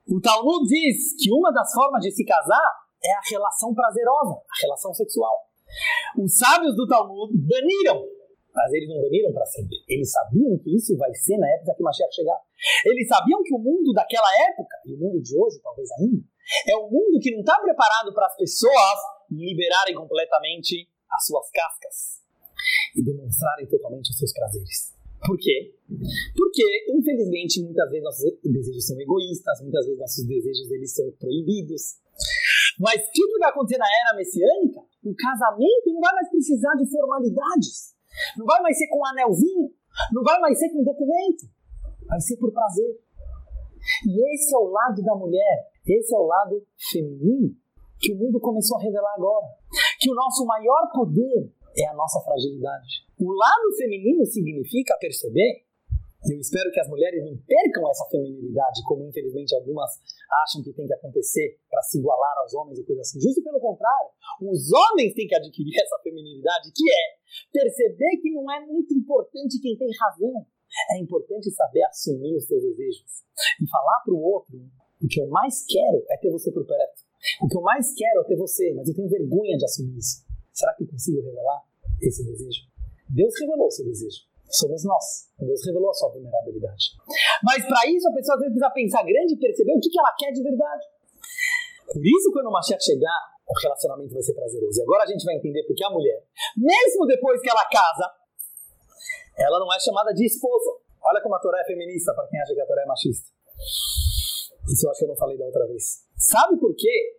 O 0.10 0.20
Talmud 0.20 0.66
diz 0.66 1.14
que 1.22 1.30
uma 1.30 1.54
das 1.54 1.72
formas 1.74 2.02
de 2.02 2.10
se 2.10 2.26
casar 2.26 2.70
é 3.06 3.14
a 3.14 3.22
relação 3.30 3.70
prazerosa, 3.76 4.34
a 4.34 4.58
relação 4.64 4.94
sexual. 4.96 5.46
Os 6.18 6.38
sábios 6.42 6.76
do 6.76 6.88
Talmud 6.88 7.38
baniram, 7.38 8.02
mas 8.50 8.74
eles 8.74 8.90
não 8.90 9.00
baniram 9.00 9.32
para 9.32 9.46
sempre. 9.46 9.78
Eles 9.88 10.10
sabiam 10.10 10.58
que 10.58 10.76
isso 10.76 10.98
vai 10.98 11.14
ser 11.14 11.38
na 11.38 11.48
época 11.54 11.76
que 11.78 11.84
Mashiach 11.84 12.16
chegar. 12.16 12.42
Eles 12.84 13.08
sabiam 13.08 13.44
que 13.44 13.54
o 13.54 13.60
mundo 13.60 13.94
daquela 13.94 14.30
época, 14.50 14.74
e 14.88 14.96
o 14.96 14.98
mundo 14.98 15.22
de 15.22 15.38
hoje 15.38 15.62
talvez 15.62 15.88
ainda, 16.02 16.26
é 16.66 16.76
um 16.78 16.90
mundo 16.90 17.20
que 17.22 17.30
não 17.30 17.42
está 17.42 17.60
preparado 17.62 18.12
para 18.12 18.26
as 18.26 18.36
pessoas 18.36 18.98
liberarem 19.30 19.94
completamente 19.94 20.90
as 21.12 21.28
suas 21.28 21.46
cascas 21.52 22.26
e 22.98 23.04
demonstrarem 23.04 23.68
totalmente 23.68 24.10
os 24.10 24.18
seus 24.18 24.34
prazeres. 24.34 24.98
Por 25.26 25.38
quê? 25.38 25.74
Porque, 26.36 26.66
infelizmente, 26.94 27.64
muitas 27.64 27.90
vezes 27.90 28.04
nossos 28.04 28.24
desejos 28.44 28.86
são 28.86 29.00
egoístas, 29.00 29.62
muitas 29.62 29.86
vezes 29.86 30.00
nossos 30.00 30.28
desejos 30.28 30.72
eles 30.72 30.94
são 30.94 31.12
proibidos. 31.20 31.98
Mas 32.80 33.02
o 33.02 33.12
que 33.12 33.40
vai 33.40 33.50
acontecer 33.50 33.80
na 33.80 33.86
era 33.86 34.18
messiânica? 34.18 34.82
O 35.04 35.16
casamento 35.16 35.94
não 35.94 36.02
vai 36.02 36.14
mais 36.14 36.30
precisar 36.30 36.76
de 36.76 36.90
formalidades. 36.90 37.96
Não 38.38 38.46
vai 38.46 38.62
mais 38.62 38.78
ser 38.78 38.88
com 38.88 39.00
um 39.00 39.06
anelzinho. 39.06 39.72
Não 40.14 40.24
vai 40.24 40.40
mais 40.40 40.58
ser 40.58 40.70
com 40.70 40.84
documento. 40.84 41.50
Vai 42.08 42.22
ser 42.22 42.38
por 42.38 42.52
prazer. 42.52 43.00
E 44.06 44.36
esse 44.36 44.54
é 44.54 44.58
o 44.58 44.70
lado 44.70 45.02
da 45.02 45.16
mulher. 45.16 45.72
Esse 45.86 46.14
é 46.14 46.18
o 46.18 46.28
lado 46.28 46.64
feminino 46.92 47.56
que 48.00 48.14
o 48.14 48.18
mundo 48.18 48.40
começou 48.40 48.78
a 48.78 48.82
revelar 48.82 49.14
agora. 49.16 49.48
Que 50.00 50.12
o 50.12 50.16
nosso 50.16 50.46
maior 50.46 50.92
poder 50.94 51.52
é 51.78 51.88
a 51.88 51.94
nossa 51.94 52.20
fragilidade. 52.22 53.06
O 53.20 53.32
lado 53.32 53.76
feminino 53.78 54.26
significa 54.26 54.98
perceber, 55.00 55.66
e 56.26 56.34
eu 56.34 56.40
espero 56.40 56.72
que 56.72 56.80
as 56.80 56.90
mulheres 56.90 57.24
não 57.24 57.38
percam 57.38 57.90
essa 57.90 58.06
feminilidade, 58.10 58.84
como 58.86 59.06
infelizmente 59.08 59.56
algumas 59.56 59.92
acham 60.44 60.64
que 60.64 60.74
tem 60.74 60.88
que 60.88 60.94
acontecer 60.94 61.60
para 61.70 61.82
se 61.84 62.00
igualar 62.00 62.38
aos 62.42 62.54
homens 62.56 62.80
e 62.80 62.84
coisas 62.84 63.08
assim. 63.08 63.22
Justo 63.22 63.44
pelo 63.44 63.60
contrário, 63.60 64.10
os 64.42 64.72
homens 64.74 65.14
têm 65.14 65.28
que 65.28 65.36
adquirir 65.36 65.80
essa 65.80 66.00
feminilidade, 66.04 66.72
que 66.76 66.84
é 66.90 67.18
perceber 67.54 68.18
que 68.22 68.32
não 68.32 68.52
é 68.52 68.66
muito 68.66 68.94
importante 68.94 69.62
quem 69.62 69.78
tem 69.78 69.90
razão. 70.02 70.46
É 70.92 71.00
importante 71.00 71.50
saber 71.52 71.84
assumir 71.84 72.36
os 72.36 72.46
seus 72.46 72.62
desejos 72.62 73.24
e 73.62 73.70
falar 73.70 74.02
para 74.04 74.14
o 74.14 74.22
outro: 74.22 74.58
o 75.02 75.08
que 75.08 75.22
eu 75.22 75.28
mais 75.28 75.66
quero 75.66 76.04
é 76.10 76.18
ter 76.18 76.30
você 76.30 76.52
por 76.52 76.66
perto. 76.66 77.08
O 77.42 77.48
que 77.48 77.58
eu 77.58 77.62
mais 77.62 77.94
quero 77.94 78.22
é 78.22 78.24
ter 78.26 78.36
você, 78.36 78.74
mas 78.74 78.88
eu 78.90 78.96
tenho 78.96 79.08
vergonha 79.08 79.58
de 79.58 79.64
assumir 79.64 79.98
isso. 79.98 80.26
Será 80.52 80.74
que 80.74 80.84
eu 80.84 80.88
consigo 80.88 81.22
revelar 81.22 81.67
esse 82.02 82.24
desejo? 82.26 82.68
Deus 83.10 83.34
revelou 83.40 83.68
o 83.68 83.72
seu 83.72 83.86
desejo. 83.86 84.28
Somos 84.50 84.84
nós. 84.84 85.28
Deus 85.40 85.66
revelou 85.66 85.90
a 85.90 85.94
sua 85.94 86.10
vulnerabilidade. 86.10 86.96
Mas 87.44 87.66
para 87.68 87.84
isso 87.90 88.08
a 88.08 88.14
pessoa 88.14 88.38
precisa 88.38 88.70
pensar 88.72 89.04
grande 89.04 89.34
e 89.34 89.40
perceber 89.40 89.74
o 89.74 89.80
que, 89.80 89.90
que 89.90 90.00
ela 90.00 90.14
quer 90.18 90.32
de 90.32 90.44
verdade. 90.44 90.86
Por 91.88 92.04
isso, 92.04 92.32
quando 92.32 92.48
o 92.48 92.52
Mashiach 92.52 92.84
chegar, 92.84 93.20
o 93.48 93.54
relacionamento 93.60 94.14
vai 94.14 94.22
ser 94.22 94.34
prazeroso. 94.34 94.80
E 94.80 94.84
agora 94.84 95.04
a 95.04 95.08
gente 95.08 95.24
vai 95.24 95.36
entender 95.36 95.64
porque 95.64 95.84
a 95.84 95.90
mulher, 95.90 96.24
mesmo 96.56 97.06
depois 97.06 97.42
que 97.42 97.50
ela 97.50 97.64
casa, 97.66 98.12
ela 99.38 99.60
não 99.60 99.74
é 99.74 99.80
chamada 99.80 100.14
de 100.14 100.26
esposa. 100.26 100.72
Olha 101.02 101.22
como 101.22 101.36
a 101.36 101.40
Torá 101.40 101.62
é 101.62 101.66
feminista, 101.66 102.14
para 102.14 102.28
quem 102.28 102.40
acha 102.42 102.54
que 102.54 102.62
a 102.62 102.66
Torá 102.66 102.82
é 102.82 102.86
machista. 102.86 103.32
Isso 104.68 104.86
eu 104.86 104.92
acho 104.92 105.00
que 105.00 105.06
eu 105.06 105.10
não 105.10 105.16
falei 105.16 105.38
da 105.38 105.46
outra 105.46 105.66
vez. 105.68 106.04
Sabe 106.18 106.60
por 106.60 106.76
quê 106.76 107.18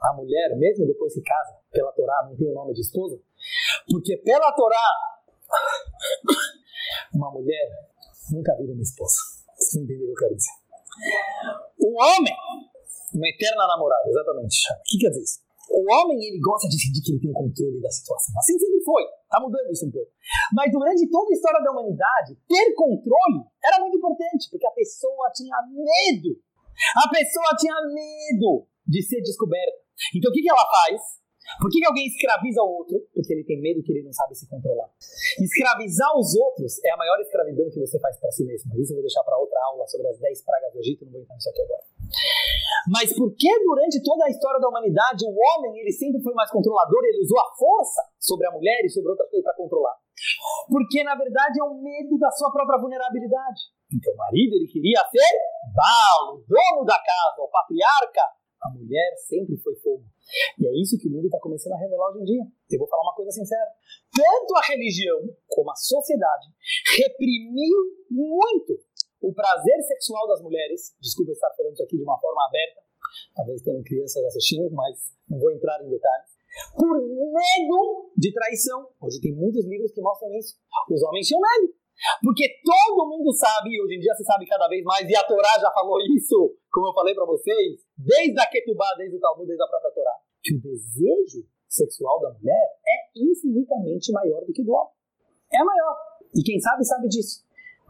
a 0.00 0.14
mulher, 0.14 0.56
mesmo 0.56 0.86
depois 0.86 1.14
que 1.14 1.22
casa, 1.22 1.58
pela 1.72 1.90
Torá, 1.92 2.26
não 2.28 2.36
tem 2.36 2.48
o 2.48 2.54
nome 2.54 2.72
de 2.72 2.82
esposa? 2.82 3.18
Porque 3.90 4.16
pela 4.18 4.52
Torá, 4.52 4.86
uma 7.14 7.30
mulher 7.30 7.68
nunca 8.30 8.56
vira 8.56 8.72
uma 8.72 8.82
esposa. 8.82 9.16
Você 9.56 9.80
entendeu 9.80 10.04
o 10.04 10.06
que 10.06 10.12
eu 10.12 10.28
quero 10.28 10.36
dizer? 10.36 10.56
O 11.78 11.88
homem, 12.02 12.34
uma 13.14 13.28
eterna 13.28 13.66
namorada, 13.66 14.08
exatamente. 14.08 14.56
O 14.70 14.82
que 14.84 14.98
quer 14.98 15.08
dizer 15.08 15.22
isso? 15.22 15.44
O 15.70 15.80
homem, 15.90 16.20
ele 16.20 16.38
gosta 16.40 16.68
de 16.68 16.76
sentir 16.76 17.00
que 17.00 17.12
ele 17.12 17.20
tem 17.20 17.32
controle 17.32 17.80
da 17.80 17.90
situação. 17.90 18.34
Assim 18.38 18.58
sempre 18.58 18.84
foi. 18.84 19.02
Tá 19.30 19.40
mudando 19.40 19.72
isso 19.72 19.86
um 19.86 19.90
pouco. 19.90 20.12
Mas 20.52 20.70
durante 20.70 21.08
toda 21.08 21.30
a 21.30 21.34
história 21.34 21.62
da 21.62 21.72
humanidade, 21.72 22.36
ter 22.46 22.74
controle 22.74 23.48
era 23.64 23.80
muito 23.80 23.96
importante, 23.96 24.50
porque 24.50 24.66
a 24.66 24.76
pessoa 24.76 25.32
tinha 25.34 25.56
medo. 25.66 26.36
A 27.00 27.08
pessoa 27.08 27.56
tinha 27.58 27.74
medo 27.80 28.68
de 28.86 29.02
ser 29.02 29.22
descoberta. 29.22 29.78
Então 30.14 30.30
o 30.30 30.34
que, 30.34 30.42
que 30.42 30.50
ela 30.50 30.64
faz? 30.68 31.23
Por 31.60 31.70
que, 31.70 31.78
que 31.78 31.86
alguém 31.86 32.06
escraviza 32.06 32.62
o 32.62 32.70
outro? 32.80 32.96
Porque 33.12 33.32
ele 33.32 33.44
tem 33.44 33.60
medo 33.60 33.82
que 33.82 33.92
ele 33.92 34.02
não 34.02 34.12
sabe 34.12 34.34
se 34.34 34.48
controlar. 34.48 34.88
Escravizar 35.38 36.10
os 36.16 36.34
outros 36.34 36.82
é 36.84 36.90
a 36.90 36.96
maior 36.96 37.20
escravidão 37.20 37.68
que 37.70 37.80
você 37.80 37.98
faz 38.00 38.18
para 38.18 38.30
si 38.32 38.44
mesmo. 38.44 38.72
Isso 38.80 38.92
eu 38.92 38.96
vou 38.96 39.04
deixar 39.04 39.22
para 39.24 39.38
outra 39.38 39.58
aula 39.70 39.86
sobre 39.86 40.08
as 40.08 40.18
10 40.18 40.44
pragas 40.44 40.72
do 40.72 40.80
Egito, 40.80 41.04
não 41.04 41.12
vou 41.12 41.20
entrar 41.20 41.34
nisso 41.34 41.50
aqui 41.50 41.62
agora. 41.62 41.84
Mas 42.88 43.16
por 43.16 43.32
que 43.34 43.48
durante 43.64 44.02
toda 44.02 44.26
a 44.26 44.30
história 44.30 44.60
da 44.60 44.68
humanidade 44.68 45.24
o 45.24 45.32
homem 45.32 45.80
ele 45.80 45.92
sempre 45.92 46.20
foi 46.20 46.34
mais 46.34 46.50
controlador, 46.50 47.00
ele 47.04 47.22
usou 47.22 47.38
a 47.40 47.54
força 47.56 48.02
sobre 48.20 48.46
a 48.46 48.52
mulher 48.52 48.84
e 48.84 48.90
sobre 48.90 49.10
outras 49.10 49.28
coisas 49.30 49.44
para 49.44 49.56
controlar? 49.56 49.96
Porque 50.68 51.02
na 51.02 51.16
verdade 51.16 51.60
é 51.60 51.64
um 51.64 51.80
medo 51.80 52.18
da 52.18 52.30
sua 52.30 52.52
própria 52.52 52.78
vulnerabilidade. 52.78 53.72
Então 53.92 54.12
o 54.12 54.16
marido 54.16 54.56
ele 54.56 54.68
queria 54.68 55.00
ser 55.10 55.32
Baal, 55.72 56.36
o 56.36 56.44
dono 56.44 56.84
da 56.84 56.98
casa, 56.98 57.40
o 57.40 57.48
patriarca, 57.48 58.22
a 58.62 58.70
mulher 58.70 59.14
sempre 59.28 59.56
foi 59.56 59.74
fogo. 59.76 60.04
E 60.58 60.66
é 60.66 60.72
isso 60.80 60.98
que 60.98 61.08
o 61.08 61.10
mundo 61.10 61.26
está 61.26 61.38
começando 61.38 61.72
a 61.74 61.78
revelar 61.78 62.10
hoje 62.10 62.20
em 62.20 62.24
dia. 62.24 62.44
Eu 62.70 62.78
vou 62.78 62.88
falar 62.88 63.02
uma 63.02 63.14
coisa 63.14 63.30
sincera. 63.30 63.70
Tanto 64.12 64.56
a 64.56 64.62
religião 64.66 65.20
como 65.48 65.70
a 65.70 65.76
sociedade 65.76 66.48
reprimiu 66.96 67.78
muito 68.10 68.78
o 69.20 69.32
prazer 69.32 69.82
sexual 69.82 70.26
das 70.28 70.40
mulheres. 70.42 70.94
Desculpa 71.00 71.32
estar 71.32 71.50
falando 71.56 71.74
isso 71.74 71.82
aqui 71.82 71.96
de 71.96 72.02
uma 72.02 72.18
forma 72.18 72.46
aberta. 72.46 72.82
Talvez 73.34 73.62
tenham 73.62 73.82
crianças 73.82 74.24
assistindo, 74.24 74.70
mas 74.70 75.14
não 75.28 75.38
vou 75.38 75.52
entrar 75.52 75.82
em 75.84 75.88
detalhes. 75.88 76.30
Por 76.76 76.96
medo 77.00 78.12
de 78.16 78.32
traição. 78.32 78.88
Hoje 79.00 79.20
tem 79.20 79.34
muitos 79.34 79.64
livros 79.66 79.92
que 79.92 80.00
mostram 80.00 80.32
isso. 80.34 80.56
Os 80.90 81.02
homens 81.02 81.26
tinham 81.26 81.40
medo. 81.40 81.74
Porque 82.22 82.48
todo 82.64 83.08
mundo 83.08 83.32
sabe, 83.32 83.70
e 83.70 83.80
hoje 83.80 83.96
em 83.96 84.00
dia 84.00 84.14
se 84.14 84.24
sabe 84.24 84.46
cada 84.46 84.68
vez 84.68 84.82
mais, 84.84 85.08
e 85.08 85.16
a 85.16 85.24
Torá 85.24 85.58
já 85.60 85.70
falou 85.70 85.98
isso, 86.16 86.56
como 86.70 86.88
eu 86.88 86.94
falei 86.94 87.14
para 87.14 87.24
vocês, 87.24 87.80
desde 87.96 88.38
a 88.40 88.46
Ketubá, 88.46 88.86
desde 88.98 89.16
o 89.16 89.20
Talmud, 89.20 89.46
desde 89.46 89.62
a 89.62 89.68
própria 89.68 89.92
Torá, 89.92 90.14
que 90.42 90.54
o 90.54 90.60
desejo 90.60 91.46
sexual 91.68 92.20
da 92.20 92.32
mulher 92.32 92.66
é 92.86 92.96
infinitamente 93.16 94.12
maior 94.12 94.44
do 94.44 94.52
que 94.52 94.62
do 94.62 94.72
homem. 94.72 94.92
É 95.52 95.62
maior. 95.62 95.94
E 96.34 96.42
quem 96.42 96.58
sabe, 96.58 96.84
sabe 96.84 97.08
disso. 97.08 97.42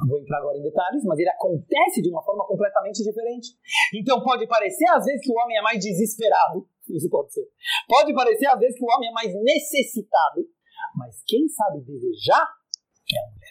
vou 0.09 0.19
entrar 0.19 0.39
agora 0.39 0.59
em 0.59 0.63
detalhes, 0.63 1.05
mas 1.05 1.19
ele 1.19 1.31
acontece 1.31 2.03
de 2.03 2.11
uma 2.11 2.23
forma 2.23 2.47
completamente 2.47 3.03
diferente. 3.03 3.49
Então 3.95 4.23
pode 4.23 4.47
parecer 4.47 4.87
às 4.89 5.05
vezes 5.05 5.23
que 5.23 5.33
o 5.33 5.37
homem 5.37 5.57
é 5.57 5.63
mais 5.63 5.83
desesperado, 5.83 6.69
isso 6.89 7.09
pode 7.09 7.33
ser. 7.33 7.47
Pode 7.89 8.13
parecer 8.15 8.47
às 8.47 8.59
vezes 8.59 8.79
que 8.79 8.85
o 8.85 8.89
homem 8.89 9.09
é 9.09 9.13
mais 9.13 9.33
necessitado, 9.35 10.47
mas 10.97 11.23
quem 11.27 11.49
sabe 11.49 11.81
desejar 11.81 12.45
é 13.13 13.19
a 13.19 13.31
mulher. 13.31 13.44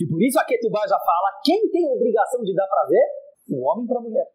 E 0.00 0.06
por 0.06 0.22
isso 0.22 0.38
a 0.38 0.44
Ketubá 0.44 0.86
já 0.86 0.98
fala: 0.98 1.40
quem 1.44 1.70
tem 1.70 1.86
obrigação 1.88 2.42
de 2.42 2.54
dar 2.54 2.66
prazer? 2.66 3.06
O 3.50 3.64
homem 3.64 3.86
para 3.86 3.98
a 3.98 4.02
mulher. 4.02 4.26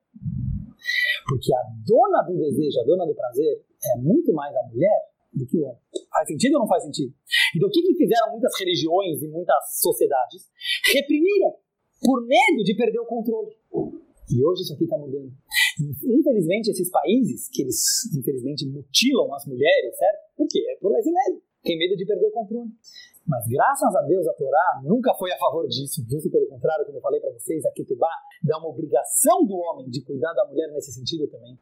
Porque 1.27 1.53
a 1.53 1.61
dona 1.85 2.23
do 2.23 2.37
desejo, 2.37 2.79
a 2.79 2.83
dona 2.83 3.05
do 3.05 3.15
prazer, 3.15 3.61
é 3.83 3.97
muito 4.01 4.33
mais 4.33 4.55
a 4.55 4.63
mulher 4.67 4.99
do 5.33 5.45
que 5.45 5.57
o 5.57 5.63
homem. 5.63 5.81
Faz 6.11 6.27
sentido 6.27 6.55
ou 6.55 6.59
não 6.61 6.67
faz 6.67 6.83
sentido? 6.83 7.13
Então, 7.55 7.67
o 7.69 7.71
que, 7.71 7.81
que 7.81 7.95
fizeram 7.95 8.31
muitas 8.31 8.51
religiões 8.59 9.21
e 9.21 9.27
muitas 9.27 9.79
sociedades? 9.79 10.49
Reprimiram 10.93 11.55
por 12.01 12.25
medo 12.25 12.63
de 12.63 12.75
perder 12.75 12.99
o 12.99 13.05
controle. 13.05 13.51
E 14.31 14.43
hoje 14.43 14.63
isso 14.63 14.73
aqui 14.73 14.85
está 14.85 14.97
mudando. 14.97 15.31
Infelizmente, 15.79 16.71
esses 16.71 16.89
países 16.89 17.49
que 17.49 17.63
eles, 17.63 17.77
infelizmente, 18.17 18.65
mutilam 18.67 19.33
as 19.33 19.45
mulheres, 19.45 19.97
certo? 19.97 20.19
Por 20.37 20.47
quê? 20.47 20.59
É 20.71 20.79
por 20.79 20.97
esse 20.97 21.11
medo. 21.11 21.41
Tem 21.63 21.77
medo 21.77 21.95
de 21.95 22.05
perder 22.05 22.27
o 22.27 22.31
controle. 22.31 22.69
Mas 23.27 23.47
graças 23.47 23.95
a 23.95 24.01
Deus 24.01 24.27
a 24.27 24.33
Torá 24.33 24.81
nunca 24.83 25.13
foi 25.13 25.31
a 25.31 25.37
favor 25.37 25.67
disso. 25.67 26.03
Justo 26.09 26.29
pelo 26.29 26.47
contrário, 26.47 26.85
como 26.85 26.97
eu 26.97 27.01
falei 27.01 27.19
para 27.19 27.31
vocês, 27.31 27.63
a 27.65 27.71
Ketubá 27.71 28.09
dá 28.43 28.57
uma 28.57 28.69
obrigação 28.69 29.45
do 29.45 29.55
homem 29.55 29.89
de 29.89 30.03
cuidar 30.03 30.33
da 30.33 30.45
mulher 30.45 30.67
nesse 30.71 30.91
sentido 30.91 31.27
também. 31.27 31.57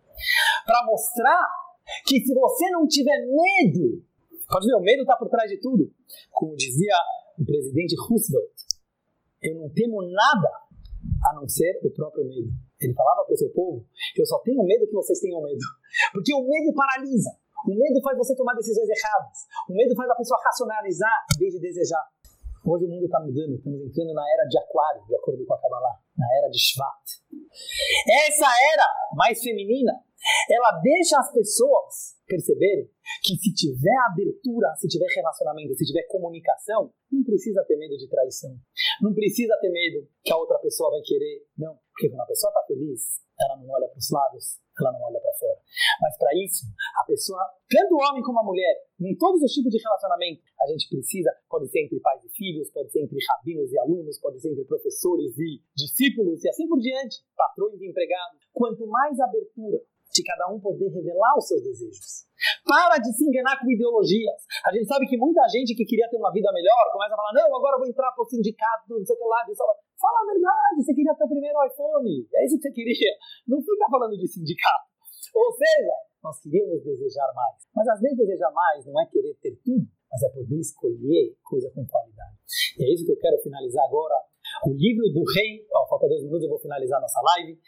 Para 0.66 0.86
mostrar 0.86 1.43
que 2.05 2.22
se 2.22 2.34
você 2.34 2.70
não 2.72 2.88
tiver 2.88 3.20
medo, 3.26 4.03
pode 4.47 4.68
ver, 4.68 4.76
o 4.76 4.82
medo 4.82 5.01
está 5.01 5.16
por 5.18 5.30
trás 5.30 5.49
de 5.49 5.60
tudo. 5.60 5.91
Como 6.32 6.55
dizia 6.55 6.95
o 7.38 7.45
presidente 7.45 7.95
Roosevelt, 8.07 8.53
eu 9.41 9.55
não 9.55 9.70
temo 9.70 10.01
nada 10.01 10.49
a 11.30 11.36
não 11.36 11.47
ser 11.47 11.80
o 11.84 11.91
próprio 11.91 12.26
medo. 12.26 12.49
Ele 12.80 12.93
falava 12.93 13.26
para 13.26 13.34
o 13.34 13.38
seu 13.38 13.49
povo: 13.49 13.86
eu 14.18 14.26
só 14.26 14.39
tenho 14.39 14.64
medo 14.64 14.88
que 14.88 14.93
vocês 14.93 15.20
tenham 15.20 15.41
medo. 15.41 15.60
Porque 16.14 16.34
o 16.34 16.41
medo 16.41 16.74
paralisa. 16.74 17.30
O 17.68 17.76
medo 17.76 18.01
faz 18.01 18.18
você 18.18 18.36
tomar 18.36 18.55
decisões 18.55 18.88
erradas. 18.88 19.38
O 19.70 19.74
medo 19.74 19.95
faz 19.95 20.10
a 20.10 20.16
pessoa 20.16 20.39
racionalizar 20.43 21.26
em 21.36 21.39
vez 21.39 21.53
de 21.53 21.60
desejar. 21.60 22.05
Hoje 22.66 22.86
o 22.86 22.89
mundo 22.89 23.05
está 23.05 23.20
mudando, 23.20 23.55
estamos 23.55 23.80
entrando 23.82 24.14
na 24.14 24.24
era 24.34 24.43
de 24.45 24.57
Aquário, 24.60 25.01
de 25.07 25.16
acordo 25.16 25.45
com 25.45 25.53
a 25.53 25.62
Kabbalah, 25.62 25.95
na 26.18 26.28
era 26.38 26.49
de 26.49 26.60
Shvat. 26.60 27.05
Essa 28.28 28.51
era 28.74 28.86
mais 29.16 29.41
feminina, 29.41 29.93
ela 30.51 30.80
deixa 30.84 31.18
as 31.20 31.32
pessoas 31.32 32.20
perceberem 32.28 32.89
que 33.24 33.36
se 33.38 33.53
tiver 33.53 33.97
abertura, 34.12 34.76
se 34.76 34.88
tiver 34.88 35.07
relacionamento, 35.07 35.74
se 35.74 35.86
tiver 35.86 36.03
comunicação, 36.07 36.93
não 37.12 37.24
precisa 37.24 37.64
ter 37.66 37.78
medo 37.78 37.97
de 37.97 38.07
traição. 38.07 38.55
Não 39.01 39.14
precisa 39.14 39.57
ter 39.62 39.72
medo 39.72 40.07
que 40.24 40.32
a 40.32 40.38
outra 40.38 40.60
pessoa 40.60 40.91
vai 40.91 41.01
querer. 41.01 41.47
Não, 41.57 41.80
porque 42.00 42.16
quando 42.16 42.22
a 42.22 42.32
pessoa 42.32 42.50
está 42.50 42.64
feliz, 42.64 43.20
ela 43.36 43.60
não 43.60 43.68
olha 43.68 43.88
para 43.91 44.00
os 44.00 44.10
lados, 44.10 44.56
ela 44.80 44.91
não 44.93 45.02
olha 45.04 45.20
para 45.20 45.34
fora. 45.36 45.60
Mas 46.00 46.18
para 46.18 46.32
isso, 46.39 46.64
a 46.95 47.04
pessoa, 47.04 47.43
tanto 47.68 48.00
homem 48.00 48.24
como 48.24 48.39
a 48.39 48.43
mulher, 48.43 48.88
em 49.04 49.18
todos 49.18 49.43
os 49.43 49.52
tipos 49.52 49.70
de 49.70 49.84
relacionamento, 49.84 50.39
a 50.64 50.68
gente 50.72 50.88
precisa, 50.88 51.30
pode 51.50 51.68
ser 51.68 51.84
entre 51.84 52.00
pais 52.00 52.24
e 52.24 52.30
filhos, 52.30 52.72
pode 52.72 52.89
ser 52.89 53.04
entre 53.04 53.20
rabinos 53.20 53.70
e 53.74 53.80
alunos, 53.80 54.18
pode 54.20 54.39
ser 54.39 54.52
entre 54.54 54.64
professores 54.64 55.38
e 55.38 55.60
discípulos 55.76 56.41
e 56.41 56.47
assim 56.47 56.70
por 56.70 56.80
diante, 56.80 57.20
patrões 57.36 57.82
e 57.82 57.89
empregados. 57.89 58.39
Quanto 58.54 58.88
mais 58.88 59.20
abertura 59.20 59.84
de 60.20 60.24
cada 60.28 60.52
um 60.52 60.60
poder 60.60 60.92
revelar 60.92 61.34
os 61.40 61.48
seus 61.48 61.64
desejos. 61.64 62.28
Para 62.68 63.00
de 63.00 63.12
se 63.16 63.24
enganar 63.24 63.56
com 63.60 63.72
ideologias. 63.72 64.44
A 64.68 64.72
gente 64.72 64.88
sabe 64.88 65.08
que 65.08 65.16
muita 65.16 65.44
gente 65.48 65.76
que 65.76 65.88
queria 65.88 66.08
ter 66.12 66.20
uma 66.20 66.32
vida 66.32 66.52
melhor 66.52 66.84
começa 66.92 67.16
a 67.16 67.20
falar: 67.20 67.34
não, 67.36 67.56
agora 67.56 67.76
eu 67.76 67.80
vou 67.80 67.88
entrar 67.88 68.12
para 68.12 68.24
o 68.24 68.28
sindicato, 68.28 68.92
não 68.92 69.06
sei 69.06 69.16
o 69.16 69.20
que 69.20 69.26
lá. 69.26 69.44
Fala 70.00 70.20
a 70.24 70.28
verdade, 70.28 70.84
você 70.84 70.94
queria 70.94 71.16
ter 71.16 71.24
o 71.24 71.32
primeiro 71.32 71.60
iPhone. 71.68 72.28
É 72.36 72.46
isso 72.46 72.56
que 72.60 72.68
você 72.68 72.72
queria. 72.72 73.12
Não 73.48 73.60
fica 73.60 73.88
falando 73.92 74.16
de 74.16 74.28
sindicato. 74.28 74.88
Ou 75.36 75.52
seja, 75.52 75.96
nós 76.24 76.40
queríamos 76.40 76.84
desejar 76.84 77.32
mais. 77.36 77.68
Mas 77.76 77.88
às 77.88 78.00
vezes 78.00 78.18
desejar 78.18 78.52
mais 78.52 78.86
não 78.86 78.96
é 79.02 79.06
querer 79.08 79.36
ter 79.42 79.56
tudo, 79.64 79.86
mas 80.12 80.24
é 80.24 80.30
poder 80.30 80.60
escolher 80.60 81.36
coisa 81.44 81.70
com 81.76 81.86
qualidade. 81.86 82.38
E 82.80 82.84
é 82.84 82.94
isso 82.94 83.06
que 83.06 83.12
eu 83.12 83.20
quero 83.20 83.38
finalizar 83.44 83.86
agora. 83.86 84.16
O 84.66 84.74
livro 84.74 85.06
do 85.14 85.24
rei, 85.36 85.64
ó, 85.72 85.88
falta 85.88 86.08
dois 86.08 86.24
minutos, 86.24 86.44
eu 86.44 86.50
vou 86.50 86.60
finalizar 86.60 87.00
nossa 87.00 87.22
live. 87.22 87.60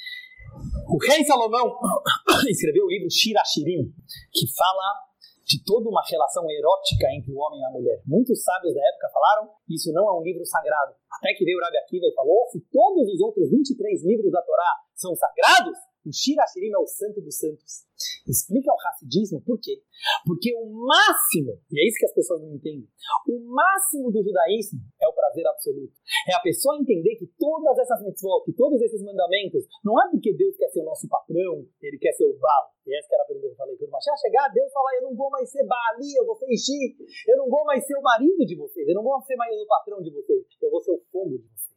O 0.87 0.97
rei 0.97 1.23
Salomão 1.23 1.79
escreveu 2.49 2.85
o 2.85 2.89
livro 2.89 3.09
Shirashirim, 3.09 3.93
que 4.33 4.45
fala 4.55 5.11
de 5.45 5.63
toda 5.63 5.89
uma 5.89 6.01
relação 6.07 6.49
erótica 6.49 7.07
entre 7.11 7.31
o 7.33 7.37
homem 7.37 7.59
e 7.59 7.65
a 7.65 7.71
mulher. 7.71 7.99
Muitos 8.05 8.43
sábios 8.43 8.73
da 8.73 8.79
época 8.79 9.09
falaram 9.11 9.51
isso 9.69 9.91
não 9.91 10.07
é 10.07 10.19
um 10.19 10.23
livro 10.23 10.45
sagrado. 10.45 10.95
Até 11.11 11.33
que 11.33 11.43
veio 11.43 11.57
o 11.57 11.61
Rabi 11.61 11.77
Akiva 11.77 12.05
e 12.05 12.13
falou: 12.13 12.47
se 12.51 12.59
todos 12.71 13.07
os 13.07 13.19
outros 13.19 13.49
23 13.49 14.03
livros 14.05 14.31
da 14.31 14.41
Torá 14.41 14.71
são 14.95 15.15
sagrados, 15.15 15.77
o 16.05 16.11
Shirashirim 16.11 16.71
é 16.73 16.77
o 16.77 16.87
santo 16.87 17.21
dos 17.21 17.37
santos. 17.37 17.85
Explica 18.27 18.73
o 18.73 18.77
racidismo 18.77 19.41
por 19.41 19.59
quê? 19.59 19.81
Porque 20.25 20.53
o 20.55 20.65
máximo, 20.65 21.61
e 21.69 21.77
é 21.77 21.87
isso 21.87 21.99
que 21.99 22.05
as 22.05 22.13
pessoas 22.13 22.41
não 22.41 22.55
entendem, 22.55 22.87
o 23.29 23.37
máximo 23.53 24.11
do 24.11 24.23
judaísmo 24.23 24.79
é 25.01 25.07
o 25.07 25.13
prazer 25.13 25.45
absoluto. 25.45 25.93
É 26.27 26.33
a 26.33 26.41
pessoa 26.41 26.77
entender 26.77 27.15
que 27.15 27.27
todas 27.37 27.77
essas 27.77 28.01
mitzvot, 28.01 28.45
que 28.45 28.53
todos 28.53 28.81
esses 28.81 29.01
mandamentos, 29.03 29.65
não 29.83 29.93
é 30.01 30.09
porque 30.09 30.33
Deus 30.33 30.55
quer 30.57 30.69
ser 30.69 30.81
o 30.81 30.85
nosso 30.85 31.07
patrão, 31.07 31.65
ele 31.81 31.97
quer 31.97 32.13
ser 32.13 32.25
o 32.25 32.37
Baal. 32.37 32.73
E 32.87 32.97
essa 32.97 33.07
que 33.07 33.13
era 33.13 33.23
a 33.23 33.27
pergunta 33.27 33.47
que 33.47 33.53
eu 33.53 33.57
falei. 33.57 33.77
Quando 33.77 33.91
Mashiach 33.91 34.21
chegar, 34.21 34.49
Deus 34.49 34.71
fala, 34.73 34.95
eu 34.95 35.03
não 35.03 35.15
vou 35.15 35.29
mais 35.29 35.49
ser 35.51 35.63
Baali, 35.65 36.15
eu 36.17 36.25
vou 36.25 36.35
ser 36.35 36.49
Ishi, 36.49 36.97
eu 37.27 37.37
não 37.37 37.47
vou 37.47 37.63
mais 37.65 37.85
ser 37.85 37.95
o 37.95 38.01
marido 38.01 38.45
de 38.45 38.55
vocês, 38.55 38.87
eu 38.87 38.95
não 38.95 39.03
vou 39.03 39.21
ser 39.21 39.35
mais 39.35 39.53
o 39.53 39.67
patrão 39.67 40.01
de 40.01 40.09
vocês, 40.09 40.45
eu 40.61 40.71
vou 40.71 40.81
ser 40.81 40.91
o 40.91 41.01
fogo 41.11 41.37
de 41.37 41.45
vocês. 41.45 41.71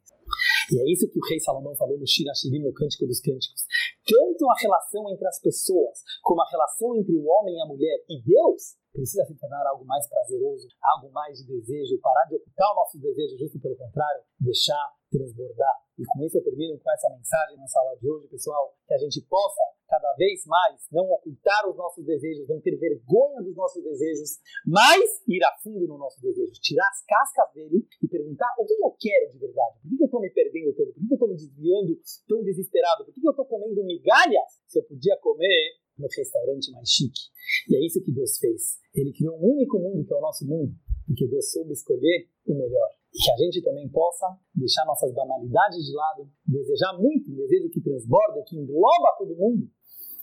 E 0.71 0.81
é 0.81 0.91
isso 0.91 1.07
que 1.07 1.19
o 1.19 1.25
rei 1.29 1.39
Salomão 1.39 1.75
falou 1.75 1.97
no 1.97 2.07
Shirashirim, 2.07 2.63
no 2.63 2.73
Cântico 2.73 3.05
dos 3.05 3.21
Cânticos. 3.21 3.65
Tanto 4.05 4.49
a 4.49 4.55
relação 4.61 5.09
entre 5.09 5.27
as 5.27 5.39
pessoas, 5.41 5.99
como 6.21 6.41
a 6.41 6.49
relação 6.49 6.95
entre 6.95 7.15
o 7.15 7.25
homem 7.25 7.55
e 7.55 7.61
a 7.61 7.65
mulher 7.65 7.97
e 8.07 8.21
Deus, 8.21 8.77
precisa 8.95 9.25
se 9.25 9.35
tornar 9.35 9.67
algo 9.67 9.83
mais 9.85 10.07
prazeroso, 10.07 10.67
algo 10.95 11.11
mais 11.11 11.37
de 11.37 11.45
desejo, 11.45 11.99
parar 11.99 12.25
de 12.25 12.35
ocultar 12.35 12.71
o 12.71 12.75
nosso 12.75 12.97
desejo, 12.97 13.37
justo 13.37 13.59
pelo 13.59 13.75
contrário, 13.75 14.23
deixar 14.39 14.95
transbordar. 15.11 15.75
E 15.99 16.03
com 16.03 16.23
isso 16.23 16.37
eu 16.37 16.43
termino 16.43 16.79
com 16.79 16.91
essa 16.91 17.09
mensagem 17.09 17.57
na 17.57 17.67
sala 17.67 17.95
de 17.95 18.09
hoje, 18.09 18.27
pessoal, 18.27 18.73
que 18.87 18.93
a 18.93 18.97
gente 18.97 19.21
possa 19.29 19.61
cada 19.87 20.13
vez 20.15 20.43
mais 20.45 20.81
não 20.91 21.05
ocultar 21.11 21.69
os 21.69 21.77
nossos 21.77 22.03
desejos, 22.03 22.47
não 22.49 22.59
ter 22.59 22.75
vergonha 22.75 23.41
dos 23.41 23.55
nossos 23.55 23.83
desejos, 23.83 24.39
mas 24.65 25.03
ir 25.27 25.43
a 25.43 25.55
fundo 25.63 25.87
no 25.87 25.97
nosso 25.97 26.19
desejo, 26.21 26.51
tirar 26.59 26.87
as 26.89 27.05
cascas 27.05 27.53
dele 27.53 27.87
e 28.01 28.07
perguntar 28.07 28.49
o 28.59 28.65
que 28.65 28.73
eu 28.73 28.91
quero 28.99 29.31
de 29.31 29.39
verdade, 29.39 29.79
por 29.81 29.89
que 29.95 30.03
eu 30.03 30.05
estou 30.05 30.21
me 30.21 30.29
perdendo 30.31 30.73
tanto, 30.73 30.93
por 30.93 31.07
que 31.07 31.13
eu 31.13 31.15
estou 31.15 31.29
me 31.29 31.35
desviando 31.35 31.99
tão 32.27 32.43
desesperado, 32.43 33.05
por 33.05 33.13
que 33.13 33.27
eu 33.27 33.31
estou 33.31 33.45
comendo 33.45 33.85
migalhas? 33.85 34.59
Se 34.67 34.79
eu 34.79 34.83
podia 34.83 35.17
comer 35.17 35.84
no 35.97 36.07
restaurante 36.07 36.71
mais 36.71 36.89
chique. 36.89 37.21
E 37.69 37.75
é 37.75 37.85
isso 37.85 38.03
que 38.03 38.11
Deus 38.11 38.37
fez. 38.37 38.77
Ele 38.93 39.13
criou 39.13 39.37
um 39.37 39.53
único 39.53 39.79
mundo, 39.79 40.05
que 40.05 40.13
é 40.13 40.17
o 40.17 40.21
nosso 40.21 40.45
mundo, 40.45 40.73
porque 41.05 41.27
Deus 41.27 41.51
soube 41.51 41.73
escolher 41.73 42.29
o 42.45 42.53
melhor 42.53 42.89
e 43.15 43.17
que 43.17 43.31
a 43.31 43.37
gente 43.37 43.61
também 43.63 43.87
possa 43.89 44.27
deixar 44.53 44.85
nossas 44.85 45.13
banalidades 45.13 45.85
de 45.85 45.93
lado, 45.93 46.29
desejar 46.45 46.97
muito, 46.99 47.31
um 47.31 47.35
desejo 47.35 47.69
que 47.69 47.79
transborda, 47.79 48.43
que 48.45 48.57
engloba 48.57 49.15
todo 49.17 49.35
mundo, 49.37 49.69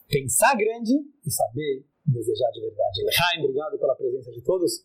pensar 0.08 0.54
grande 0.54 0.92
e 0.92 1.30
saber 1.30 1.86
desejar 2.04 2.50
de 2.50 2.60
verdade. 2.60 3.04
Lechaim, 3.04 3.44
obrigado 3.44 3.78
pela 3.78 3.96
presença 3.96 4.30
de 4.30 4.42
todos. 4.42 4.84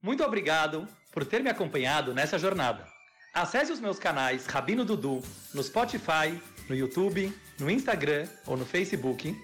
Muito 0.00 0.22
obrigado 0.22 0.86
por 1.12 1.26
ter 1.26 1.42
me 1.42 1.50
acompanhado 1.50 2.14
nessa 2.14 2.38
jornada. 2.38 2.86
Acesse 3.34 3.72
os 3.72 3.80
meus 3.80 3.98
canais 3.98 4.46
Rabino 4.46 4.84
Dudu 4.84 5.20
no 5.52 5.62
Spotify, 5.62 6.40
no 6.70 6.76
YouTube, 6.76 7.32
no 7.58 7.68
Instagram 7.68 8.28
ou 8.46 8.56
no 8.56 8.64
Facebook 8.64 9.36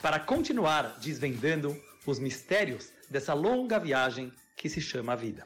para 0.00 0.20
continuar 0.20 0.96
desvendando 1.00 1.76
os 2.06 2.20
mistérios 2.20 2.92
dessa 3.10 3.34
longa 3.34 3.80
viagem 3.80 4.32
que 4.56 4.68
se 4.68 4.80
chama 4.80 5.16
vida. 5.16 5.44